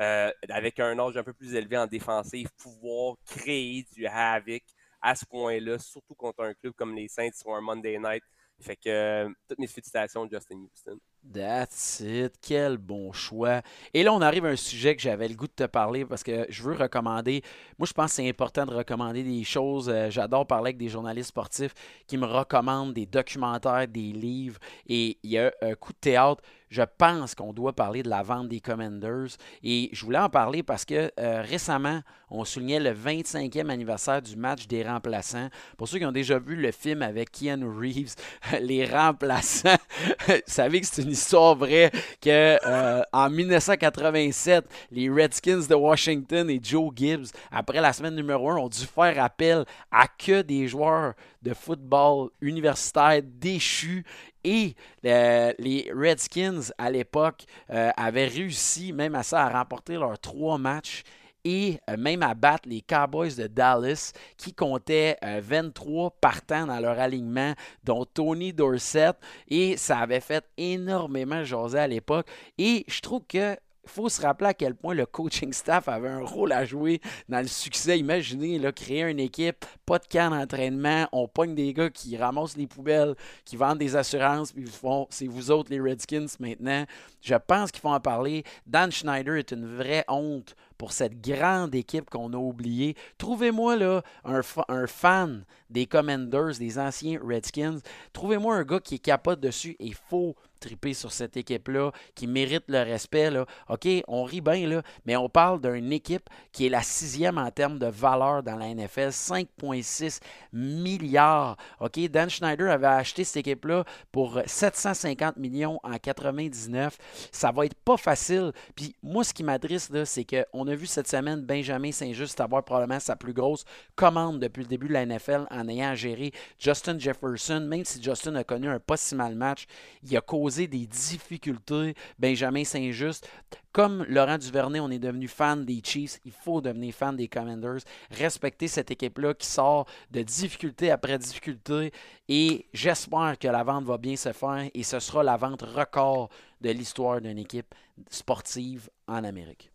euh, 0.01 0.31
avec 0.49 0.81
un 0.81 0.99
âge 0.99 1.17
un 1.17 1.23
peu 1.23 1.33
plus 1.33 1.55
élevé 1.55 1.79
en 1.79 1.87
défensive, 1.87 2.49
pouvoir 2.57 3.17
créer 3.27 3.87
du 3.93 4.07
havoc 4.07 4.63
à 5.01 5.15
ce 5.15 5.25
point-là, 5.27 5.79
surtout 5.79 6.15
contre 6.15 6.43
un 6.45 6.55
club 6.55 6.73
comme 6.75 6.95
les 6.95 7.09
Saints 7.09 7.33
sur 7.33 7.55
un 7.55 7.61
Monday 7.61 7.99
night. 7.99 8.25
Fait 8.61 8.77
que 8.77 8.89
euh, 8.89 9.29
toutes 9.49 9.59
mes 9.59 9.67
félicitations, 9.67 10.29
Justin 10.29 10.57
Houston. 10.57 10.99
That's 11.33 12.01
it. 12.01 12.35
Quel 12.41 12.77
bon 12.77 13.13
choix. 13.13 13.63
Et 13.95 14.03
là, 14.03 14.13
on 14.13 14.21
arrive 14.21 14.45
à 14.45 14.51
un 14.51 14.57
sujet 14.57 14.95
que 14.95 15.03
j'avais 15.03 15.27
le 15.27 15.35
goût 15.35 15.47
de 15.47 15.53
te 15.53 15.65
parler 15.65 16.05
parce 16.05 16.23
que 16.23 16.47
je 16.49 16.63
veux 16.63 16.75
recommander. 16.75 17.43
Moi, 17.79 17.87
je 17.87 17.93
pense 17.93 18.11
que 18.11 18.17
c'est 18.17 18.29
important 18.29 18.67
de 18.67 18.75
recommander 18.75 19.23
des 19.23 19.43
choses. 19.43 19.89
Euh, 19.89 20.11
j'adore 20.11 20.47
parler 20.47 20.69
avec 20.69 20.77
des 20.77 20.89
journalistes 20.89 21.29
sportifs 21.29 21.75
qui 22.07 22.19
me 22.19 22.27
recommandent 22.27 22.93
des 22.93 23.07
documentaires, 23.07 23.89
des 23.89 24.13
livres. 24.13 24.59
Et 24.87 25.19
il 25.23 25.31
y 25.31 25.39
a 25.39 25.53
un 25.63 25.75
coup 25.75 25.93
de 25.93 25.99
théâtre 25.99 26.43
je 26.75 26.83
pense 26.99 27.37
qu'on 27.37 27.53
doit 27.53 27.73
parler 27.73 28.03
de 28.03 28.09
la 28.09 28.23
vente 28.25 28.49
des 28.49 28.59
Commanders. 28.59 29.37
Et 29.63 29.91
je 29.93 30.05
voulais 30.05 30.19
en 30.19 30.29
parler 30.29 30.65
parce 30.65 30.85
que 30.85 31.13
euh, 31.21 31.43
récemment, 31.43 32.01
on 32.31 32.45
soulignait 32.45 32.81
le 32.81 32.91
25e 32.91 33.69
anniversaire 33.69 34.21
du 34.21 34.35
match 34.35 34.67
des 34.67 34.83
remplaçants. 34.83 35.49
Pour 35.79 35.87
ceux 35.87 35.99
qui 35.99 36.05
ont 36.05 36.11
déjà 36.11 36.41
vu 36.41 36.57
le 36.57 36.73
film 36.73 37.03
avec 37.03 37.31
Keanu 37.31 37.69
Reeves, 37.69 38.17
les 38.61 38.87
remplaçants, 38.87 39.77
vous 40.27 40.35
savez 40.47 40.81
que 40.81 40.87
c'est 40.89 41.03
une 41.03 41.13
histoire 41.13 41.55
vraie 41.55 41.93
que 42.21 42.59
euh, 42.67 43.03
en 43.13 43.31
1987, 43.31 44.65
les 44.91 45.09
Redskins 45.09 45.69
de 45.69 45.75
Washington 45.77 46.51
et 46.51 46.59
Joe 46.61 46.91
Gibbs, 46.97 47.31
après 47.53 47.81
la 47.81 47.93
semaine 47.93 48.17
numéro 48.17 48.51
1, 48.51 48.57
ont 48.57 48.69
dû 48.69 48.85
faire 48.85 49.23
appel 49.23 49.65
à 49.93 50.09
que 50.09 50.43
des 50.43 50.67
joueurs 50.67 51.15
de 51.41 51.55
football 51.55 52.31
universitaire 52.41 53.21
déchus 53.23 54.05
et 54.45 54.75
euh, 55.07 55.53
les 55.59 55.91
Redskins, 55.95 56.61
à 56.79 56.91
l'époque, 56.91 57.45
euh, 57.71 57.91
avaient 57.97 58.27
réussi 58.27 58.93
même 58.93 59.15
à 59.15 59.23
ça, 59.23 59.45
à 59.45 59.59
remporter 59.59 59.95
leurs 59.95 60.19
trois 60.19 60.59
matchs 60.59 61.03
et 61.47 61.79
euh, 61.91 61.97
même 61.97 62.23
à 62.23 62.35
battre 62.35 62.69
les 62.69 62.81
Cowboys 62.81 63.35
de 63.37 63.47
Dallas 63.47 64.13
qui 64.37 64.55
comptaient 64.55 65.19
23 65.23 66.11
partants 66.21 66.67
dans 66.67 66.81
leur 66.81 66.99
alignement, 66.99 67.55
dont 67.83 68.05
Tony 68.05 68.53
Dorsett. 68.53 69.17
Et 69.49 69.77
ça 69.77 69.99
avait 69.99 70.21
fait 70.21 70.45
énormément 70.57 71.43
jaser 71.43 71.79
à 71.79 71.87
l'époque. 71.87 72.27
Et 72.59 72.85
je 72.87 73.01
trouve 73.01 73.23
que 73.27 73.57
il 73.85 73.91
faut 73.91 74.09
se 74.09 74.23
rappeler 74.23 74.49
à 74.49 74.55
quel 74.55 74.75
point 74.75 74.95
le 74.95 75.07
coaching 75.07 75.53
staff 75.53 75.89
avait 75.89 76.09
un 76.09 76.25
rôle 76.25 76.53
à 76.53 76.65
jouer 76.65 77.01
dans 77.29 77.41
le 77.41 77.47
succès. 77.47 77.99
Imaginez, 77.99 78.61
créer 78.73 79.03
une 79.03 79.21
équipe, 79.21 79.65
pas 79.87 79.99
de 79.99 80.07
camp 80.07 80.31
d'entraînement, 80.31 81.07
on 81.13 81.29
pogne 81.29 81.55
des 81.55 81.73
gars 81.73 81.91
qui 81.91 82.17
ramassent 82.17 82.57
les 82.57 82.67
poubelles, 82.67 83.15
qui 83.45 83.57
vendent 83.57 83.79
des 83.79 83.97
assurances, 83.97 84.53
puis 84.53 84.67
font, 84.67 85.07
c'est 85.11 85.27
vous 85.27 85.51
autres 85.51 85.71
les 85.71 85.81
Redskins 85.81 86.27
maintenant. 86.39 86.85
Je 87.21 87.35
pense 87.35 87.71
qu'il 87.71 87.81
faut 87.81 87.89
en 87.89 88.01
parler. 88.01 88.45
Dan 88.67 88.91
Schneider 88.91 89.37
est 89.37 89.53
une 89.53 89.77
vraie 89.77 90.05
honte 90.09 90.55
pour 90.77 90.93
cette 90.93 91.21
grande 91.21 91.75
équipe 91.75 92.11
qu'on 92.11 92.33
a 92.33 92.37
oubliée. 92.37 92.97
Trouvez-moi 93.19 93.77
là 93.77 94.03
un, 94.25 94.41
un, 94.69 94.87
fan 94.87 95.45
des 95.71 95.87
Commanders, 95.87 96.59
des 96.59 96.79
anciens 96.79 97.19
Redskins. 97.23 97.79
Trouvez-moi 98.13 98.55
un 98.55 98.65
gars 98.65 98.81
qui 98.81 98.97
est 98.97 98.99
capable 98.99 99.41
dessus 99.41 99.77
et 99.79 99.93
faut 99.93 100.35
triper 100.65 100.95
sur 100.95 101.13
cette 101.13 101.37
équipe-là, 101.37 101.93
qui 102.15 102.27
mérite 102.27 102.65
le 102.69 102.83
respect. 102.83 103.31
Là. 103.31 103.47
OK, 103.69 103.87
on 104.09 104.25
rit 104.25 104.41
bien, 104.41 104.67
là, 104.67 104.83
mais 105.05 105.17
on 105.17 105.29
parle 105.29 105.61
d'une 105.61 105.93
équipe 105.93 106.29
qui 106.53 106.67
est 106.67 106.71
la 106.71 106.83
sixième 106.83 107.39
en 107.39 107.51
termes 107.51 107.79
de 107.79 107.87
valeur 107.87 108.43
dans 108.43 108.57
la 108.57 108.73
NFL, 108.75 109.09
5,6 109.09 110.21
milliards. 110.53 111.57
OK, 111.81 111.99
Dan 112.09 112.31
Schneider 112.31 112.71
avait 112.71 112.87
acheté 112.87 113.25
cette 113.25 113.39
équipe-là 113.39 113.85
pour 114.11 114.41
750 114.47 115.37
millions 115.37 115.79
en 115.83 115.99
99. 115.99 116.97
Ça 117.31 117.53
va 117.53 117.67
être 117.67 117.75
pas 117.75 117.97
facile. 117.97 118.53
Puis 118.75 118.95
moi, 119.03 119.25
ce 119.25 119.35
qui 119.35 119.45
m'adresse, 119.45 119.91
c'est 120.05 120.25
qu'on 120.25 120.67
a 120.67 120.75
vu 120.75 120.87
cette 120.87 121.09
semaine 121.09 121.43
Benjamin 121.43 121.93
Saint-Just 121.93 122.41
avoir 122.41 122.65
probablement 122.65 123.01
sa 123.01 123.17
plus 123.17 123.33
grosse 123.33 123.65
commande 123.97 124.41
depuis 124.41 124.63
le 124.63 124.69
début 124.69 124.89
de 124.89 124.95
la 124.95 125.05
NFL 125.05 125.47
en 125.51 125.69
ayant 125.69 125.95
géré 125.95 126.33
Justin 126.59 126.99
Jefferson. 126.99 127.61
Même 127.61 127.85
si 127.85 128.03
Justin 128.03 128.35
a 128.37 128.45
connu 128.45 128.69
un 128.69 128.79
pas 128.79 128.97
si 128.97 129.15
mal 129.15 129.35
match, 129.35 129.67
il 130.03 130.17
a 130.17 130.21
causé 130.21 130.54
des 130.63 130.87
difficultés. 130.87 131.95
Benjamin 132.19 132.65
Saint-Just, 132.65 133.29
comme 133.73 134.05
Laurent 134.09 134.39
Duvernay, 134.39 134.81
on 134.81 134.91
est 134.91 134.99
devenu 134.99 135.29
fan 135.29 135.65
des 135.65 135.83
Chiefs. 135.85 136.21
Il 136.25 136.33
faut 136.33 136.61
devenir 136.61 136.95
fan 136.95 137.17
des 137.17 137.29
Commanders. 137.29 137.81
Respecter 138.11 138.69
cette 138.69 138.91
équipe-là 138.91 139.35
qui 139.35 139.47
sort 139.47 139.87
de 140.11 140.23
difficulté 140.23 140.91
après 140.91 141.19
difficulté. 141.19 141.93
Et 142.29 142.67
j'espère 142.73 143.39
que 143.39 143.49
la 143.49 143.63
vente 143.65 143.85
va 143.85 143.99
bien 143.99 144.17
se 144.17 144.33
faire 144.33 144.71
et 144.73 144.83
ce 144.83 144.99
sera 145.01 145.23
la 145.23 145.37
vente 145.37 145.63
record 145.63 146.31
de 146.61 146.71
l'histoire 146.71 147.21
d'une 147.21 147.39
équipe 147.39 147.75
sportive 148.09 148.89
en 149.07 149.25
Amérique. 149.25 149.71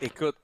Écoute, 0.00 0.36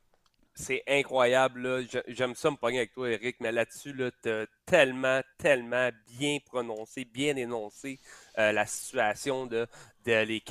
c'est 0.54 0.82
incroyable. 0.86 1.86
J'aime 2.08 2.34
ça 2.34 2.50
me 2.50 2.56
pogner 2.56 2.78
avec 2.78 2.92
toi, 2.92 3.10
Eric, 3.10 3.36
mais 3.40 3.52
là-dessus, 3.52 3.92
là, 3.92 4.10
tu 4.22 4.28
as 4.28 4.46
tellement, 4.66 5.20
tellement 5.38 5.90
bien 6.18 6.38
prononcé, 6.44 7.04
bien 7.04 7.36
énoncé 7.36 7.98
euh, 8.38 8.52
la 8.52 8.66
situation 8.66 9.46
de, 9.46 9.66
les 10.04 10.42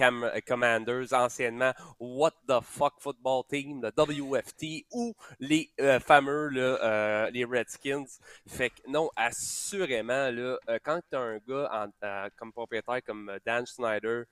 Commanders 0.48 1.14
anciennement 1.14 1.74
What 2.00 2.34
the 2.48 2.62
fuck 2.62 2.94
Football 3.00 3.44
Team, 3.50 3.82
le 3.82 3.92
WFT 3.96 4.86
ou 4.92 5.14
les 5.40 5.70
euh, 5.80 6.00
fameux 6.00 6.50
euh, 6.56 7.30
les 7.32 7.46
Redskins. 7.46 8.06
Fait 8.48 8.70
que 8.70 8.82
non, 8.88 9.10
assurément, 9.16 10.32
là, 10.32 10.58
quand 10.84 11.00
tu 11.10 11.16
as 11.16 11.20
un 11.20 11.38
gars 11.38 11.90
comme 12.38 12.52
propriétaire 12.52 13.04
comme 13.04 13.32
Dan 13.46 13.66
Snyder 13.66 14.24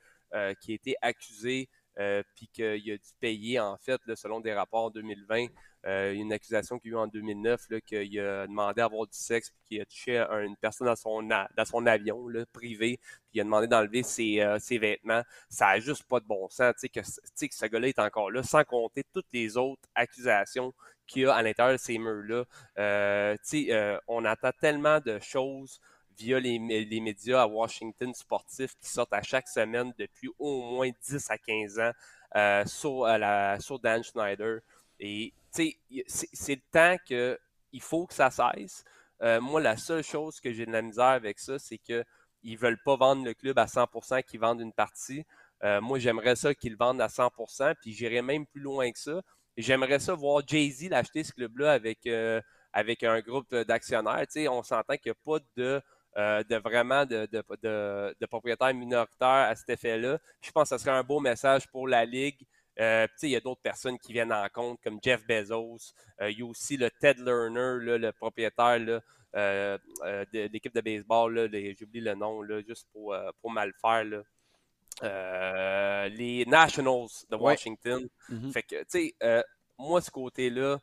qui 0.62 0.72
a 0.72 0.76
été 0.76 0.96
accusé 1.02 1.70
euh, 2.00 2.24
puis 2.36 2.48
qu'il 2.48 2.92
a 2.92 2.98
dû 2.98 3.10
payer, 3.20 3.60
en 3.60 3.78
fait, 3.78 4.00
selon 4.16 4.40
des 4.40 4.54
rapports 4.54 4.86
en 4.86 4.90
2020, 4.90 5.48
euh, 5.86 6.14
une 6.14 6.32
accusation 6.32 6.80
qu'il 6.80 6.92
y 6.92 6.94
a 6.94 6.98
eu 6.98 7.00
en 7.00 7.08
2009, 7.08 7.68
qu'il 7.86 8.20
a 8.20 8.48
demandé 8.48 8.82
à 8.82 8.86
avoir 8.86 9.06
du 9.06 9.18
sexe, 9.18 9.50
puis 9.50 9.60
qu'il 9.68 9.82
a 9.82 9.86
touché 9.86 10.18
une 10.18 10.56
personne 10.56 10.88
dans 10.88 10.96
son, 10.96 11.24
dans 11.24 11.66
son 11.66 11.86
avion 11.86 12.26
privé, 12.54 13.00
puis 13.02 13.40
il 13.40 13.42
a 13.42 13.44
demandé 13.44 13.68
d'enlever 13.68 14.02
euh, 14.42 14.60
ses, 14.60 14.78
vêtements. 14.78 15.24
Ça 15.50 15.68
n'a 15.68 15.80
juste 15.80 16.04
pas 16.04 16.22
de 16.22 16.26
bon 16.26 16.48
sens, 16.50 16.74
tu 16.80 16.88
sais, 16.88 16.90
que, 16.90 17.02
ce 17.04 17.66
gars-là 17.66 17.90
est 17.90 18.00
encore 18.00 18.32
là, 18.32 18.44
sans 18.44 18.64
compter 18.64 19.04
toutes 19.14 19.32
les 19.34 19.58
autres 19.58 19.82
accusations 19.94 20.74
qu'il 21.06 21.24
y 21.24 21.26
a 21.26 21.34
à 21.34 21.42
l'intérieur 21.42 21.74
de 21.74 21.82
ces 21.82 21.98
murs-là. 21.98 22.46
on 24.08 24.26
attend 24.26 24.52
tellement 24.62 25.00
de 25.00 25.20
choses 25.20 25.82
via 26.20 26.40
les, 26.40 26.60
médias 27.00 27.44
à 27.44 27.48
Washington 27.48 28.14
sportifs 28.14 28.76
qui 28.82 28.90
sortent 28.90 29.14
à 29.14 29.22
chaque 29.22 29.48
semaine 29.48 29.94
depuis 29.98 30.30
au 30.38 30.62
moins 30.62 30.90
10 31.08 31.30
à 31.30 31.38
15 31.38 31.80
ans 31.80 31.92
euh, 32.36 32.66
sur, 32.66 33.06
la, 33.06 33.60
sur 33.60 33.80
Dan 33.80 34.04
Schneider. 34.04 34.60
Et 35.00 35.34
c'est 35.50 35.76
le 35.90 36.62
temps 36.72 36.96
qu'il 37.06 37.82
faut 37.82 38.06
que 38.06 38.14
ça 38.14 38.30
cesse. 38.30 38.84
Euh, 39.22 39.40
moi, 39.42 39.62
la 39.62 39.78
seule 39.78 40.04
chose 40.04 40.40
que 40.40 40.52
j'ai 40.52 40.66
de 40.66 40.72
la 40.72 40.82
misère 40.82 41.06
avec 41.06 41.40
ça, 41.40 41.58
c'est 41.58 41.78
qu'ils 41.78 42.06
ne 42.44 42.58
veulent 42.58 42.82
pas 42.84 42.96
vendre 42.96 43.24
le 43.24 43.34
club 43.34 43.58
à 43.58 43.66
100%, 43.66 44.24
qu'ils 44.24 44.40
vendent 44.40 44.62
une 44.62 44.74
partie. 44.74 45.26
Euh, 45.64 45.82
moi, 45.82 46.00
j'aimerais 46.00 46.36
ça 46.36 46.54
qu'ils 46.54 46.74
le 46.74 46.78
vendent 46.78 47.02
à 47.02 47.08
100%, 47.08 47.76
puis 47.82 47.94
j'irais 47.94 48.22
même 48.22 48.46
plus 48.46 48.62
loin 48.62 48.92
que 48.92 49.00
ça. 49.00 49.22
J'aimerais 49.58 50.00
ça 50.00 50.14
voir 50.14 50.42
Jay-Z 50.46 50.90
l'acheter 50.90 51.24
ce 51.24 51.34
club-là 51.34 51.74
avec, 51.74 52.08
avec 52.72 53.04
un 53.04 53.20
groupe 53.20 53.54
d'actionnaires. 53.54 54.26
On 54.50 54.64
s'entend 54.64 54.96
qu'il 54.96 55.12
n'y 55.12 55.18
a 55.18 55.38
pas 55.38 55.44
de 55.58 55.82
euh, 56.18 56.44
de 56.44 56.56
vraiment 56.56 57.06
de, 57.06 57.28
de, 57.32 58.26
propriétaires 58.26 58.74
minoritaires 58.74 59.48
à 59.50 59.56
cet 59.56 59.70
effet-là. 59.70 60.18
Je 60.42 60.52
pense 60.52 60.70
que 60.70 60.78
ce 60.78 60.84
serait 60.84 60.96
un 60.96 61.04
beau 61.04 61.20
message 61.20 61.68
pour 61.68 61.88
la 61.88 62.04
Ligue. 62.04 62.46
Euh, 62.80 63.06
il 63.22 63.30
y 63.30 63.36
a 63.36 63.40
d'autres 63.40 63.62
personnes 63.62 64.00
qui 64.00 64.14
viennent 64.14 64.34
en 64.34 64.48
compte, 64.52 64.80
comme 64.84 65.00
Jeff 65.04 65.26
Bezos. 65.28 65.94
Euh, 66.20 66.32
il 66.32 66.40
y 66.40 66.42
a 66.42 66.46
aussi 66.46 66.78
le 66.78 66.90
Ted 66.90 67.22
Lerner, 67.22 67.98
le 68.00 68.12
propriétaire 68.12 68.80
de, 68.80 69.80
l'équipe 70.34 70.74
de 70.74 70.82
baseball. 70.82 71.50
J'oublie 71.78 72.02
le 72.02 72.16
nom, 72.16 72.44
juste 72.68 72.88
pour, 72.92 73.16
pour 73.40 73.52
mal 73.52 73.72
faire. 73.80 74.24
les 76.10 76.44
Nationals 76.48 77.10
de 77.30 77.36
Washington. 77.36 78.10
Mm-hmm. 78.30 78.52
Fait 78.52 78.64
que, 78.64 79.44
moi, 79.78 80.02
ce 80.02 80.10
côté-là, 80.10 80.80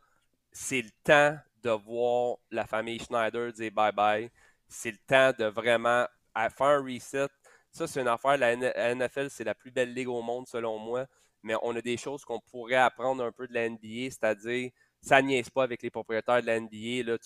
c'est 0.52 0.82
le 0.82 0.90
temps 1.02 1.36
de 1.62 1.70
voir 1.70 2.36
la 2.50 2.64
famille 2.64 3.00
Schneider 3.00 3.52
dire 3.52 3.72
bye-bye 3.72 4.30
c'est 4.68 4.90
le 4.90 4.98
temps 5.06 5.32
de 5.38 5.46
vraiment 5.46 6.06
faire 6.34 6.66
un 6.66 6.82
reset. 6.82 7.28
Ça, 7.70 7.86
c'est 7.86 8.00
une 8.00 8.08
affaire. 8.08 8.36
La 8.38 8.56
NFL, 8.94 9.30
c'est 9.30 9.44
la 9.44 9.54
plus 9.54 9.70
belle 9.70 9.92
ligue 9.92 10.08
au 10.08 10.22
monde, 10.22 10.46
selon 10.46 10.78
moi. 10.78 11.06
Mais 11.42 11.54
on 11.62 11.76
a 11.76 11.80
des 11.80 11.96
choses 11.96 12.24
qu'on 12.24 12.40
pourrait 12.40 12.74
apprendre 12.74 13.22
un 13.22 13.30
peu 13.30 13.46
de 13.46 13.54
la 13.54 13.68
NBA, 13.68 14.10
c'est-à-dire, 14.10 14.70
ça 15.00 15.22
niaise 15.22 15.48
pas 15.50 15.62
avec 15.62 15.82
les 15.82 15.90
propriétaires 15.90 16.40
de 16.40 16.46
la 16.46 16.58
NBA. 16.58 17.04
Là. 17.04 17.16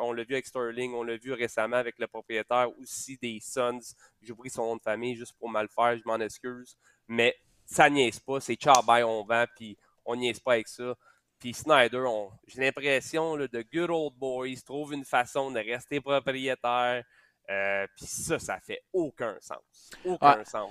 On 0.00 0.12
l'a 0.12 0.24
vu 0.24 0.34
avec 0.34 0.46
Sterling, 0.46 0.94
on 0.94 1.04
l'a 1.04 1.16
vu 1.16 1.32
récemment 1.32 1.76
avec 1.76 1.98
le 1.98 2.08
propriétaire 2.08 2.68
aussi 2.80 3.16
des 3.18 3.38
Suns. 3.40 3.94
J'ai 4.20 4.32
oublié 4.32 4.50
son 4.50 4.66
nom 4.66 4.76
de 4.76 4.82
famille 4.82 5.14
juste 5.14 5.34
pour 5.38 5.48
mal 5.48 5.68
faire, 5.68 5.96
je 5.96 6.02
m'en 6.04 6.18
excuse. 6.18 6.76
Mais 7.06 7.36
ça 7.64 7.88
niaise 7.88 8.18
pas, 8.18 8.40
c'est 8.40 8.56
ciao, 8.56 8.82
bye, 8.82 9.04
on 9.04 9.22
vend, 9.24 9.44
puis 9.54 9.78
on 10.04 10.16
niaise 10.16 10.40
pas 10.40 10.54
avec 10.54 10.66
ça. 10.66 10.96
Puis 11.42 11.54
Snyder, 11.54 12.04
j'ai 12.46 12.60
l'impression 12.60 13.36
de 13.36 13.64
Good 13.74 13.90
Old 13.90 14.14
Boys 14.16 14.62
trouve 14.64 14.92
une 14.94 15.04
façon 15.04 15.50
de 15.50 15.58
rester 15.58 16.00
propriétaire. 16.00 17.02
Euh, 17.50 17.84
puis 17.96 18.06
ça, 18.06 18.38
ça 18.38 18.60
fait 18.60 18.80
aucun 18.92 19.34
sens. 19.40 19.90
Aucun 20.04 20.44
sens. 20.44 20.70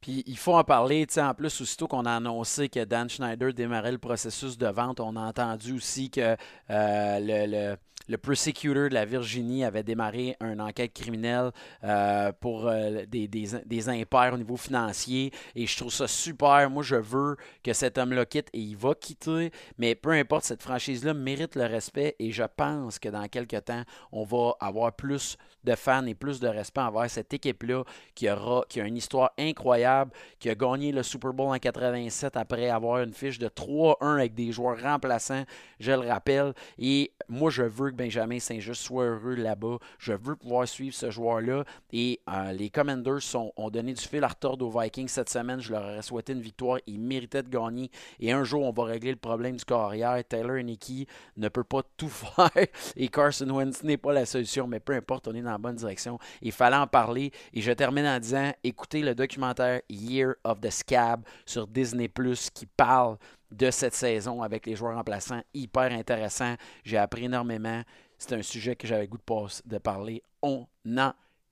Puis 0.00 0.24
il 0.26 0.38
faut 0.38 0.54
en 0.54 0.64
parler, 0.64 1.06
tu 1.06 1.14
sais, 1.14 1.22
en 1.22 1.34
plus, 1.34 1.60
aussitôt 1.60 1.86
qu'on 1.86 2.06
a 2.06 2.12
annoncé 2.12 2.70
que 2.70 2.82
Dan 2.82 3.10
Schneider 3.10 3.52
démarrait 3.52 3.92
le 3.92 3.98
processus 3.98 4.56
de 4.56 4.68
vente, 4.68 5.00
on 5.00 5.16
a 5.16 5.20
entendu 5.20 5.74
aussi 5.74 6.10
que 6.10 6.34
euh, 6.70 7.18
le 7.20 7.46
le 7.46 7.76
prosecutor 8.14 8.88
de 8.88 8.94
la 8.94 9.04
Virginie 9.04 9.64
avait 9.64 9.82
démarré 9.82 10.36
une 10.40 10.60
enquête 10.60 10.92
criminelle 10.92 11.50
euh, 11.82 12.30
pour 12.40 12.68
euh, 12.68 13.04
des, 13.06 13.26
des, 13.26 13.88
impairs 13.88 14.34
au 14.34 14.38
niveau 14.38 14.56
financier. 14.56 15.32
Et 15.54 15.66
je 15.66 15.76
trouve 15.76 15.92
ça 15.92 16.06
super. 16.06 16.70
Moi, 16.70 16.82
je 16.82 16.96
veux 16.96 17.36
que 17.64 17.72
cet 17.72 17.98
homme-là 17.98 18.24
quitte 18.24 18.48
et 18.52 18.60
il 18.60 18.76
va 18.76 18.94
quitter. 18.94 19.50
Mais 19.78 19.94
peu 19.94 20.10
importe, 20.10 20.44
cette 20.44 20.62
franchise-là 20.62 21.14
mérite 21.14 21.56
le 21.56 21.64
respect. 21.64 22.14
Et 22.18 22.30
je 22.30 22.44
pense 22.56 22.98
que 22.98 23.08
dans 23.08 23.26
quelques 23.26 23.64
temps, 23.64 23.82
on 24.12 24.24
va 24.24 24.54
avoir 24.60 24.92
plus 24.92 25.36
de 25.64 25.74
fans 25.74 26.06
et 26.06 26.14
plus 26.14 26.40
de 26.40 26.48
respect 26.48 26.80
envers 26.80 27.10
cette 27.10 27.34
équipe-là 27.34 27.82
qui, 28.14 28.30
aura, 28.30 28.64
qui 28.68 28.80
a 28.80 28.84
une 28.84 28.96
histoire 28.96 29.32
incroyable, 29.36 30.12
qui 30.38 30.48
a 30.48 30.54
gagné 30.54 30.92
le 30.92 31.02
Super 31.02 31.32
Bowl 31.32 31.48
en 31.48 31.58
87 31.58 32.36
après 32.36 32.70
avoir 32.70 33.02
une 33.02 33.12
fiche 33.12 33.38
de 33.38 33.48
3-1 33.48 34.14
avec 34.14 34.34
des 34.34 34.52
joueurs 34.52 34.80
remplaçants, 34.80 35.44
je 35.80 35.92
le 35.92 36.08
rappelle. 36.08 36.54
Et 36.78 37.12
moi, 37.28 37.50
je 37.50 37.62
veux 37.62 37.90
Benjamin 37.96 38.38
Saint-Just 38.38 38.82
soit 38.82 39.04
heureux 39.04 39.34
là-bas. 39.34 39.78
Je 39.98 40.12
veux 40.12 40.36
pouvoir 40.36 40.68
suivre 40.68 40.94
ce 40.94 41.10
joueur-là. 41.10 41.64
Et 41.92 42.20
euh, 42.28 42.52
les 42.52 42.70
Commanders 42.70 43.20
ont 43.56 43.70
donné 43.70 43.94
du 43.94 44.02
fil 44.02 44.22
à 44.22 44.28
retordre 44.28 44.66
aux 44.66 44.80
Vikings 44.80 45.08
cette 45.08 45.30
semaine. 45.30 45.60
Je 45.60 45.72
leur 45.72 45.82
aurais 45.82 46.02
souhaité 46.02 46.32
une 46.32 46.40
victoire. 46.40 46.78
Ils 46.86 47.00
méritaient 47.00 47.42
de 47.42 47.48
gagner. 47.48 47.90
Et 48.20 48.32
un 48.32 48.44
jour, 48.44 48.62
on 48.62 48.72
va 48.72 48.84
régler 48.84 49.10
le 49.10 49.16
problème 49.16 49.56
du 49.56 49.64
corps 49.64 49.86
arrière. 49.86 50.22
Taylor 50.28 50.62
Nicky 50.62 51.06
ne 51.36 51.48
peut 51.48 51.64
pas 51.64 51.82
tout 51.96 52.08
faire. 52.08 52.50
Et 52.96 53.08
Carson 53.08 53.48
Wentz 53.48 53.82
n'est 53.82 53.96
pas 53.96 54.12
la 54.12 54.26
solution. 54.26 54.66
Mais 54.66 54.80
peu 54.80 54.94
importe, 54.94 55.28
on 55.28 55.34
est 55.34 55.42
dans 55.42 55.52
la 55.52 55.58
bonne 55.58 55.76
direction. 55.76 56.18
Il 56.42 56.52
fallait 56.52 56.76
en 56.76 56.86
parler. 56.86 57.32
Et 57.54 57.60
je 57.60 57.72
termine 57.72 58.06
en 58.06 58.18
disant 58.18 58.52
écoutez 58.62 59.02
le 59.02 59.14
documentaire 59.14 59.80
Year 59.88 60.34
of 60.44 60.60
the 60.60 60.70
Scab 60.70 61.22
sur 61.44 61.66
Disney 61.66 62.10
qui 62.54 62.66
parle 62.66 63.16
de 63.50 63.70
cette 63.70 63.94
saison 63.94 64.42
avec 64.42 64.66
les 64.66 64.76
joueurs 64.76 64.96
remplaçants. 64.96 65.42
Hyper 65.54 65.92
intéressant. 65.92 66.54
J'ai 66.84 66.98
appris 66.98 67.24
énormément. 67.24 67.82
C'est 68.18 68.34
un 68.34 68.42
sujet 68.42 68.76
que 68.76 68.86
j'avais 68.86 69.06
goût 69.06 69.18
de, 69.18 69.68
de 69.68 69.78
parler. 69.78 70.22
On 70.42 70.66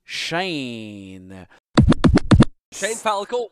enchaîne. 0.05 1.45
Shane 2.75 2.95
Falco. 2.97 3.51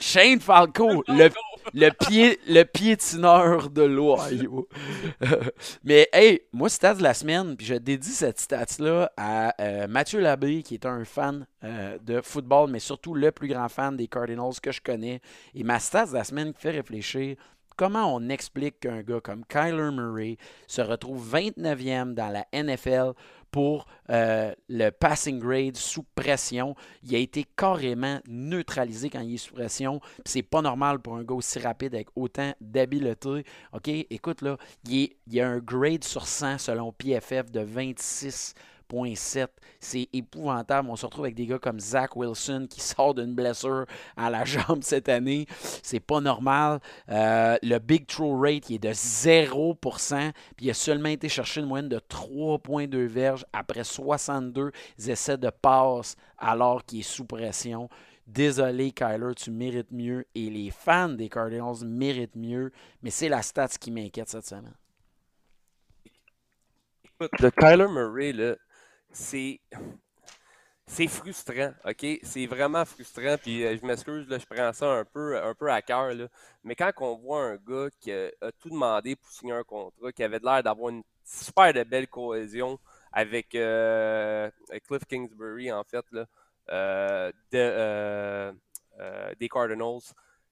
Shane 0.00 0.40
Falco, 0.40 1.04
le, 1.06 1.30
le, 1.72 1.90
pied, 1.90 2.40
le 2.48 2.64
piétineur 2.64 3.70
de 3.70 3.82
l'Ohio. 3.82 4.68
Mais 5.84 6.08
hey, 6.12 6.40
moi, 6.52 6.68
stats 6.68 6.96
de 6.96 7.02
la 7.04 7.14
semaine, 7.14 7.56
puis 7.56 7.64
je 7.64 7.74
dédie 7.74 8.10
cette 8.10 8.40
stats-là 8.40 9.12
à 9.16 9.54
euh, 9.62 9.86
Mathieu 9.86 10.20
Labbé, 10.20 10.64
qui 10.64 10.74
est 10.74 10.84
un 10.84 11.04
fan 11.04 11.46
euh, 11.62 11.96
de 12.02 12.20
football, 12.20 12.68
mais 12.68 12.80
surtout 12.80 13.14
le 13.14 13.30
plus 13.30 13.46
grand 13.46 13.68
fan 13.68 13.96
des 13.96 14.08
Cardinals 14.08 14.60
que 14.60 14.72
je 14.72 14.80
connais. 14.80 15.20
Et 15.54 15.62
ma 15.62 15.78
stats 15.78 16.06
de 16.06 16.14
la 16.14 16.24
semaine 16.24 16.52
qui 16.52 16.60
fait 16.60 16.72
réfléchir, 16.72 17.36
Comment 17.76 18.14
on 18.14 18.30
explique 18.30 18.80
qu'un 18.80 19.02
gars 19.02 19.20
comme 19.20 19.44
Kyler 19.44 19.90
Murray 19.92 20.38
se 20.66 20.80
retrouve 20.80 21.36
29e 21.36 22.14
dans 22.14 22.30
la 22.30 22.46
NFL 22.54 23.12
pour 23.50 23.86
euh, 24.08 24.54
le 24.70 24.88
passing 24.88 25.38
grade 25.38 25.76
sous 25.76 26.04
pression? 26.14 26.74
Il 27.02 27.14
a 27.14 27.18
été 27.18 27.44
carrément 27.44 28.20
neutralisé 28.26 29.10
quand 29.10 29.20
il 29.20 29.34
est 29.34 29.36
sous 29.36 29.52
pression. 29.52 30.00
C'est 30.24 30.42
pas 30.42 30.62
normal 30.62 31.00
pour 31.00 31.16
un 31.16 31.22
gars 31.22 31.34
aussi 31.34 31.58
rapide 31.58 31.94
avec 31.94 32.08
autant 32.16 32.54
d'habileté. 32.62 33.44
OK, 33.74 33.88
écoute 33.88 34.40
là, 34.40 34.56
il, 34.88 35.10
y 35.26 35.40
a 35.42 35.48
un 35.48 35.58
grade 35.58 36.04
sur 36.04 36.26
100 36.26 36.56
selon 36.56 36.92
PFF 36.92 37.50
de 37.50 37.60
26 37.60 38.54
c'est 39.80 40.08
épouvantable. 40.12 40.88
On 40.90 40.96
se 40.96 41.06
retrouve 41.06 41.24
avec 41.24 41.34
des 41.34 41.46
gars 41.46 41.58
comme 41.58 41.80
Zach 41.80 42.16
Wilson 42.16 42.66
qui 42.68 42.80
sort 42.82 43.14
d'une 43.14 43.34
blessure 43.34 43.86
à 44.16 44.30
la 44.30 44.44
jambe 44.44 44.82
cette 44.82 45.08
année. 45.08 45.46
C'est 45.82 46.00
pas 46.00 46.20
normal. 46.20 46.80
Euh, 47.08 47.56
le 47.62 47.78
big 47.78 48.06
throw 48.06 48.38
rate 48.38 48.70
est 48.70 48.78
de 48.78 48.90
0%. 48.90 50.32
Puis 50.56 50.66
il 50.66 50.70
a 50.70 50.74
seulement 50.74 51.08
été 51.08 51.28
chercher 51.28 51.60
une 51.60 51.66
moyenne 51.66 51.88
de 51.88 51.98
3,2 51.98 53.06
verges 53.06 53.44
après 53.52 53.84
62 53.84 54.72
essais 55.06 55.38
de 55.38 55.50
passe 55.50 56.16
alors 56.38 56.84
qu'il 56.84 57.00
est 57.00 57.02
sous 57.02 57.24
pression. 57.24 57.88
Désolé, 58.26 58.90
Kyler, 58.90 59.34
tu 59.36 59.50
mérites 59.52 59.92
mieux. 59.92 60.26
Et 60.34 60.50
les 60.50 60.70
fans 60.70 61.08
des 61.08 61.28
Cardinals 61.28 61.84
méritent 61.84 62.36
mieux. 62.36 62.72
Mais 63.02 63.10
c'est 63.10 63.28
la 63.28 63.42
stats 63.42 63.68
qui 63.68 63.90
m'inquiète 63.92 64.28
cette 64.28 64.46
semaine. 64.46 64.74
Le 67.20 67.50
Kyler 67.50 67.88
Murray, 67.88 68.32
là, 68.32 68.56
c'est. 69.16 69.60
C'est 70.88 71.08
frustrant, 71.08 71.72
OK? 71.84 72.06
C'est 72.22 72.46
vraiment 72.46 72.84
frustrant. 72.84 73.36
Puis 73.42 73.64
euh, 73.64 73.76
je 73.80 73.84
m'excuse, 73.84 74.28
là, 74.28 74.38
je 74.38 74.46
prends 74.46 74.72
ça 74.72 74.86
un 74.86 75.04
peu, 75.04 75.36
un 75.42 75.52
peu 75.52 75.68
à 75.70 75.82
cœur. 75.82 76.14
là. 76.14 76.28
Mais 76.62 76.76
quand 76.76 76.92
on 76.98 77.16
voit 77.16 77.42
un 77.42 77.56
gars 77.56 77.88
qui 78.00 78.12
a, 78.12 78.30
a 78.40 78.52
tout 78.52 78.70
demandé 78.70 79.16
pour 79.16 79.28
signer 79.28 79.52
un 79.52 79.64
contrat, 79.64 80.12
qui 80.12 80.22
avait 80.22 80.38
l'air 80.38 80.62
d'avoir 80.62 80.90
une 80.90 81.02
super 81.24 81.72
belle 81.84 82.06
cohésion 82.06 82.78
avec 83.12 83.54
euh, 83.56 84.48
Cliff 84.86 85.04
Kingsbury, 85.06 85.72
en 85.72 85.82
fait, 85.82 86.04
là, 86.12 86.26
euh, 86.70 87.32
de, 87.52 87.58
euh, 87.58 88.52
euh, 89.00 89.34
des 89.40 89.48
Cardinals, 89.48 90.00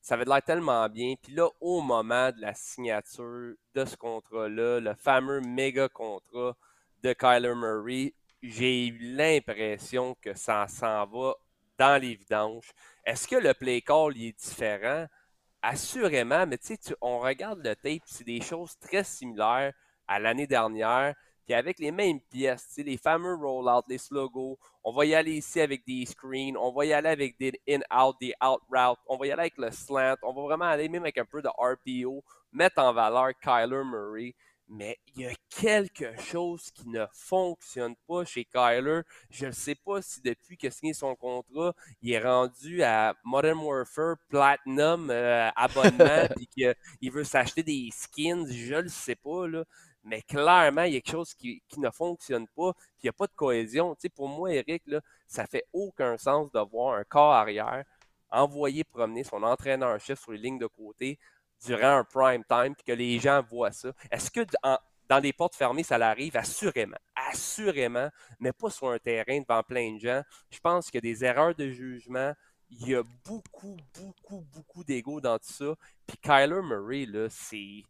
ça 0.00 0.14
avait 0.14 0.24
l'air 0.24 0.42
tellement 0.42 0.88
bien. 0.88 1.14
Puis 1.22 1.32
là, 1.34 1.48
au 1.60 1.80
moment 1.80 2.30
de 2.30 2.40
la 2.40 2.54
signature 2.54 3.54
de 3.74 3.84
ce 3.84 3.96
contrat-là, 3.96 4.80
le 4.80 4.94
fameux 4.94 5.40
méga 5.40 5.88
contrat 5.88 6.56
de 7.02 7.12
Kyler 7.12 7.54
Murray, 7.54 8.14
j'ai 8.46 8.88
eu 8.88 8.98
l'impression 9.16 10.14
que 10.20 10.34
ça 10.34 10.66
s'en 10.68 11.06
va 11.06 11.34
dans 11.78 12.00
les. 12.00 12.18
Est-ce 13.04 13.26
que 13.26 13.36
le 13.36 13.54
play 13.54 13.80
call 13.80 14.16
est 14.18 14.38
différent? 14.38 15.06
Assurément, 15.62 16.46
mais 16.46 16.58
tu 16.58 16.76
sais, 16.78 16.94
on 17.00 17.20
regarde 17.20 17.60
le 17.64 17.74
tape, 17.74 18.02
c'est 18.04 18.24
des 18.24 18.42
choses 18.42 18.78
très 18.78 19.02
similaires 19.02 19.72
à 20.06 20.18
l'année 20.18 20.46
dernière, 20.46 21.14
puis 21.46 21.54
avec 21.54 21.78
les 21.78 21.90
mêmes 21.90 22.20
pièces, 22.20 22.74
les 22.76 22.98
fameux 22.98 23.34
roll-out, 23.34 23.86
les 23.88 23.96
slogos. 23.96 24.58
On 24.82 24.92
va 24.92 25.06
y 25.06 25.14
aller 25.14 25.36
ici 25.36 25.62
avec 25.62 25.86
des 25.86 26.04
screens, 26.04 26.58
on 26.58 26.70
va 26.70 26.84
y 26.84 26.92
aller 26.92 27.08
avec 27.08 27.38
des 27.38 27.58
in-out, 27.66 28.16
des 28.20 28.34
out-route, 28.44 28.98
on 29.06 29.16
va 29.16 29.26
y 29.26 29.32
aller 29.32 29.40
avec 29.40 29.56
le 29.56 29.70
slant, 29.70 30.16
on 30.22 30.34
va 30.34 30.42
vraiment 30.42 30.66
aller 30.66 30.90
même 30.90 31.02
avec 31.02 31.16
un 31.16 31.24
peu 31.24 31.40
de 31.40 31.48
RPO, 31.48 32.22
mettre 32.52 32.82
en 32.82 32.92
valeur 32.92 33.30
Kyler 33.40 33.84
Murray. 33.84 34.34
Mais 34.68 34.98
il 35.14 35.22
y 35.22 35.26
a 35.26 35.34
quelque 35.50 36.18
chose 36.20 36.70
qui 36.70 36.88
ne 36.88 37.04
fonctionne 37.12 37.94
pas 38.08 38.24
chez 38.24 38.44
Kyler. 38.44 39.02
Je 39.30 39.46
ne 39.46 39.52
sais 39.52 39.74
pas 39.74 40.00
si 40.00 40.20
depuis 40.22 40.56
qu'il 40.56 40.68
a 40.68 40.70
signé 40.70 40.94
son 40.94 41.14
contrat, 41.14 41.74
il 42.00 42.12
est 42.12 42.20
rendu 42.22 42.82
à 42.82 43.14
Modern 43.24 43.58
Warfare 43.58 44.16
Platinum 44.28 45.10
euh, 45.10 45.50
abonnement 45.54 46.28
puis 46.36 46.46
qu'il 46.46 47.12
veut 47.12 47.24
s'acheter 47.24 47.62
des 47.62 47.90
skins. 47.92 48.46
Je 48.50 48.76
le 48.76 48.88
sais 48.88 49.16
pas, 49.16 49.46
là. 49.46 49.64
Mais 50.02 50.22
clairement, 50.22 50.82
il 50.82 50.94
y 50.94 50.96
a 50.96 51.00
quelque 51.00 51.12
chose 51.12 51.34
qui, 51.34 51.62
qui 51.68 51.80
ne 51.80 51.90
fonctionne 51.90 52.46
pas. 52.48 52.72
Puis 52.74 53.04
il 53.04 53.06
n'y 53.06 53.10
a 53.10 53.14
pas 53.14 53.26
de 53.26 53.32
cohésion. 53.34 53.94
Tu 53.94 54.02
sais, 54.02 54.08
pour 54.08 54.28
moi, 54.28 54.52
Eric, 54.52 54.82
là, 54.86 55.00
ça 55.26 55.46
fait 55.46 55.64
aucun 55.72 56.16
sens 56.18 56.50
de 56.52 56.60
voir 56.60 56.96
un 56.96 57.04
corps 57.04 57.32
arrière 57.32 57.84
envoyer 58.34 58.84
promener 58.84 59.24
son 59.24 59.42
entraîneur-chef 59.42 60.20
sur 60.20 60.32
les 60.32 60.38
lignes 60.38 60.58
de 60.58 60.66
côté 60.66 61.18
durant 61.64 61.98
un 61.98 62.04
prime 62.04 62.44
time 62.44 62.74
puis 62.74 62.84
que 62.86 62.92
les 62.92 63.18
gens 63.18 63.42
voient 63.50 63.72
ça. 63.72 63.92
Est-ce 64.10 64.30
que 64.30 64.40
dans 65.08 65.20
des 65.20 65.32
portes 65.32 65.54
fermées, 65.54 65.82
ça 65.82 65.98
l'arrive? 65.98 66.36
Assurément? 66.36 66.96
Assurément, 67.14 68.08
mais 68.38 68.52
pas 68.52 68.70
sur 68.70 68.88
un 68.88 68.98
terrain 68.98 69.40
devant 69.40 69.62
plein 69.62 69.94
de 69.94 69.98
gens. 69.98 70.22
Je 70.50 70.58
pense 70.60 70.90
qu'il 70.90 70.96
y 70.96 70.98
a 70.98 71.12
des 71.12 71.24
erreurs 71.24 71.54
de 71.54 71.68
jugement. 71.70 72.32
Il 72.70 72.88
y 72.88 72.94
a 72.94 73.02
beaucoup, 73.24 73.76
beaucoup, 73.94 74.46
beaucoup 74.52 74.82
d'ego 74.84 75.20
dans 75.20 75.38
tout 75.38 75.52
ça. 75.52 75.74
Puis 76.06 76.16
Kyler 76.18 76.62
Murray, 76.62 77.06
là, 77.06 77.28
c'est. 77.30 77.82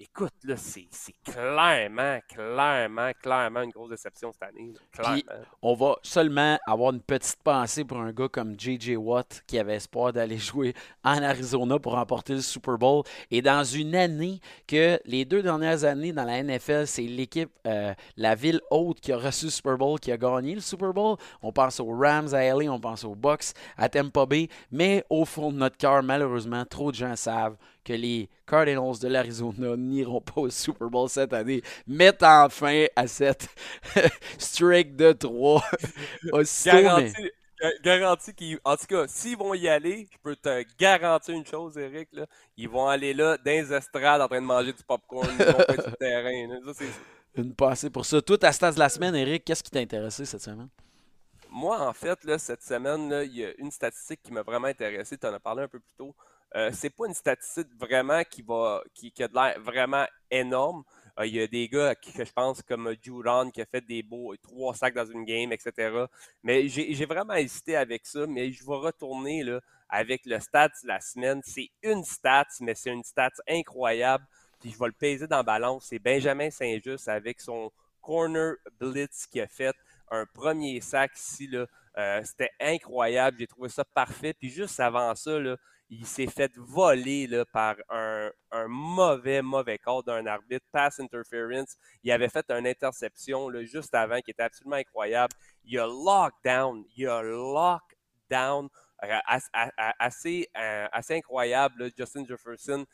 Écoute, 0.00 0.32
là, 0.44 0.54
c'est 0.56 0.86
clairement, 1.24 2.20
clairement, 2.28 3.10
clairement 3.20 3.62
une 3.62 3.70
grosse 3.70 3.90
déception 3.90 4.30
cette 4.30 4.44
année. 4.44 4.72
Puis-. 4.92 5.24
On 5.60 5.74
va 5.74 5.96
seulement 6.04 6.56
avoir 6.68 6.92
une 6.92 7.00
petite 7.00 7.42
pensée 7.42 7.84
pour 7.84 7.98
un 7.98 8.12
gars 8.12 8.28
comme 8.28 8.54
J.J. 8.56 8.94
Watt 8.94 9.42
qui 9.48 9.58
avait 9.58 9.74
espoir 9.74 10.12
d'aller 10.12 10.38
jouer 10.38 10.72
en 11.02 11.20
Arizona 11.20 11.80
pour 11.80 11.94
remporter 11.94 12.34
le 12.34 12.42
Super 12.42 12.78
Bowl. 12.78 13.02
Et 13.32 13.42
dans 13.42 13.64
une 13.64 13.96
année 13.96 14.40
que 14.68 15.00
les 15.04 15.24
deux 15.24 15.42
dernières 15.42 15.82
années 15.82 16.12
dans 16.12 16.24
la 16.24 16.44
NFL, 16.44 16.86
c'est 16.86 17.02
l'équipe, 17.02 17.50
euh, 17.66 17.92
la 18.16 18.36
ville 18.36 18.60
haute 18.70 19.00
qui 19.00 19.10
a 19.10 19.18
reçu 19.18 19.46
le 19.46 19.50
Super 19.50 19.78
Bowl, 19.78 19.98
qui 19.98 20.12
a 20.12 20.16
gagné 20.16 20.54
le 20.54 20.60
Super 20.60 20.92
Bowl. 20.92 21.16
On 21.42 21.50
pense 21.50 21.80
aux 21.80 21.90
Rams 21.90 22.32
à 22.34 22.44
LA, 22.44 22.70
on 22.70 22.78
pense 22.78 23.02
aux 23.02 23.16
Bucks 23.16 23.52
à 23.76 23.88
Tampa 23.88 24.26
Bay. 24.26 24.48
Mais 24.70 25.04
au 25.10 25.24
fond 25.24 25.50
de 25.50 25.56
notre 25.56 25.76
cœur, 25.76 26.04
malheureusement, 26.04 26.64
trop 26.64 26.92
de 26.92 26.96
gens 26.96 27.16
savent 27.16 27.56
que 27.88 27.92
les 27.94 28.28
Cardinals 28.46 28.98
de 29.00 29.08
l'Arizona 29.08 29.76
n'iront 29.76 30.20
pas 30.20 30.42
au 30.42 30.50
Super 30.50 30.88
Bowl 30.90 31.08
cette 31.08 31.32
année. 31.32 31.62
Mettent 31.86 32.24
fin 32.50 32.86
à 32.94 33.06
cette 33.06 33.48
streak 34.38 34.96
de 34.96 35.12
3. 35.12 35.64
Aussitôt, 36.32 36.76
Garanti, 36.76 37.30
garanti 37.82 38.34
qu'ils. 38.34 38.58
En 38.64 38.76
tout 38.76 38.86
cas, 38.86 39.06
s'ils 39.08 39.36
vont 39.36 39.54
y 39.54 39.68
aller, 39.68 40.06
je 40.12 40.18
peux 40.22 40.36
te 40.36 40.64
garantir 40.78 41.34
une 41.34 41.46
chose, 41.46 41.76
Eric. 41.76 42.08
Là, 42.12 42.26
ils 42.56 42.68
vont 42.68 42.86
aller 42.88 43.14
là, 43.14 43.36
dans 43.38 43.50
les 43.50 43.72
estrades, 43.72 44.20
en 44.20 44.28
train 44.28 44.40
de 44.40 44.46
manger 44.46 44.72
du 44.72 44.82
popcorn. 44.84 45.28
Ils 45.38 45.44
vont 45.44 45.64
sur 45.74 45.90
le 45.90 45.96
terrain. 45.96 46.46
là. 46.48 46.60
Ça, 46.66 46.72
c'est- 46.84 47.40
Une 47.40 47.54
passée 47.54 47.90
pour 47.90 48.04
ça. 48.04 48.20
Toi, 48.22 48.38
ta 48.38 48.52
stats 48.52 48.72
de 48.72 48.78
la 48.78 48.88
semaine, 48.88 49.14
Eric, 49.16 49.44
qu'est-ce 49.44 49.62
qui 49.62 49.70
t'a 49.70 49.80
intéressé 49.80 50.24
cette 50.24 50.42
semaine? 50.42 50.68
Moi, 51.50 51.80
en 51.80 51.92
fait, 51.94 52.22
là, 52.24 52.38
cette 52.38 52.62
semaine, 52.62 53.22
il 53.24 53.36
y 53.36 53.44
a 53.44 53.50
une 53.58 53.70
statistique 53.70 54.20
qui 54.22 54.32
m'a 54.32 54.42
vraiment 54.42 54.66
intéressé. 54.68 55.16
Tu 55.16 55.26
en 55.26 55.32
as 55.32 55.40
parlé 55.40 55.62
un 55.62 55.68
peu 55.68 55.80
plus 55.80 55.94
tôt. 55.96 56.14
Euh, 56.56 56.70
c'est 56.72 56.90
pas 56.90 57.06
une 57.06 57.14
statistique 57.14 57.68
vraiment 57.78 58.22
qui 58.24 58.42
va 58.42 58.82
qui, 58.94 59.12
a 59.22 59.28
de 59.28 59.34
l'air 59.34 59.60
vraiment 59.60 60.06
énorme. 60.30 60.82
Euh, 61.18 61.26
il 61.26 61.34
y 61.34 61.40
a 61.40 61.46
des 61.46 61.68
gars 61.68 61.94
que 61.94 62.24
je 62.24 62.32
pense 62.32 62.62
comme 62.62 62.94
Duran 62.96 63.50
qui 63.50 63.60
a 63.60 63.66
fait 63.66 63.82
des 63.82 64.02
beaux 64.02 64.34
trois 64.36 64.74
sacs 64.74 64.94
dans 64.94 65.04
une 65.06 65.24
game, 65.24 65.52
etc. 65.52 66.06
Mais 66.42 66.68
j'ai 66.68 67.04
vraiment 67.04 67.34
hésité 67.34 67.76
avec 67.76 68.06
ça, 68.06 68.26
mais 68.26 68.50
je 68.50 68.64
vais 68.64 68.76
retourner 68.76 69.42
là, 69.42 69.60
avec 69.88 70.24
le 70.24 70.38
stats 70.40 70.68
de 70.82 70.88
la 70.88 71.00
semaine. 71.00 71.40
C'est 71.44 71.70
une 71.82 72.04
stat, 72.04 72.46
mais 72.60 72.74
c'est 72.74 72.90
une 72.90 73.04
stat 73.04 73.32
incroyable. 73.48 74.24
Puis 74.60 74.70
je 74.70 74.78
vais 74.78 74.86
le 74.86 74.92
peser 74.92 75.26
dans 75.26 75.38
la 75.38 75.42
balance. 75.42 75.86
C'est 75.88 75.98
Benjamin 75.98 76.50
Saint-Just 76.50 77.08
avec 77.08 77.40
son 77.40 77.70
corner 78.00 78.54
blitz 78.80 79.26
qui 79.26 79.40
a 79.40 79.46
fait 79.46 79.76
un 80.10 80.24
premier 80.26 80.80
sac 80.80 81.12
ici. 81.16 81.50
Euh, 81.98 82.22
C'était 82.24 82.50
incroyable. 82.60 83.36
J'ai 83.38 83.46
trouvé 83.46 83.68
ça 83.68 83.84
parfait. 83.84 84.32
Puis 84.34 84.48
juste 84.48 84.80
avant 84.80 85.14
ça, 85.14 85.38
là, 85.38 85.56
il 85.90 86.06
s'est 86.06 86.26
fait 86.26 86.52
voler 86.56 87.26
là, 87.26 87.44
par 87.46 87.76
un, 87.88 88.30
mauvais, 88.68 89.42
mauvais 89.42 89.78
call 89.78 90.02
d'un 90.04 90.26
arbitre, 90.26 90.66
pass 90.70 91.00
interference. 91.00 91.76
Il 92.02 92.12
avait 92.12 92.28
fait 92.28 92.50
une 92.50 92.66
interception 92.66 93.48
là, 93.48 93.64
juste 93.64 93.94
avant 93.94 94.20
qui 94.20 94.30
était 94.32 94.42
absolument 94.42 94.76
incroyable. 94.76 95.34
Il 95.64 95.78
a 95.78 95.86
lockdown, 95.86 96.84
il 96.96 97.06
a 97.08 97.22
lockdown 97.22 98.68
euh, 99.04 99.18
as- 99.26 99.48
a- 99.52 99.70
a- 99.76 99.94
assez, 100.04 100.48
euh, 100.56 100.86
assez 100.92 101.14
incroyable, 101.16 101.84
là, 101.84 101.90
Justin 101.96 102.24
Jefferson, 102.26 102.84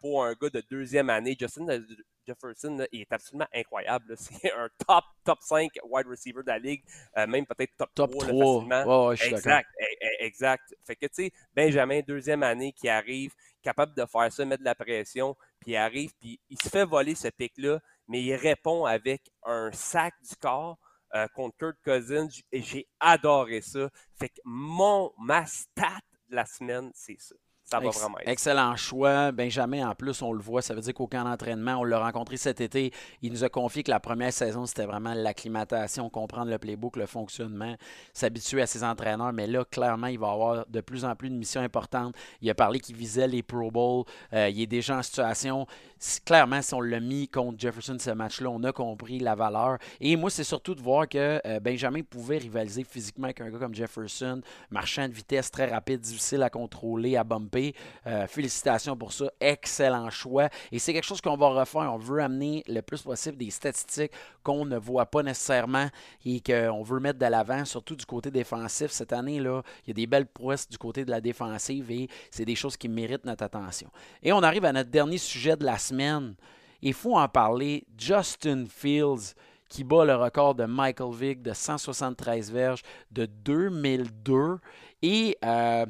pour 0.00 0.24
un 0.24 0.34
gars 0.34 0.50
de 0.50 0.62
deuxième 0.70 1.10
année. 1.10 1.36
Justin 1.38 1.68
euh, 1.68 1.80
Jefferson, 2.26 2.76
là, 2.76 2.86
il 2.92 3.00
est 3.02 3.12
absolument 3.12 3.48
incroyable. 3.54 4.14
C'est 4.18 4.52
un 4.52 4.68
top, 4.86 5.04
top 5.24 5.38
5 5.40 5.70
wide 5.84 6.06
receiver 6.06 6.42
de 6.42 6.48
la 6.48 6.58
ligue, 6.58 6.82
euh, 7.16 7.26
même 7.26 7.46
peut-être 7.46 7.72
top, 7.76 7.90
Top 7.94 8.10
3, 8.10 8.26
3. 8.28 8.32
là, 8.32 8.44
facilement. 8.44 9.08
Ouais. 9.08 9.16
Exact, 9.26 9.68
e- 9.80 9.84
e- 10.06 10.24
exact. 10.24 10.74
Fait 10.84 10.96
que, 10.96 11.06
tu 11.06 11.24
sais, 11.24 11.32
Benjamin, 11.54 12.00
deuxième 12.06 12.42
année, 12.42 12.72
qui 12.72 12.88
arrive, 12.88 13.34
capable 13.62 13.94
de 13.94 14.04
faire 14.06 14.32
ça, 14.32 14.44
mettre 14.44 14.60
de 14.60 14.64
la 14.64 14.74
pression, 14.74 15.36
puis 15.60 15.72
il 15.72 15.76
arrive, 15.76 16.12
puis 16.20 16.40
il 16.50 16.60
se 16.60 16.68
fait 16.68 16.84
voler 16.84 17.14
ce 17.14 17.28
pic-là, 17.28 17.80
mais 18.08 18.22
il 18.22 18.34
répond 18.34 18.84
avec 18.84 19.22
un 19.44 19.70
sac 19.72 20.14
du 20.28 20.34
corps 20.36 20.78
euh, 21.14 21.26
contre 21.34 21.56
Kurt 21.58 21.76
Cousins, 21.84 22.28
et 22.50 22.62
j'ai 22.62 22.86
adoré 23.00 23.60
ça. 23.60 23.88
Fait 24.18 24.28
que 24.28 24.40
mon, 24.44 25.12
ma 25.18 25.44
stat 25.46 26.00
de 26.28 26.36
la 26.36 26.46
semaine, 26.46 26.90
c'est 26.94 27.20
ça. 27.20 27.34
Ça 27.72 27.80
va 27.80 27.86
Ex- 27.86 27.98
vraiment 27.98 28.18
être. 28.20 28.28
Excellent 28.28 28.76
choix. 28.76 29.32
Benjamin, 29.32 29.88
en 29.88 29.94
plus, 29.94 30.22
on 30.22 30.32
le 30.32 30.40
voit, 30.40 30.62
ça 30.62 30.74
veut 30.74 30.80
dire 30.80 30.94
qu'au 30.94 31.06
camp 31.06 31.24
d'entraînement, 31.24 31.76
on 31.80 31.84
l'a 31.84 31.98
rencontré 31.98 32.36
cet 32.36 32.60
été. 32.60 32.92
Il 33.22 33.32
nous 33.32 33.42
a 33.44 33.48
confié 33.48 33.82
que 33.82 33.90
la 33.90 34.00
première 34.00 34.32
saison, 34.32 34.66
c'était 34.66 34.86
vraiment 34.86 35.14
l'acclimatation, 35.14 36.08
comprendre 36.10 36.50
le 36.50 36.58
playbook, 36.58 36.96
le 36.96 37.06
fonctionnement, 37.06 37.74
s'habituer 38.12 38.62
à 38.62 38.66
ses 38.66 38.84
entraîneurs. 38.84 39.32
Mais 39.32 39.46
là, 39.46 39.64
clairement, 39.64 40.06
il 40.08 40.18
va 40.18 40.30
avoir 40.30 40.66
de 40.66 40.80
plus 40.80 41.04
en 41.04 41.14
plus 41.16 41.30
de 41.30 41.34
missions 41.34 41.60
importantes. 41.62 42.14
Il 42.40 42.48
a 42.50 42.54
parlé 42.54 42.80
qu'il 42.80 42.96
visait 42.96 43.28
les 43.28 43.42
Pro 43.42 43.70
Bowl. 43.70 44.04
Euh, 44.32 44.48
il 44.48 44.60
est 44.60 44.66
déjà 44.66 44.96
en 44.98 45.02
situation. 45.02 45.66
Si- 45.98 46.20
Clairement, 46.24 46.62
si 46.62 46.74
on 46.74 46.80
l'a 46.80 47.00
mis 47.00 47.28
contre 47.28 47.58
Jefferson 47.58 47.96
ce 47.98 48.10
match-là, 48.10 48.48
on 48.50 48.62
a 48.64 48.72
compris 48.72 49.18
la 49.18 49.34
valeur. 49.34 49.78
Et 50.00 50.16
moi, 50.16 50.30
c'est 50.30 50.44
surtout 50.44 50.74
de 50.74 50.80
voir 50.80 51.08
que 51.08 51.40
euh, 51.46 51.60
Benjamin 51.60 52.02
pouvait 52.02 52.38
rivaliser 52.38 52.84
physiquement 52.84 53.24
avec 53.24 53.40
un 53.40 53.50
gars 53.50 53.58
comme 53.58 53.74
Jefferson, 53.74 54.40
marchand 54.70 55.08
de 55.08 55.12
vitesse 55.12 55.50
très 55.50 55.66
rapide, 55.70 56.00
difficile 56.00 56.42
à 56.42 56.50
contrôler, 56.50 57.16
à 57.16 57.24
bumper. 57.24 57.61
Euh, 58.06 58.26
félicitations 58.26 58.96
pour 58.96 59.12
ça. 59.12 59.26
Excellent 59.40 60.10
choix. 60.10 60.48
Et 60.70 60.78
c'est 60.78 60.92
quelque 60.92 61.06
chose 61.06 61.20
qu'on 61.20 61.36
va 61.36 61.48
refaire. 61.48 61.92
On 61.92 61.98
veut 61.98 62.20
amener 62.20 62.62
le 62.66 62.80
plus 62.80 63.02
possible 63.02 63.36
des 63.36 63.50
statistiques 63.50 64.12
qu'on 64.42 64.64
ne 64.64 64.76
voit 64.76 65.06
pas 65.06 65.22
nécessairement 65.22 65.88
et 66.24 66.40
qu'on 66.40 66.82
veut 66.82 67.00
mettre 67.00 67.18
de 67.18 67.26
l'avant, 67.26 67.64
surtout 67.64 67.96
du 67.96 68.06
côté 68.06 68.30
défensif. 68.30 68.90
Cette 68.90 69.12
année, 69.12 69.40
là, 69.40 69.62
il 69.84 69.88
y 69.88 69.92
a 69.92 69.94
des 69.94 70.06
belles 70.06 70.26
prouesses 70.26 70.68
du 70.68 70.78
côté 70.78 71.04
de 71.04 71.10
la 71.10 71.20
défensive 71.20 71.90
et 71.90 72.08
c'est 72.30 72.44
des 72.44 72.56
choses 72.56 72.76
qui 72.76 72.88
méritent 72.88 73.24
notre 73.24 73.44
attention. 73.44 73.88
Et 74.22 74.32
on 74.32 74.42
arrive 74.42 74.64
à 74.64 74.72
notre 74.72 74.90
dernier 74.90 75.18
sujet 75.18 75.56
de 75.56 75.64
la 75.64 75.78
semaine. 75.78 76.34
Il 76.80 76.94
faut 76.94 77.16
en 77.16 77.28
parler. 77.28 77.86
Justin 77.96 78.64
Fields 78.68 79.34
qui 79.72 79.84
bat 79.84 80.04
le 80.04 80.14
record 80.14 80.54
de 80.54 80.66
Michael 80.66 81.14
Vick 81.14 81.42
de 81.42 81.54
173 81.54 82.52
verges 82.52 82.82
de 83.10 83.24
2002. 83.24 84.58
Et 85.00 85.38
euh, 85.42 85.86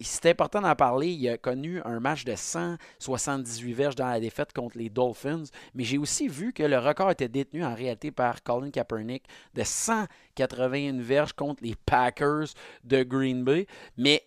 c'est 0.00 0.26
important 0.26 0.60
d'en 0.60 0.74
parler, 0.74 1.08
il 1.08 1.28
a 1.28 1.38
connu 1.38 1.80
un 1.84 1.98
match 1.98 2.24
de 2.24 2.34
178 2.36 3.72
verges 3.72 3.94
dans 3.94 4.06
la 4.06 4.20
défaite 4.20 4.52
contre 4.52 4.78
les 4.78 4.90
Dolphins, 4.90 5.44
mais 5.74 5.84
j'ai 5.84 5.98
aussi 5.98 6.28
vu 6.28 6.52
que 6.52 6.62
le 6.62 6.78
record 6.78 7.10
était 7.10 7.28
détenu 7.28 7.64
en 7.64 7.74
réalité 7.74 8.10
par 8.10 8.42
Colin 8.42 8.70
Kaepernick 8.70 9.24
de 9.54 9.62
181 9.64 11.00
verges 11.00 11.32
contre 11.32 11.62
les 11.64 11.74
Packers 11.86 12.48
de 12.84 13.02
Green 13.02 13.44
Bay. 13.44 13.66
Mais 13.96 14.22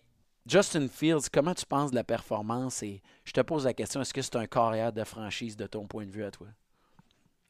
Justin 0.46 0.88
Fields, 0.88 1.28
comment 1.32 1.54
tu 1.54 1.66
penses 1.66 1.90
de 1.90 1.96
la 1.96 2.04
performance? 2.04 2.82
Et 2.82 3.02
je 3.24 3.32
te 3.32 3.40
pose 3.40 3.64
la 3.64 3.74
question, 3.74 4.00
est-ce 4.00 4.14
que 4.14 4.22
c'est 4.22 4.36
un 4.36 4.46
carrière 4.46 4.92
de 4.92 5.04
franchise 5.04 5.56
de 5.56 5.66
ton 5.66 5.86
point 5.86 6.06
de 6.06 6.10
vue 6.10 6.24
à 6.24 6.30
toi? 6.30 6.48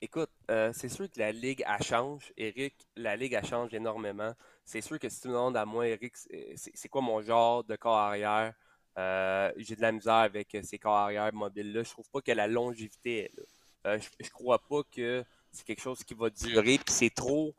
Écoute, 0.03 0.31
euh, 0.51 0.73
c'est 0.75 0.91
sûr 0.91 1.11
que 1.11 1.19
la 1.19 1.33
ligue, 1.33 1.63
a 1.67 1.81
change. 1.83 2.33
Eric, 2.37 2.75
la 2.97 3.17
ligue, 3.17 3.35
a 3.35 3.43
change 3.43 3.73
énormément. 3.73 4.33
C'est 4.65 4.83
sûr 4.83 4.99
que 4.99 5.09
si 5.09 5.23
tu 5.23 5.29
me 5.29 5.33
demandes 5.33 5.57
à 5.57 5.65
moi, 5.65 5.89
Eric, 5.89 6.13
c'est 6.17 6.89
quoi 6.89 7.01
mon 7.01 7.23
genre 7.23 7.65
de 7.65 7.77
corps 7.77 7.97
arrière? 7.97 8.53
Euh, 8.99 9.51
j'ai 9.57 9.75
de 9.75 9.81
la 9.81 9.93
misère 9.93 10.15
avec 10.15 10.57
ces 10.63 10.79
corps 10.79 10.97
arrière 10.97 11.33
mobiles-là. 11.33 11.83
Je 11.83 11.91
trouve 11.91 12.09
pas 12.11 12.21
que 12.21 12.33
la 12.33 12.47
longévité 12.47 13.25
est 13.25 13.37
là. 13.37 13.43
Euh, 13.87 13.99
je, 13.99 14.09
je 14.21 14.31
crois 14.31 14.59
pas 14.59 14.83
que 14.95 15.25
c'est 15.51 15.65
quelque 15.65 15.83
chose 15.83 16.05
qui 16.05 16.15
va 16.15 16.29
durer. 16.29 16.79
Puis 16.79 16.95
c'est 16.95 17.15
trop. 17.15 17.55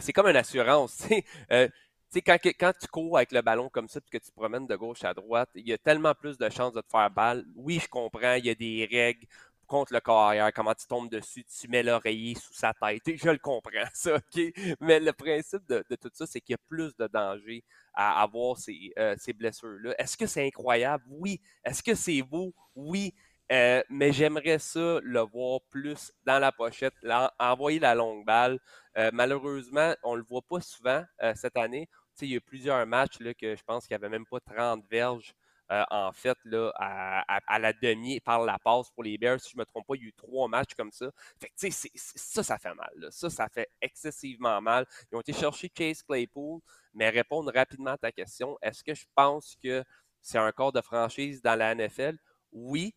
c'est 0.00 0.12
comme 0.12 0.28
une 0.28 0.36
assurance. 0.36 1.08
quand, 2.24 2.38
quand, 2.44 2.72
tu 2.80 2.86
cours 2.86 3.16
avec 3.16 3.32
le 3.32 3.42
ballon 3.42 3.68
comme 3.68 3.88
ça 3.88 3.98
et 3.98 4.18
que 4.18 4.24
tu 4.24 4.30
promènes 4.30 4.66
de 4.68 4.76
gauche 4.76 5.02
à 5.02 5.12
droite, 5.12 5.50
il 5.56 5.68
y 5.68 5.72
a 5.72 5.78
tellement 5.78 6.14
plus 6.14 6.38
de 6.38 6.48
chances 6.50 6.72
de 6.72 6.80
te 6.82 6.90
faire 6.90 7.10
balle. 7.10 7.44
Oui, 7.56 7.80
je 7.82 7.88
comprends, 7.88 8.34
il 8.34 8.46
y 8.46 8.50
a 8.50 8.54
des 8.54 8.88
règles 8.88 9.26
contre 9.70 9.94
le 9.94 10.00
corps 10.00 10.22
arrière, 10.22 10.52
comment 10.52 10.74
tu 10.74 10.84
tombes 10.88 11.08
dessus, 11.08 11.44
tu 11.44 11.68
mets 11.68 11.84
l'oreiller 11.84 12.34
sous 12.34 12.52
sa 12.52 12.74
tête. 12.74 13.02
Je 13.06 13.30
le 13.30 13.38
comprends, 13.38 13.70
ça, 13.94 14.16
OK? 14.16 14.42
Mais 14.80 14.98
le 14.98 15.12
principe 15.12 15.64
de, 15.68 15.84
tout 15.94 16.10
ça, 16.12 16.26
c'est 16.26 16.40
qu'il 16.40 16.54
y 16.54 16.56
a 16.56 16.62
plus 16.68 16.96
de 16.96 17.06
danger 17.06 17.62
à 17.94 18.20
avoir 18.20 18.58
ces, 18.58 18.92
euh, 18.98 19.14
blessures-là. 19.32 19.94
Est-ce 19.96 20.16
que 20.16 20.26
c'est 20.26 20.44
incroyable? 20.44 21.04
Oui. 21.08 21.40
Est-ce 21.64 21.84
que 21.84 21.94
c'est 21.94 22.20
beau? 22.22 22.52
Oui. 22.74 23.14
Euh, 23.52 23.80
mais 23.88 24.12
j'aimerais 24.12 24.58
ça 24.58 24.98
le 25.02 25.20
voir 25.20 25.60
plus 25.70 26.12
dans 26.24 26.40
la 26.40 26.50
pochette, 26.50 26.94
envoyer 27.38 27.78
la 27.78 27.94
longue 27.94 28.24
balle. 28.24 28.58
Euh, 28.98 29.10
malheureusement, 29.12 29.94
on 30.02 30.14
ne 30.14 30.18
le 30.18 30.24
voit 30.24 30.42
pas 30.42 30.60
souvent 30.60 31.04
cette 31.36 31.56
année. 31.56 31.88
il 32.20 32.32
y 32.32 32.36
a 32.36 32.40
plusieurs 32.40 32.84
matchs 32.86 33.20
là, 33.20 33.34
que 33.34 33.54
je 33.54 33.62
pense 33.62 33.86
qu'il 33.86 33.96
n'y 33.96 34.04
avait 34.04 34.10
même 34.10 34.26
pas 34.26 34.40
30 34.40 34.84
verges 34.90 35.32
euh, 35.70 35.84
en 35.90 36.12
fait, 36.12 36.36
là, 36.44 36.72
à, 36.76 37.58
la 37.58 37.72
demi 37.72 38.18
par 38.20 38.44
la 38.44 38.58
passe 38.58 38.90
pour 38.90 39.04
les 39.04 39.16
Bears. 39.18 39.40
Si 39.40 39.50
je 39.50 39.56
ne 39.56 39.60
me 39.60 39.64
trompe 39.64 39.86
pas, 39.86 39.94
il 39.94 40.02
y 40.02 40.04
a 40.06 40.08
eu 40.08 40.12
trois 40.12 40.48
matchs 40.48 40.74
comme 40.74 40.90
ça. 40.90 41.10
Fait 41.38 41.52
ça, 41.56 42.42
ça 42.42 42.58
fait 42.58 42.74
mal. 42.74 43.08
Ça, 43.10 43.30
ça 43.30 43.48
fait 43.48 43.68
excessivement 43.80 44.60
mal. 44.60 44.86
Ils 45.10 45.16
ont 45.16 45.20
été 45.20 45.32
chercher 45.32 45.70
Chase 45.76 46.02
Claypool, 46.02 46.60
mais 46.94 47.08
répondre 47.08 47.52
rapidement 47.54 47.92
à 47.92 47.98
ta 47.98 48.10
question, 48.10 48.58
est-ce 48.62 48.82
que 48.82 48.94
je 48.94 49.04
pense 49.14 49.56
que 49.62 49.84
c'est 50.20 50.38
un 50.38 50.50
corps 50.52 50.72
de 50.72 50.80
franchise 50.80 51.40
dans 51.40 51.54
la 51.54 51.74
NFL? 51.74 52.16
Oui, 52.52 52.94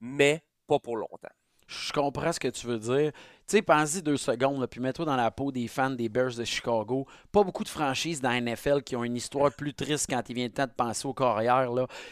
mais 0.00 0.44
pas 0.66 0.78
pour 0.78 0.96
longtemps. 0.96 1.28
Je 1.66 1.92
comprends 1.92 2.32
ce 2.32 2.40
que 2.40 2.48
tu 2.48 2.66
veux 2.66 2.78
dire. 2.78 3.12
Tu 3.48 3.62
pense-y 3.62 4.02
deux 4.02 4.16
secondes, 4.16 4.66
puis 4.66 4.80
mets-toi 4.80 5.04
dans 5.04 5.16
la 5.16 5.30
peau 5.30 5.52
des 5.52 5.68
fans 5.68 5.90
des 5.90 6.08
Bears 6.08 6.34
de 6.34 6.44
Chicago. 6.44 7.06
Pas 7.30 7.42
beaucoup 7.42 7.64
de 7.64 7.68
franchises 7.68 8.20
dans 8.20 8.30
la 8.30 8.40
NFL 8.40 8.82
qui 8.82 8.96
ont 8.96 9.04
une 9.04 9.16
histoire 9.16 9.52
plus 9.52 9.74
triste 9.74 10.06
quand 10.08 10.22
il 10.28 10.34
vient 10.34 10.46
le 10.46 10.52
temps 10.52 10.66
de 10.66 10.72
penser 10.72 11.06
aux 11.06 11.12
carrières. 11.12 11.70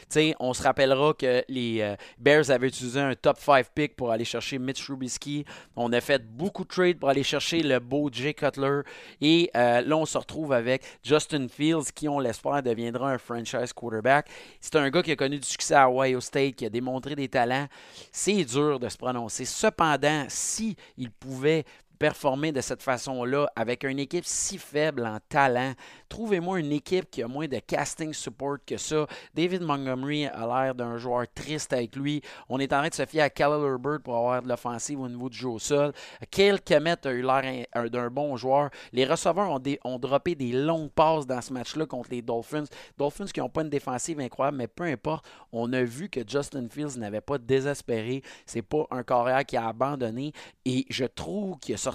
Sais, 0.08 0.34
on 0.38 0.52
se 0.52 0.62
rappellera 0.62 1.14
que 1.14 1.42
les 1.48 1.80
euh, 1.80 1.96
Bears 2.18 2.50
avaient 2.50 2.68
utilisé 2.68 3.00
un 3.00 3.14
top 3.14 3.38
5 3.38 3.66
pick 3.74 3.96
pour 3.96 4.10
aller 4.10 4.24
chercher 4.24 4.58
Mitch 4.58 4.84
Trubisky. 4.84 5.44
On 5.76 5.92
a 5.92 6.00
fait 6.00 6.22
beaucoup 6.26 6.64
de 6.64 6.68
trades 6.68 6.98
pour 6.98 7.08
aller 7.08 7.22
chercher 7.22 7.62
le 7.62 7.78
beau 7.78 8.10
Jay 8.12 8.34
Cutler. 8.34 8.80
Et 9.20 9.50
euh, 9.56 9.80
là, 9.80 9.96
on 9.96 10.06
se 10.06 10.18
retrouve 10.18 10.52
avec 10.52 10.82
Justin 11.02 11.46
Fields, 11.48 11.92
qui, 11.94 12.08
on 12.08 12.18
l'espère, 12.18 12.62
deviendra 12.62 13.12
un 13.12 13.18
franchise 13.18 13.72
quarterback. 13.72 14.28
C'est 14.60 14.76
un 14.76 14.90
gars 14.90 15.02
qui 15.02 15.12
a 15.12 15.16
connu 15.16 15.38
du 15.38 15.46
succès 15.46 15.74
à 15.74 15.90
Ohio 15.90 16.20
State, 16.20 16.56
qui 16.56 16.66
a 16.66 16.70
démontré 16.70 17.14
des 17.14 17.28
talents. 17.28 17.66
C'est 18.12 18.44
dur 18.44 18.78
de 18.78 18.88
se 18.88 18.96
prononcer. 18.96 19.44
Cependant, 19.44 20.26
si 20.28 20.76
il 20.96 21.10
pouvait 21.20 21.64
performer 22.00 22.50
de 22.50 22.62
cette 22.62 22.82
façon-là 22.82 23.52
avec 23.54 23.84
une 23.84 23.98
équipe 23.98 24.24
si 24.24 24.56
faible 24.56 25.04
en 25.06 25.18
talent. 25.28 25.74
Trouvez-moi 26.08 26.58
une 26.58 26.72
équipe 26.72 27.10
qui 27.10 27.22
a 27.22 27.28
moins 27.28 27.46
de 27.46 27.58
casting 27.58 28.14
support 28.14 28.56
que 28.66 28.78
ça. 28.78 29.06
David 29.34 29.60
Montgomery 29.60 30.24
a 30.24 30.46
l'air 30.46 30.74
d'un 30.74 30.96
joueur 30.96 31.26
triste 31.34 31.74
avec 31.74 31.94
lui. 31.94 32.22
On 32.48 32.58
est 32.58 32.72
en 32.72 32.78
train 32.78 32.88
de 32.88 32.94
se 32.94 33.04
fier 33.04 33.20
à 33.20 33.28
Khalil 33.28 33.66
Herbert 33.66 34.00
pour 34.02 34.16
avoir 34.16 34.40
de 34.40 34.48
l'offensive 34.48 34.98
au 34.98 35.08
niveau 35.10 35.28
du 35.28 35.36
jeu 35.36 35.48
au 35.48 35.58
sol. 35.58 35.92
Kyle 36.30 36.62
Kemet 36.62 37.06
a 37.06 37.10
eu 37.10 37.20
l'air 37.20 37.90
d'un 37.90 38.08
bon 38.08 38.34
joueur. 38.38 38.70
Les 38.92 39.04
receveurs 39.04 39.50
ont, 39.50 39.62
ont 39.84 39.98
droppé 39.98 40.34
des 40.34 40.52
longues 40.52 40.90
passes 40.90 41.26
dans 41.26 41.42
ce 41.42 41.52
match-là 41.52 41.84
contre 41.84 42.08
les 42.12 42.22
Dolphins. 42.22 42.64
Dolphins 42.96 43.26
qui 43.26 43.40
n'ont 43.40 43.50
pas 43.50 43.60
une 43.60 43.68
défensive 43.68 44.20
incroyable, 44.20 44.56
mais 44.56 44.68
peu 44.68 44.84
importe. 44.84 45.26
On 45.52 45.70
a 45.74 45.82
vu 45.82 46.08
que 46.08 46.20
Justin 46.26 46.66
Fields 46.70 46.96
n'avait 46.96 47.20
pas 47.20 47.36
désespéré. 47.36 48.22
C'est 48.46 48.62
pas 48.62 48.86
un 48.90 49.02
carrière 49.02 49.44
qui 49.44 49.58
a 49.58 49.68
abandonné. 49.68 50.32
Et 50.64 50.86
je 50.88 51.04
trouve 51.04 51.58
qu'il 51.58 51.74
a 51.74 51.89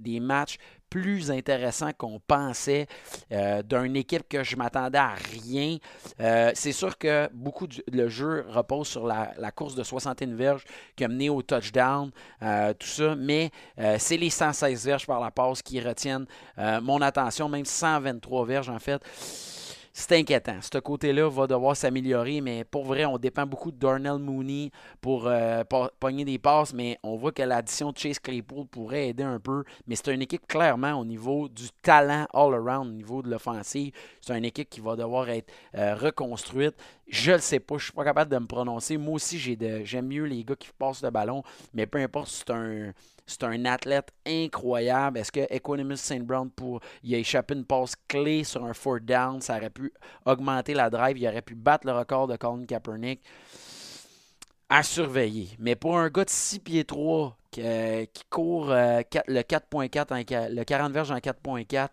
des 0.00 0.20
matchs 0.20 0.58
plus 0.90 1.30
intéressants 1.30 1.92
qu'on 1.96 2.20
pensait 2.20 2.86
euh, 3.32 3.62
d'une 3.62 3.96
équipe 3.96 4.28
que 4.28 4.44
je 4.44 4.56
m'attendais 4.56 4.98
à 4.98 5.14
rien. 5.14 5.78
Euh, 6.20 6.52
c'est 6.54 6.72
sûr 6.72 6.96
que 6.96 7.28
beaucoup 7.32 7.66
du 7.66 7.82
le 7.92 8.08
jeu 8.08 8.46
repose 8.48 8.86
sur 8.88 9.06
la, 9.06 9.34
course 9.54 9.74
de 9.74 9.82
61 9.82 10.34
verges 10.34 10.64
qui 10.94 11.04
a 11.04 11.08
mené 11.08 11.28
au 11.28 11.42
touchdown, 11.42 12.10
euh, 12.42 12.72
tout 12.74 12.86
ça, 12.86 13.14
mais 13.16 13.50
c'est 13.98 14.16
les 14.16 14.30
116 14.30 14.84
verges 14.84 15.06
par 15.06 15.20
la 15.20 15.30
passe 15.30 15.62
qui 15.62 15.80
retiennent 15.80 16.26
mon 16.82 17.00
attention, 17.00 17.48
même 17.48 17.64
123 17.64 18.46
verges 18.46 18.68
en 18.68 18.78
fait 18.78 19.02
c'est 19.98 20.12
inquiétant. 20.12 20.58
Ce 20.60 20.76
côté-là 20.78 21.26
va 21.30 21.46
devoir 21.46 21.74
s'améliorer, 21.74 22.42
mais 22.42 22.64
pour 22.64 22.84
vrai, 22.84 23.06
on 23.06 23.16
dépend 23.16 23.46
beaucoup 23.46 23.72
de 23.72 23.78
Darnell 23.78 24.18
Mooney 24.18 24.70
pour 25.00 25.26
euh, 25.26 25.64
pogner 25.98 26.26
des 26.26 26.38
passes, 26.38 26.74
mais 26.74 26.98
on 27.02 27.16
voit 27.16 27.32
que 27.32 27.42
l'addition 27.42 27.92
de 27.92 27.96
Chase 27.96 28.18
Claypool 28.18 28.66
pourrait 28.66 29.08
aider 29.08 29.22
un 29.22 29.40
peu. 29.40 29.64
Mais 29.86 29.96
c'est 29.96 30.12
une 30.12 30.20
équipe 30.20 30.46
clairement 30.46 30.92
au 31.00 31.04
niveau 31.06 31.48
du 31.48 31.70
talent 31.80 32.26
all-around, 32.34 32.88
au 32.88 32.92
niveau 32.92 33.22
de 33.22 33.30
l'offensive. 33.30 33.94
C'est 34.20 34.36
une 34.36 34.44
équipe 34.44 34.68
qui 34.68 34.80
va 34.80 34.96
devoir 34.96 35.30
être 35.30 35.50
euh, 35.74 35.94
reconstruite. 35.94 36.74
Je 37.08 37.32
le 37.32 37.38
sais 37.38 37.60
pas, 37.60 37.78
je 37.78 37.84
suis 37.84 37.92
pas 37.94 38.04
capable 38.04 38.30
de 38.30 38.38
me 38.38 38.46
prononcer. 38.46 38.98
Moi 38.98 39.14
aussi, 39.14 39.38
j'aime 39.38 40.08
mieux 40.08 40.24
les 40.24 40.44
gars 40.44 40.56
qui 40.56 40.68
passent 40.78 41.02
le 41.02 41.10
ballon, 41.10 41.42
mais 41.72 41.86
peu 41.86 41.98
importe 41.98 42.28
c'est 42.28 42.50
un 42.50 42.92
c'est 43.26 43.44
un 43.44 43.64
athlète 43.64 44.12
incroyable. 44.26 45.18
Est-ce 45.18 45.32
que 45.32 45.40
Equanimous 45.50 45.96
St. 45.96 46.22
Brown, 46.22 46.50
pour, 46.50 46.80
il 47.02 47.14
a 47.14 47.18
échappé 47.18 47.54
une 47.54 47.64
passe 47.64 47.94
clé 48.08 48.44
sur 48.44 48.64
un 48.64 48.72
fourth 48.72 49.04
down, 49.04 49.40
ça 49.40 49.56
aurait 49.56 49.70
pu 49.70 49.92
augmenter 50.24 50.74
la 50.74 50.90
drive, 50.90 51.18
il 51.18 51.26
aurait 51.26 51.42
pu 51.42 51.54
battre 51.54 51.86
le 51.86 51.92
record 51.92 52.28
de 52.28 52.36
Colin 52.36 52.64
Kaepernick? 52.64 53.20
À 54.68 54.82
surveiller. 54.82 55.50
Mais 55.58 55.76
pour 55.76 55.96
un 55.96 56.08
gars 56.08 56.24
de 56.24 56.30
6 56.30 56.58
pieds 56.60 56.84
3 56.84 57.36
qui, 57.50 57.62
court 58.30 58.70
euh, 58.70 59.00
le 59.28 59.40
4.4, 59.40 60.52
le 60.52 60.64
40 60.64 60.92
verges 60.92 61.12
en 61.12 61.18
4.4, 61.18 61.88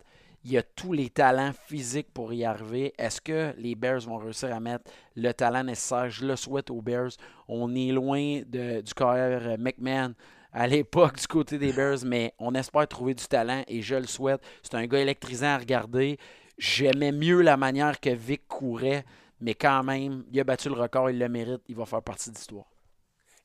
il 0.45 0.57
a 0.57 0.63
tous 0.63 0.91
les 0.91 1.09
talents 1.09 1.51
physiques 1.67 2.11
pour 2.13 2.33
y 2.33 2.43
arriver. 2.43 2.93
Est-ce 2.97 3.21
que 3.21 3.53
les 3.57 3.75
Bears 3.75 4.01
vont 4.01 4.17
réussir 4.17 4.53
à 4.53 4.59
mettre 4.59 4.91
le 5.15 5.31
talent 5.31 5.63
nécessaire? 5.63 6.09
Je 6.09 6.25
le 6.25 6.35
souhaite 6.35 6.69
aux 6.69 6.81
Bears. 6.81 7.11
On 7.47 7.73
est 7.75 7.91
loin 7.91 8.41
du 8.45 8.93
carrière 8.95 9.57
McMahon 9.57 10.13
à 10.53 10.67
l'époque 10.67 11.17
du 11.19 11.27
côté 11.27 11.57
des 11.57 11.73
Bears, 11.73 12.05
mais 12.05 12.33
on 12.37 12.53
espère 12.53 12.87
trouver 12.87 13.15
du 13.15 13.25
talent 13.25 13.63
et 13.67 13.81
je 13.81 13.95
le 13.95 14.05
souhaite. 14.07 14.41
C'est 14.61 14.75
un 14.75 14.85
gars 14.85 14.99
électrisant 14.99 15.47
à 15.47 15.57
regarder. 15.57 16.17
J'aimais 16.57 17.11
mieux 17.11 17.41
la 17.41 17.57
manière 17.57 17.99
que 17.99 18.11
Vic 18.11 18.47
courait, 18.47 19.03
mais 19.41 19.55
quand 19.55 19.83
même, 19.83 20.23
il 20.31 20.39
a 20.39 20.43
battu 20.43 20.69
le 20.69 20.75
record, 20.75 21.09
il 21.09 21.17
le 21.17 21.27
mérite, 21.27 21.61
il 21.67 21.75
va 21.75 21.85
faire 21.85 22.03
partie 22.03 22.29
de 22.29 22.35
l'histoire. 22.35 22.67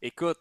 Écoute, 0.02 0.38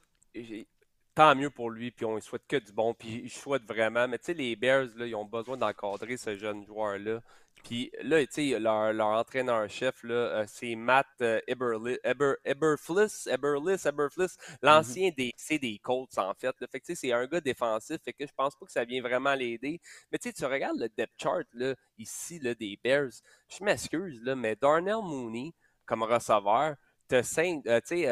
tant 1.15 1.34
mieux 1.36 1.49
pour 1.49 1.70
lui, 1.72 1.89
puis 1.89 2.05
on 2.05 2.15
ne 2.15 2.20
souhaite 2.20 2.45
que 2.47 2.57
du 2.57 2.72
bon, 2.74 2.93
puis 2.93 3.28
je 3.28 3.34
souhaite 3.34 3.63
vraiment. 3.63 4.07
Mais 4.07 4.20
tu 4.20 4.26
sais, 4.26 4.34
les 4.34 4.55
Bears, 4.55 4.88
ils 4.99 5.15
ont 5.15 5.26
besoin 5.26 5.57
d'encadrer 5.57 6.18
ce 6.18 6.36
jeune 6.36 6.65
joueur-là. 6.65 7.22
Puis 7.64 7.91
là, 8.01 8.26
tu 8.26 8.51
sais, 8.51 8.60
leur, 8.60 8.93
leur 8.93 9.08
entraîneur-chef, 9.08 10.03
là, 10.03 10.14
euh, 10.14 10.45
c'est 10.47 10.76
Matt 10.76 11.08
euh, 11.22 11.39
Eberfliss, 11.47 13.28
Eberfliss, 13.28 13.86
Eberfliss, 13.86 14.38
mm-hmm. 14.38 14.58
l'ancien 14.62 15.10
DC 15.16 15.60
des 15.60 15.80
Colts, 15.80 16.18
en 16.18 16.34
fait. 16.34 16.55
Fait 16.72 16.80
que 16.80 16.95
c'est 16.95 17.12
un 17.12 17.26
gars 17.26 17.41
défensif, 17.41 17.97
fait 18.03 18.14
que 18.14 18.26
je 18.26 18.34
pense 18.36 18.55
pas 18.55 18.66
que 18.66 18.72
ça 18.72 18.86
vient 18.86 19.01
vraiment 19.01 19.34
l'aider. 19.34 19.82
Mais 20.12 20.18
tu 20.18 20.30
sais, 20.30 20.34
tu 20.34 20.45
regardes 20.45 20.80
le 20.80 20.89
depth 20.89 21.14
chart, 21.22 21.45
là, 21.53 21.76
ici, 21.97 22.39
là, 22.39 22.53
des 22.55 22.80
Bears, 22.84 23.12
je 23.49 23.64
m'excuse, 23.64 24.22
là, 24.24 24.36
mais 24.36 24.55
Darnell 24.55 25.01
Mooney, 25.03 25.53
comme 25.86 26.03
receveur, 26.03 26.76
t'as 27.08 27.24
Saint, 27.24 27.62
euh, 27.68 27.82
tu 27.86 28.03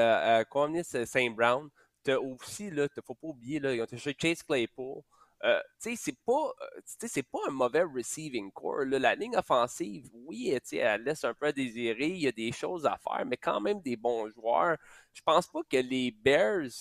sais, 0.84 1.06
Saint 1.06 1.30
Brown, 1.30 1.70
t'as 2.04 2.18
aussi, 2.18 2.70
là, 2.70 2.88
faut 3.06 3.16
pas 3.16 3.28
oublier, 3.28 3.60
là, 3.60 3.74
ils 3.74 3.82
ont 3.82 3.88
Chase 3.88 4.44
Claypool, 4.44 5.02
euh, 5.46 5.60
c'est 5.80 6.18
pas, 6.26 6.54
euh, 6.62 7.22
pas 7.32 7.40
un 7.48 7.52
mauvais 7.52 7.84
receiving 7.84 8.52
core. 8.52 8.86
La 8.86 9.14
ligne 9.14 9.38
offensive, 9.38 10.10
oui, 10.14 10.58
elle 10.72 11.04
laisse 11.04 11.24
un 11.24 11.36
peu 11.36 11.48
à 11.48 11.52
désirer. 11.52 12.08
Il 12.08 12.18
y 12.18 12.28
a 12.28 12.32
des 12.32 12.52
choses 12.52 12.86
à 12.86 12.98
faire, 12.98 13.26
mais 13.26 13.38
quand 13.38 13.62
même 13.62 13.80
des 13.82 13.96
bons 13.96 14.30
joueurs. 14.32 14.78
Je 15.14 15.22
pense 15.22 15.48
pas 15.48 15.62
que 15.70 15.78
les 15.78 16.12
Bears 16.12 16.72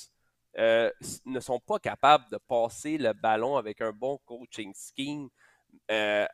euh, 0.57 0.91
ne 1.27 1.41
sont 1.41 1.61
pas 1.61 1.79
capables 1.79 2.25
de 2.31 2.39
passer 2.39 2.97
le 2.97 3.13
ballon 3.13 3.57
avec 3.57 3.81
un 3.83 3.93
bon 3.93 4.19
coaching 4.25 4.73
scheme. 4.75 5.29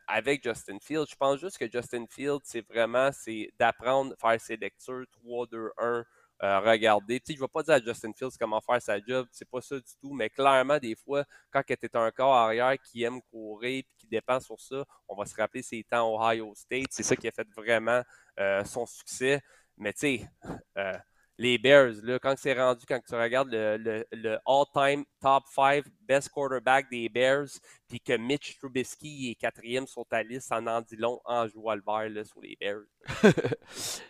Avec 0.07 0.45
Justin 0.45 0.79
Fields. 0.81 1.07
Je 1.11 1.17
pense 1.17 1.41
juste 1.41 1.59
que 1.59 1.69
Justin 1.71 2.05
Fields, 2.09 2.43
c'est 2.45 2.67
vraiment 2.69 3.11
c'est 3.13 3.51
d'apprendre 3.59 4.15
faire 4.21 4.41
ses 4.41 4.57
lectures 4.57 5.07
3, 5.13 5.47
2, 5.47 5.71
1, 5.79 6.05
regarder. 6.41 7.21
je 7.27 7.35
ne 7.35 7.41
vais 7.41 7.49
pas 7.49 7.63
dire 7.63 7.75
à 7.75 7.81
Justin 7.81 8.13
Fields 8.17 8.37
comment 8.39 8.61
faire 8.61 8.81
sa 8.81 8.99
job, 8.99 9.27
c'est 9.31 9.49
pas 9.49 9.61
ça 9.61 9.77
du 9.77 9.93
tout, 10.01 10.13
mais 10.13 10.31
clairement, 10.31 10.79
des 10.79 10.95
fois, 10.95 11.25
quand 11.51 11.63
tu 11.67 11.73
es 11.75 11.97
un 11.97 12.11
corps 12.11 12.35
arrière 12.35 12.77
qui 12.83 13.03
aime 13.03 13.21
courir 13.31 13.81
et 13.81 13.87
qui 13.99 14.07
dépend 14.07 14.41
sur 14.41 14.59
ça, 14.59 14.85
on 15.09 15.17
va 15.17 15.27
se 15.27 15.35
rappeler 15.35 15.63
ses 15.63 15.85
temps 15.85 16.09
au 16.09 16.19
Ohio 16.19 16.53
State. 16.55 16.89
C'est 16.91 17.03
ça 17.03 17.17
qui 17.17 17.29
a 17.29 17.31
fait 17.31 17.47
vraiment 17.57 18.03
euh, 18.39 18.65
son 18.65 18.87
succès. 18.87 19.41
Mais 19.77 19.93
tu 19.93 20.01
sais, 20.01 20.29
euh, 20.79 20.97
les 21.39 21.57
Bears, 21.57 21.95
là, 22.03 22.19
quand 22.19 22.35
c'est 22.37 22.53
rendu, 22.53 22.85
quand 22.87 23.01
tu 23.07 23.15
regardes 23.15 23.51
le, 23.51 24.05
le, 24.13 24.39
all-time 24.47 25.05
top 25.21 25.45
5 25.55 25.85
best 26.03 26.29
quarterback 26.29 26.91
des 26.91 27.09
Bears, 27.09 27.49
puis 27.91 28.01
que 28.01 28.17
Mitch 28.17 28.57
Trubisky 28.59 29.31
est 29.31 29.35
quatrième 29.35 29.87
sur 29.87 30.07
ta 30.07 30.23
liste, 30.23 30.53
en 30.53 30.61
long 30.97 31.21
en 31.25 31.49
jouant 31.49 31.75
le 31.75 31.83
vert 31.85 32.09
là, 32.09 32.25
sur 32.25 32.41
les 32.41 32.57
Bears. 32.59 32.85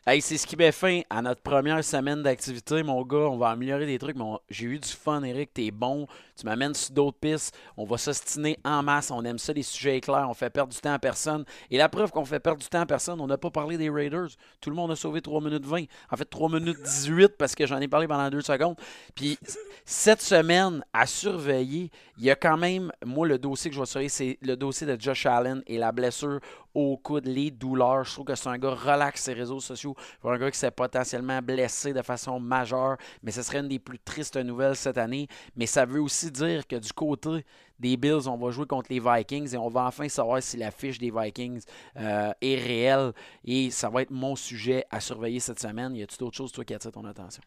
hey, 0.07 0.21
c'est 0.21 0.37
ce 0.37 0.47
qui 0.47 0.57
met 0.57 0.71
fin 0.71 1.01
à 1.09 1.23
notre 1.23 1.41
première 1.41 1.83
semaine 1.83 2.23
d'activité, 2.23 2.83
mon 2.83 3.03
gars. 3.03 3.17
On 3.31 3.39
va 3.39 3.49
améliorer 3.49 3.87
des 3.87 3.99
trucs, 3.99 4.17
j'ai 4.51 4.67
eu 4.67 4.79
du 4.79 4.89
fun, 4.89 5.23
Eric. 5.23 5.55
T'es 5.55 5.71
bon. 5.71 6.07
Tu 6.37 6.45
m'amènes 6.45 6.75
sur 6.75 6.93
d'autres 6.93 7.19
pistes. 7.19 7.57
On 7.77 7.85
va 7.85 7.97
s'ostiner 7.97 8.59
en 8.65 8.83
masse. 8.83 9.11
On 9.11 9.25
aime 9.25 9.39
ça, 9.39 9.53
les 9.53 9.63
sujets 9.63 9.97
éclairs. 9.97 10.29
On 10.29 10.35
fait 10.35 10.51
perdre 10.51 10.73
du 10.73 10.79
temps 10.79 10.93
à 10.93 10.99
personne. 10.99 11.45
Et 11.71 11.79
la 11.79 11.89
preuve 11.89 12.11
qu'on 12.11 12.25
fait 12.25 12.41
perdre 12.41 12.61
du 12.61 12.69
temps 12.69 12.81
à 12.81 12.87
personne, 12.87 13.21
on 13.21 13.27
n'a 13.27 13.39
pas 13.39 13.51
parlé 13.51 13.79
des 13.79 13.89
Raiders. 13.89 14.29
Tout 14.61 14.71
le 14.71 14.77
monde 14.77 14.91
a 14.91 14.97
sauvé 14.97 15.23
3 15.23 15.41
minutes 15.41 15.65
20. 15.65 15.85
En 16.11 16.17
fait, 16.17 16.25
3 16.27 16.51
minutes 16.51 16.83
18 16.83 17.37
parce 17.39 17.55
que 17.55 17.67
j'en 17.67 17.81
ai 17.81 17.89
parlé 17.89 18.07
pendant 18.07 18.29
2 18.29 18.43
secondes. 18.43 18.77
Puis, 19.15 19.39
cette 19.87 20.21
semaine, 20.21 20.85
à 20.93 21.07
surveiller, 21.07 21.91
il 22.21 22.27
y 22.27 22.31
a 22.31 22.37
quand 22.37 22.59
même, 22.59 22.93
moi, 23.03 23.27
le 23.27 23.39
dossier 23.39 23.71
que 23.71 23.75
je 23.77 23.81
vais 23.81 23.87
surveiller, 23.87 24.11
c'est 24.11 24.39
le 24.43 24.55
dossier 24.55 24.87
de 24.87 25.01
Josh 25.01 25.25
Allen 25.25 25.63
et 25.67 25.79
la 25.79 25.91
blessure 25.91 26.39
au 26.75 26.99
coude, 26.99 27.25
les 27.27 27.51
douleurs. 27.51 28.05
Je 28.05 28.13
trouve 28.13 28.27
que 28.27 28.35
c'est 28.35 28.51
un 28.51 28.59
gars 28.59 28.75
relax 28.75 29.23
ses 29.23 29.33
réseaux 29.33 29.59
sociaux 29.59 29.95
pour 30.21 30.31
un 30.31 30.37
gars 30.37 30.51
qui 30.51 30.59
s'est 30.59 30.71
potentiellement 30.71 31.41
blessé 31.41 31.95
de 31.95 32.03
façon 32.03 32.39
majeure. 32.39 32.99
Mais 33.23 33.31
ce 33.31 33.41
serait 33.41 33.61
une 33.61 33.69
des 33.69 33.79
plus 33.79 33.99
tristes 33.99 34.37
nouvelles 34.37 34.77
cette 34.77 34.99
année. 34.99 35.29
Mais 35.57 35.65
ça 35.65 35.87
veut 35.87 36.03
aussi 36.03 36.31
dire 36.31 36.67
que 36.67 36.77
du 36.77 36.93
côté 36.93 37.47
des 37.79 37.97
Bills, 37.97 38.29
on 38.29 38.37
va 38.37 38.51
jouer 38.51 38.67
contre 38.67 38.93
les 38.93 39.01
Vikings 39.01 39.55
et 39.55 39.57
on 39.57 39.71
va 39.71 39.87
enfin 39.87 40.07
savoir 40.11 40.43
si 40.43 40.59
la 40.59 40.71
fiche 40.71 40.99
des 40.99 41.11
Vikings 41.11 41.63
euh, 41.97 42.33
est 42.43 42.57
réelle. 42.57 43.13
Et 43.47 43.71
ça 43.71 43.89
va 43.89 44.03
être 44.03 44.11
mon 44.11 44.37
sujet 44.37 44.85
à 44.91 45.01
surveiller 45.01 45.41
cette 45.41 45.59
semaine. 45.59 45.97
Y 45.97 46.03
a-t-il 46.03 46.19
d'autres 46.19 46.37
choses, 46.37 46.53
toi, 46.53 46.67
qui 46.67 46.75
attirent 46.75 46.93
ton 46.93 47.07
attention? 47.07 47.43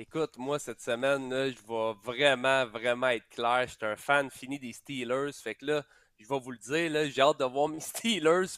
Écoute, 0.00 0.38
moi, 0.38 0.58
cette 0.58 0.80
semaine, 0.80 1.28
là, 1.28 1.50
je 1.50 1.58
vais 1.68 1.92
vraiment, 2.02 2.64
vraiment 2.64 3.08
être 3.08 3.28
clair. 3.28 3.66
Je 3.66 3.72
suis 3.72 3.84
un 3.84 3.96
fan 3.96 4.30
fini 4.30 4.58
des 4.58 4.72
Steelers. 4.72 5.30
Fait 5.34 5.54
que 5.54 5.66
là, 5.66 5.84
je 6.18 6.26
vais 6.26 6.40
vous 6.40 6.52
le 6.52 6.56
dire, 6.56 7.10
j'ai 7.10 7.20
hâte 7.20 7.38
de 7.38 7.44
voir 7.44 7.68
mes 7.68 7.80
Steelers 7.80 8.56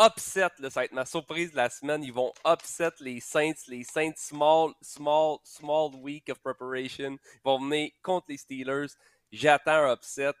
upset. 0.00 0.50
Ça 0.60 0.68
va 0.68 0.84
être 0.84 0.92
ma 0.92 1.06
surprise 1.06 1.50
de 1.50 1.56
la 1.56 1.68
semaine. 1.70 2.04
Ils 2.04 2.12
vont 2.12 2.32
upset 2.46 2.92
les 3.00 3.18
Saints, 3.18 3.66
les 3.66 3.82
Saints 3.82 4.14
small, 4.14 4.74
small, 4.80 5.38
small 5.42 5.92
week 5.96 6.28
of 6.28 6.38
preparation. 6.38 7.18
Ils 7.34 7.40
vont 7.44 7.58
venir 7.58 7.90
contre 8.00 8.26
les 8.28 8.36
Steelers. 8.36 8.92
J'attends 9.32 9.92
upset. 9.92 10.34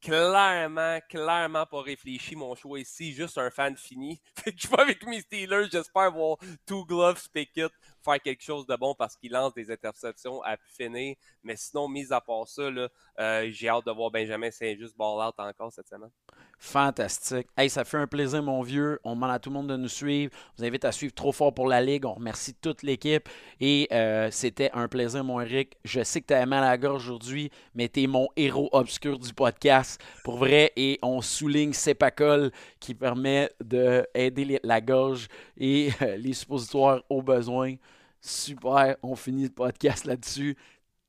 Clairement, 0.00 1.00
clairement 1.08 1.66
pas 1.66 1.82
réfléchi 1.82 2.36
mon 2.36 2.54
choix 2.54 2.78
ici. 2.78 3.12
Juste 3.12 3.36
un 3.38 3.50
fan 3.50 3.76
fini. 3.76 4.20
je 4.46 4.68
vais 4.68 4.80
avec 4.80 5.04
mes 5.04 5.22
Steelers. 5.22 5.66
J'espère 5.72 6.12
voir 6.12 6.36
Two 6.66 6.84
Gloves 6.84 7.28
Pickett 7.32 7.72
faire 8.06 8.22
quelque 8.22 8.42
chose 8.42 8.66
de 8.66 8.76
bon 8.76 8.94
parce 8.94 9.16
qu'il 9.16 9.32
lance 9.32 9.52
des 9.54 9.70
interceptions 9.70 10.42
à 10.42 10.56
finir. 10.76 11.16
Mais 11.42 11.56
sinon, 11.56 11.88
mis 11.88 12.12
à 12.12 12.20
part 12.20 12.46
ça, 12.46 12.62
euh, 12.62 13.48
j'ai 13.50 13.68
hâte 13.68 13.86
de 13.86 13.92
voir 13.92 14.10
Benjamin 14.10 14.50
Saint-Just 14.50 14.96
ball 14.96 15.26
out 15.26 15.34
encore 15.38 15.72
cette 15.72 15.88
semaine. 15.88 16.10
Fantastique. 16.58 17.48
Hey, 17.56 17.68
ça 17.68 17.84
fait 17.84 17.98
un 17.98 18.06
plaisir, 18.06 18.42
mon 18.42 18.62
vieux. 18.62 18.98
On 19.04 19.14
demande 19.14 19.30
à 19.30 19.38
tout 19.38 19.50
le 19.50 19.54
monde 19.54 19.68
de 19.68 19.76
nous 19.76 19.88
suivre. 19.88 20.32
On 20.34 20.52
vous 20.58 20.64
invite 20.64 20.84
à 20.84 20.92
suivre 20.92 21.12
trop 21.12 21.32
fort 21.32 21.52
pour 21.52 21.66
la 21.68 21.82
Ligue. 21.82 22.06
On 22.06 22.14
remercie 22.14 22.54
toute 22.54 22.82
l'équipe. 22.82 23.28
Et 23.60 23.88
euh, 23.92 24.30
c'était 24.30 24.70
un 24.72 24.88
plaisir, 24.88 25.22
mon 25.22 25.40
Eric. 25.40 25.76
Je 25.84 26.02
sais 26.02 26.20
que 26.20 26.26
tu 26.26 26.34
as 26.34 26.46
mal 26.46 26.64
à 26.64 26.70
la 26.70 26.78
gorge 26.78 27.08
aujourd'hui, 27.08 27.50
mais 27.74 27.88
tu 27.88 28.02
es 28.02 28.06
mon 28.06 28.28
héros 28.36 28.70
obscur 28.72 29.18
du 29.18 29.34
podcast. 29.34 30.00
Pour 30.24 30.38
vrai. 30.38 30.72
Et 30.76 30.98
on 31.02 31.20
souligne 31.20 31.72
Sepacol 31.72 32.50
qui 32.80 32.94
permet 32.94 33.50
d'aider 33.60 34.58
la 34.62 34.80
gorge 34.80 35.28
et 35.58 35.90
les 36.18 36.32
suppositoires 36.32 37.02
au 37.10 37.22
besoin. 37.22 37.74
Super. 38.20 38.96
On 39.02 39.16
finit 39.16 39.44
le 39.44 39.50
podcast 39.50 40.04
là-dessus. 40.04 40.56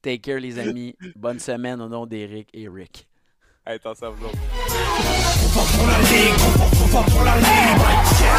Take 0.01 0.19
care, 0.19 0.39
les 0.39 0.59
amis. 0.59 0.95
Bonne 1.15 1.39
semaine 1.39 1.81
au 1.81 1.87
nom 1.87 2.05
d'Eric 2.05 2.49
et 2.53 2.67
Rick. 2.67 3.07
Hey, 3.65 3.79
t'en 3.79 3.93
pour 3.93 5.87
la 5.87 5.99
ligue, 5.99 6.37
pour 7.11 7.23
la 7.23 7.35
ligue 7.37 7.79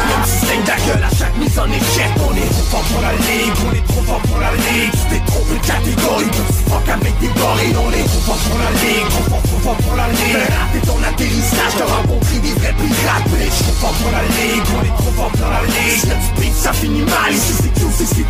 Même 0.09 0.25
si 0.25 0.45
ta 0.65 0.75
gueule 0.77 1.03
à 1.03 1.09
chaque 1.13 1.37
mise 1.37 1.59
en 1.59 1.67
échec 1.67 2.11
On 2.17 2.33
est 2.35 2.49
trop 2.49 2.63
fort 2.71 2.83
pour 2.83 3.01
la 3.01 3.11
ligue, 3.13 3.53
on 3.67 3.73
est 3.73 3.85
trop 3.85 4.01
fort 4.01 4.21
pour 4.21 4.39
la 4.39 4.55
ligue 4.55 4.91
Tu 4.91 5.05
t'es 5.09 5.21
trompé 5.25 5.53
de 5.53 5.65
catégorie, 5.67 6.25
petit 6.25 6.63
fuck 6.65 6.89
avec 6.89 7.19
des 7.19 7.27
gorilles 7.27 7.75
On 7.77 7.91
est 7.91 8.07
trop 8.07 8.21
fort 8.25 8.41
pour 8.49 8.57
la 8.59 8.71
ligue, 8.71 9.09
trop 9.09 9.39
pas 9.63 9.75
pour 9.75 9.95
la 9.95 10.07
ligue. 10.09 10.47
Dès 10.73 10.79
ton 10.79 10.97
atterrissage, 11.03 11.75
t'auras 11.77 11.95
rencontré 12.01 12.39
des 12.39 12.53
vrais 12.53 12.73
pirates 12.73 13.23
Mais 13.37 13.47
trop 13.47 13.73
fort 13.73 13.93
pour 13.93 14.11
la 14.11 14.21
ligue, 14.21 14.63
on 14.75 14.83
est 14.83 14.97
trop 14.97 15.11
fort 15.11 15.31
dans 15.39 15.49
la 15.49 15.61
ligue. 15.63 16.11
Je 16.37 16.61
ça 16.61 16.73
finit 16.73 17.01
mal, 17.01 17.33
ici 17.33 17.53
c'est 17.61 17.79
tout, 17.79 17.91
c'est 17.97 18.05
c'est 18.05 18.25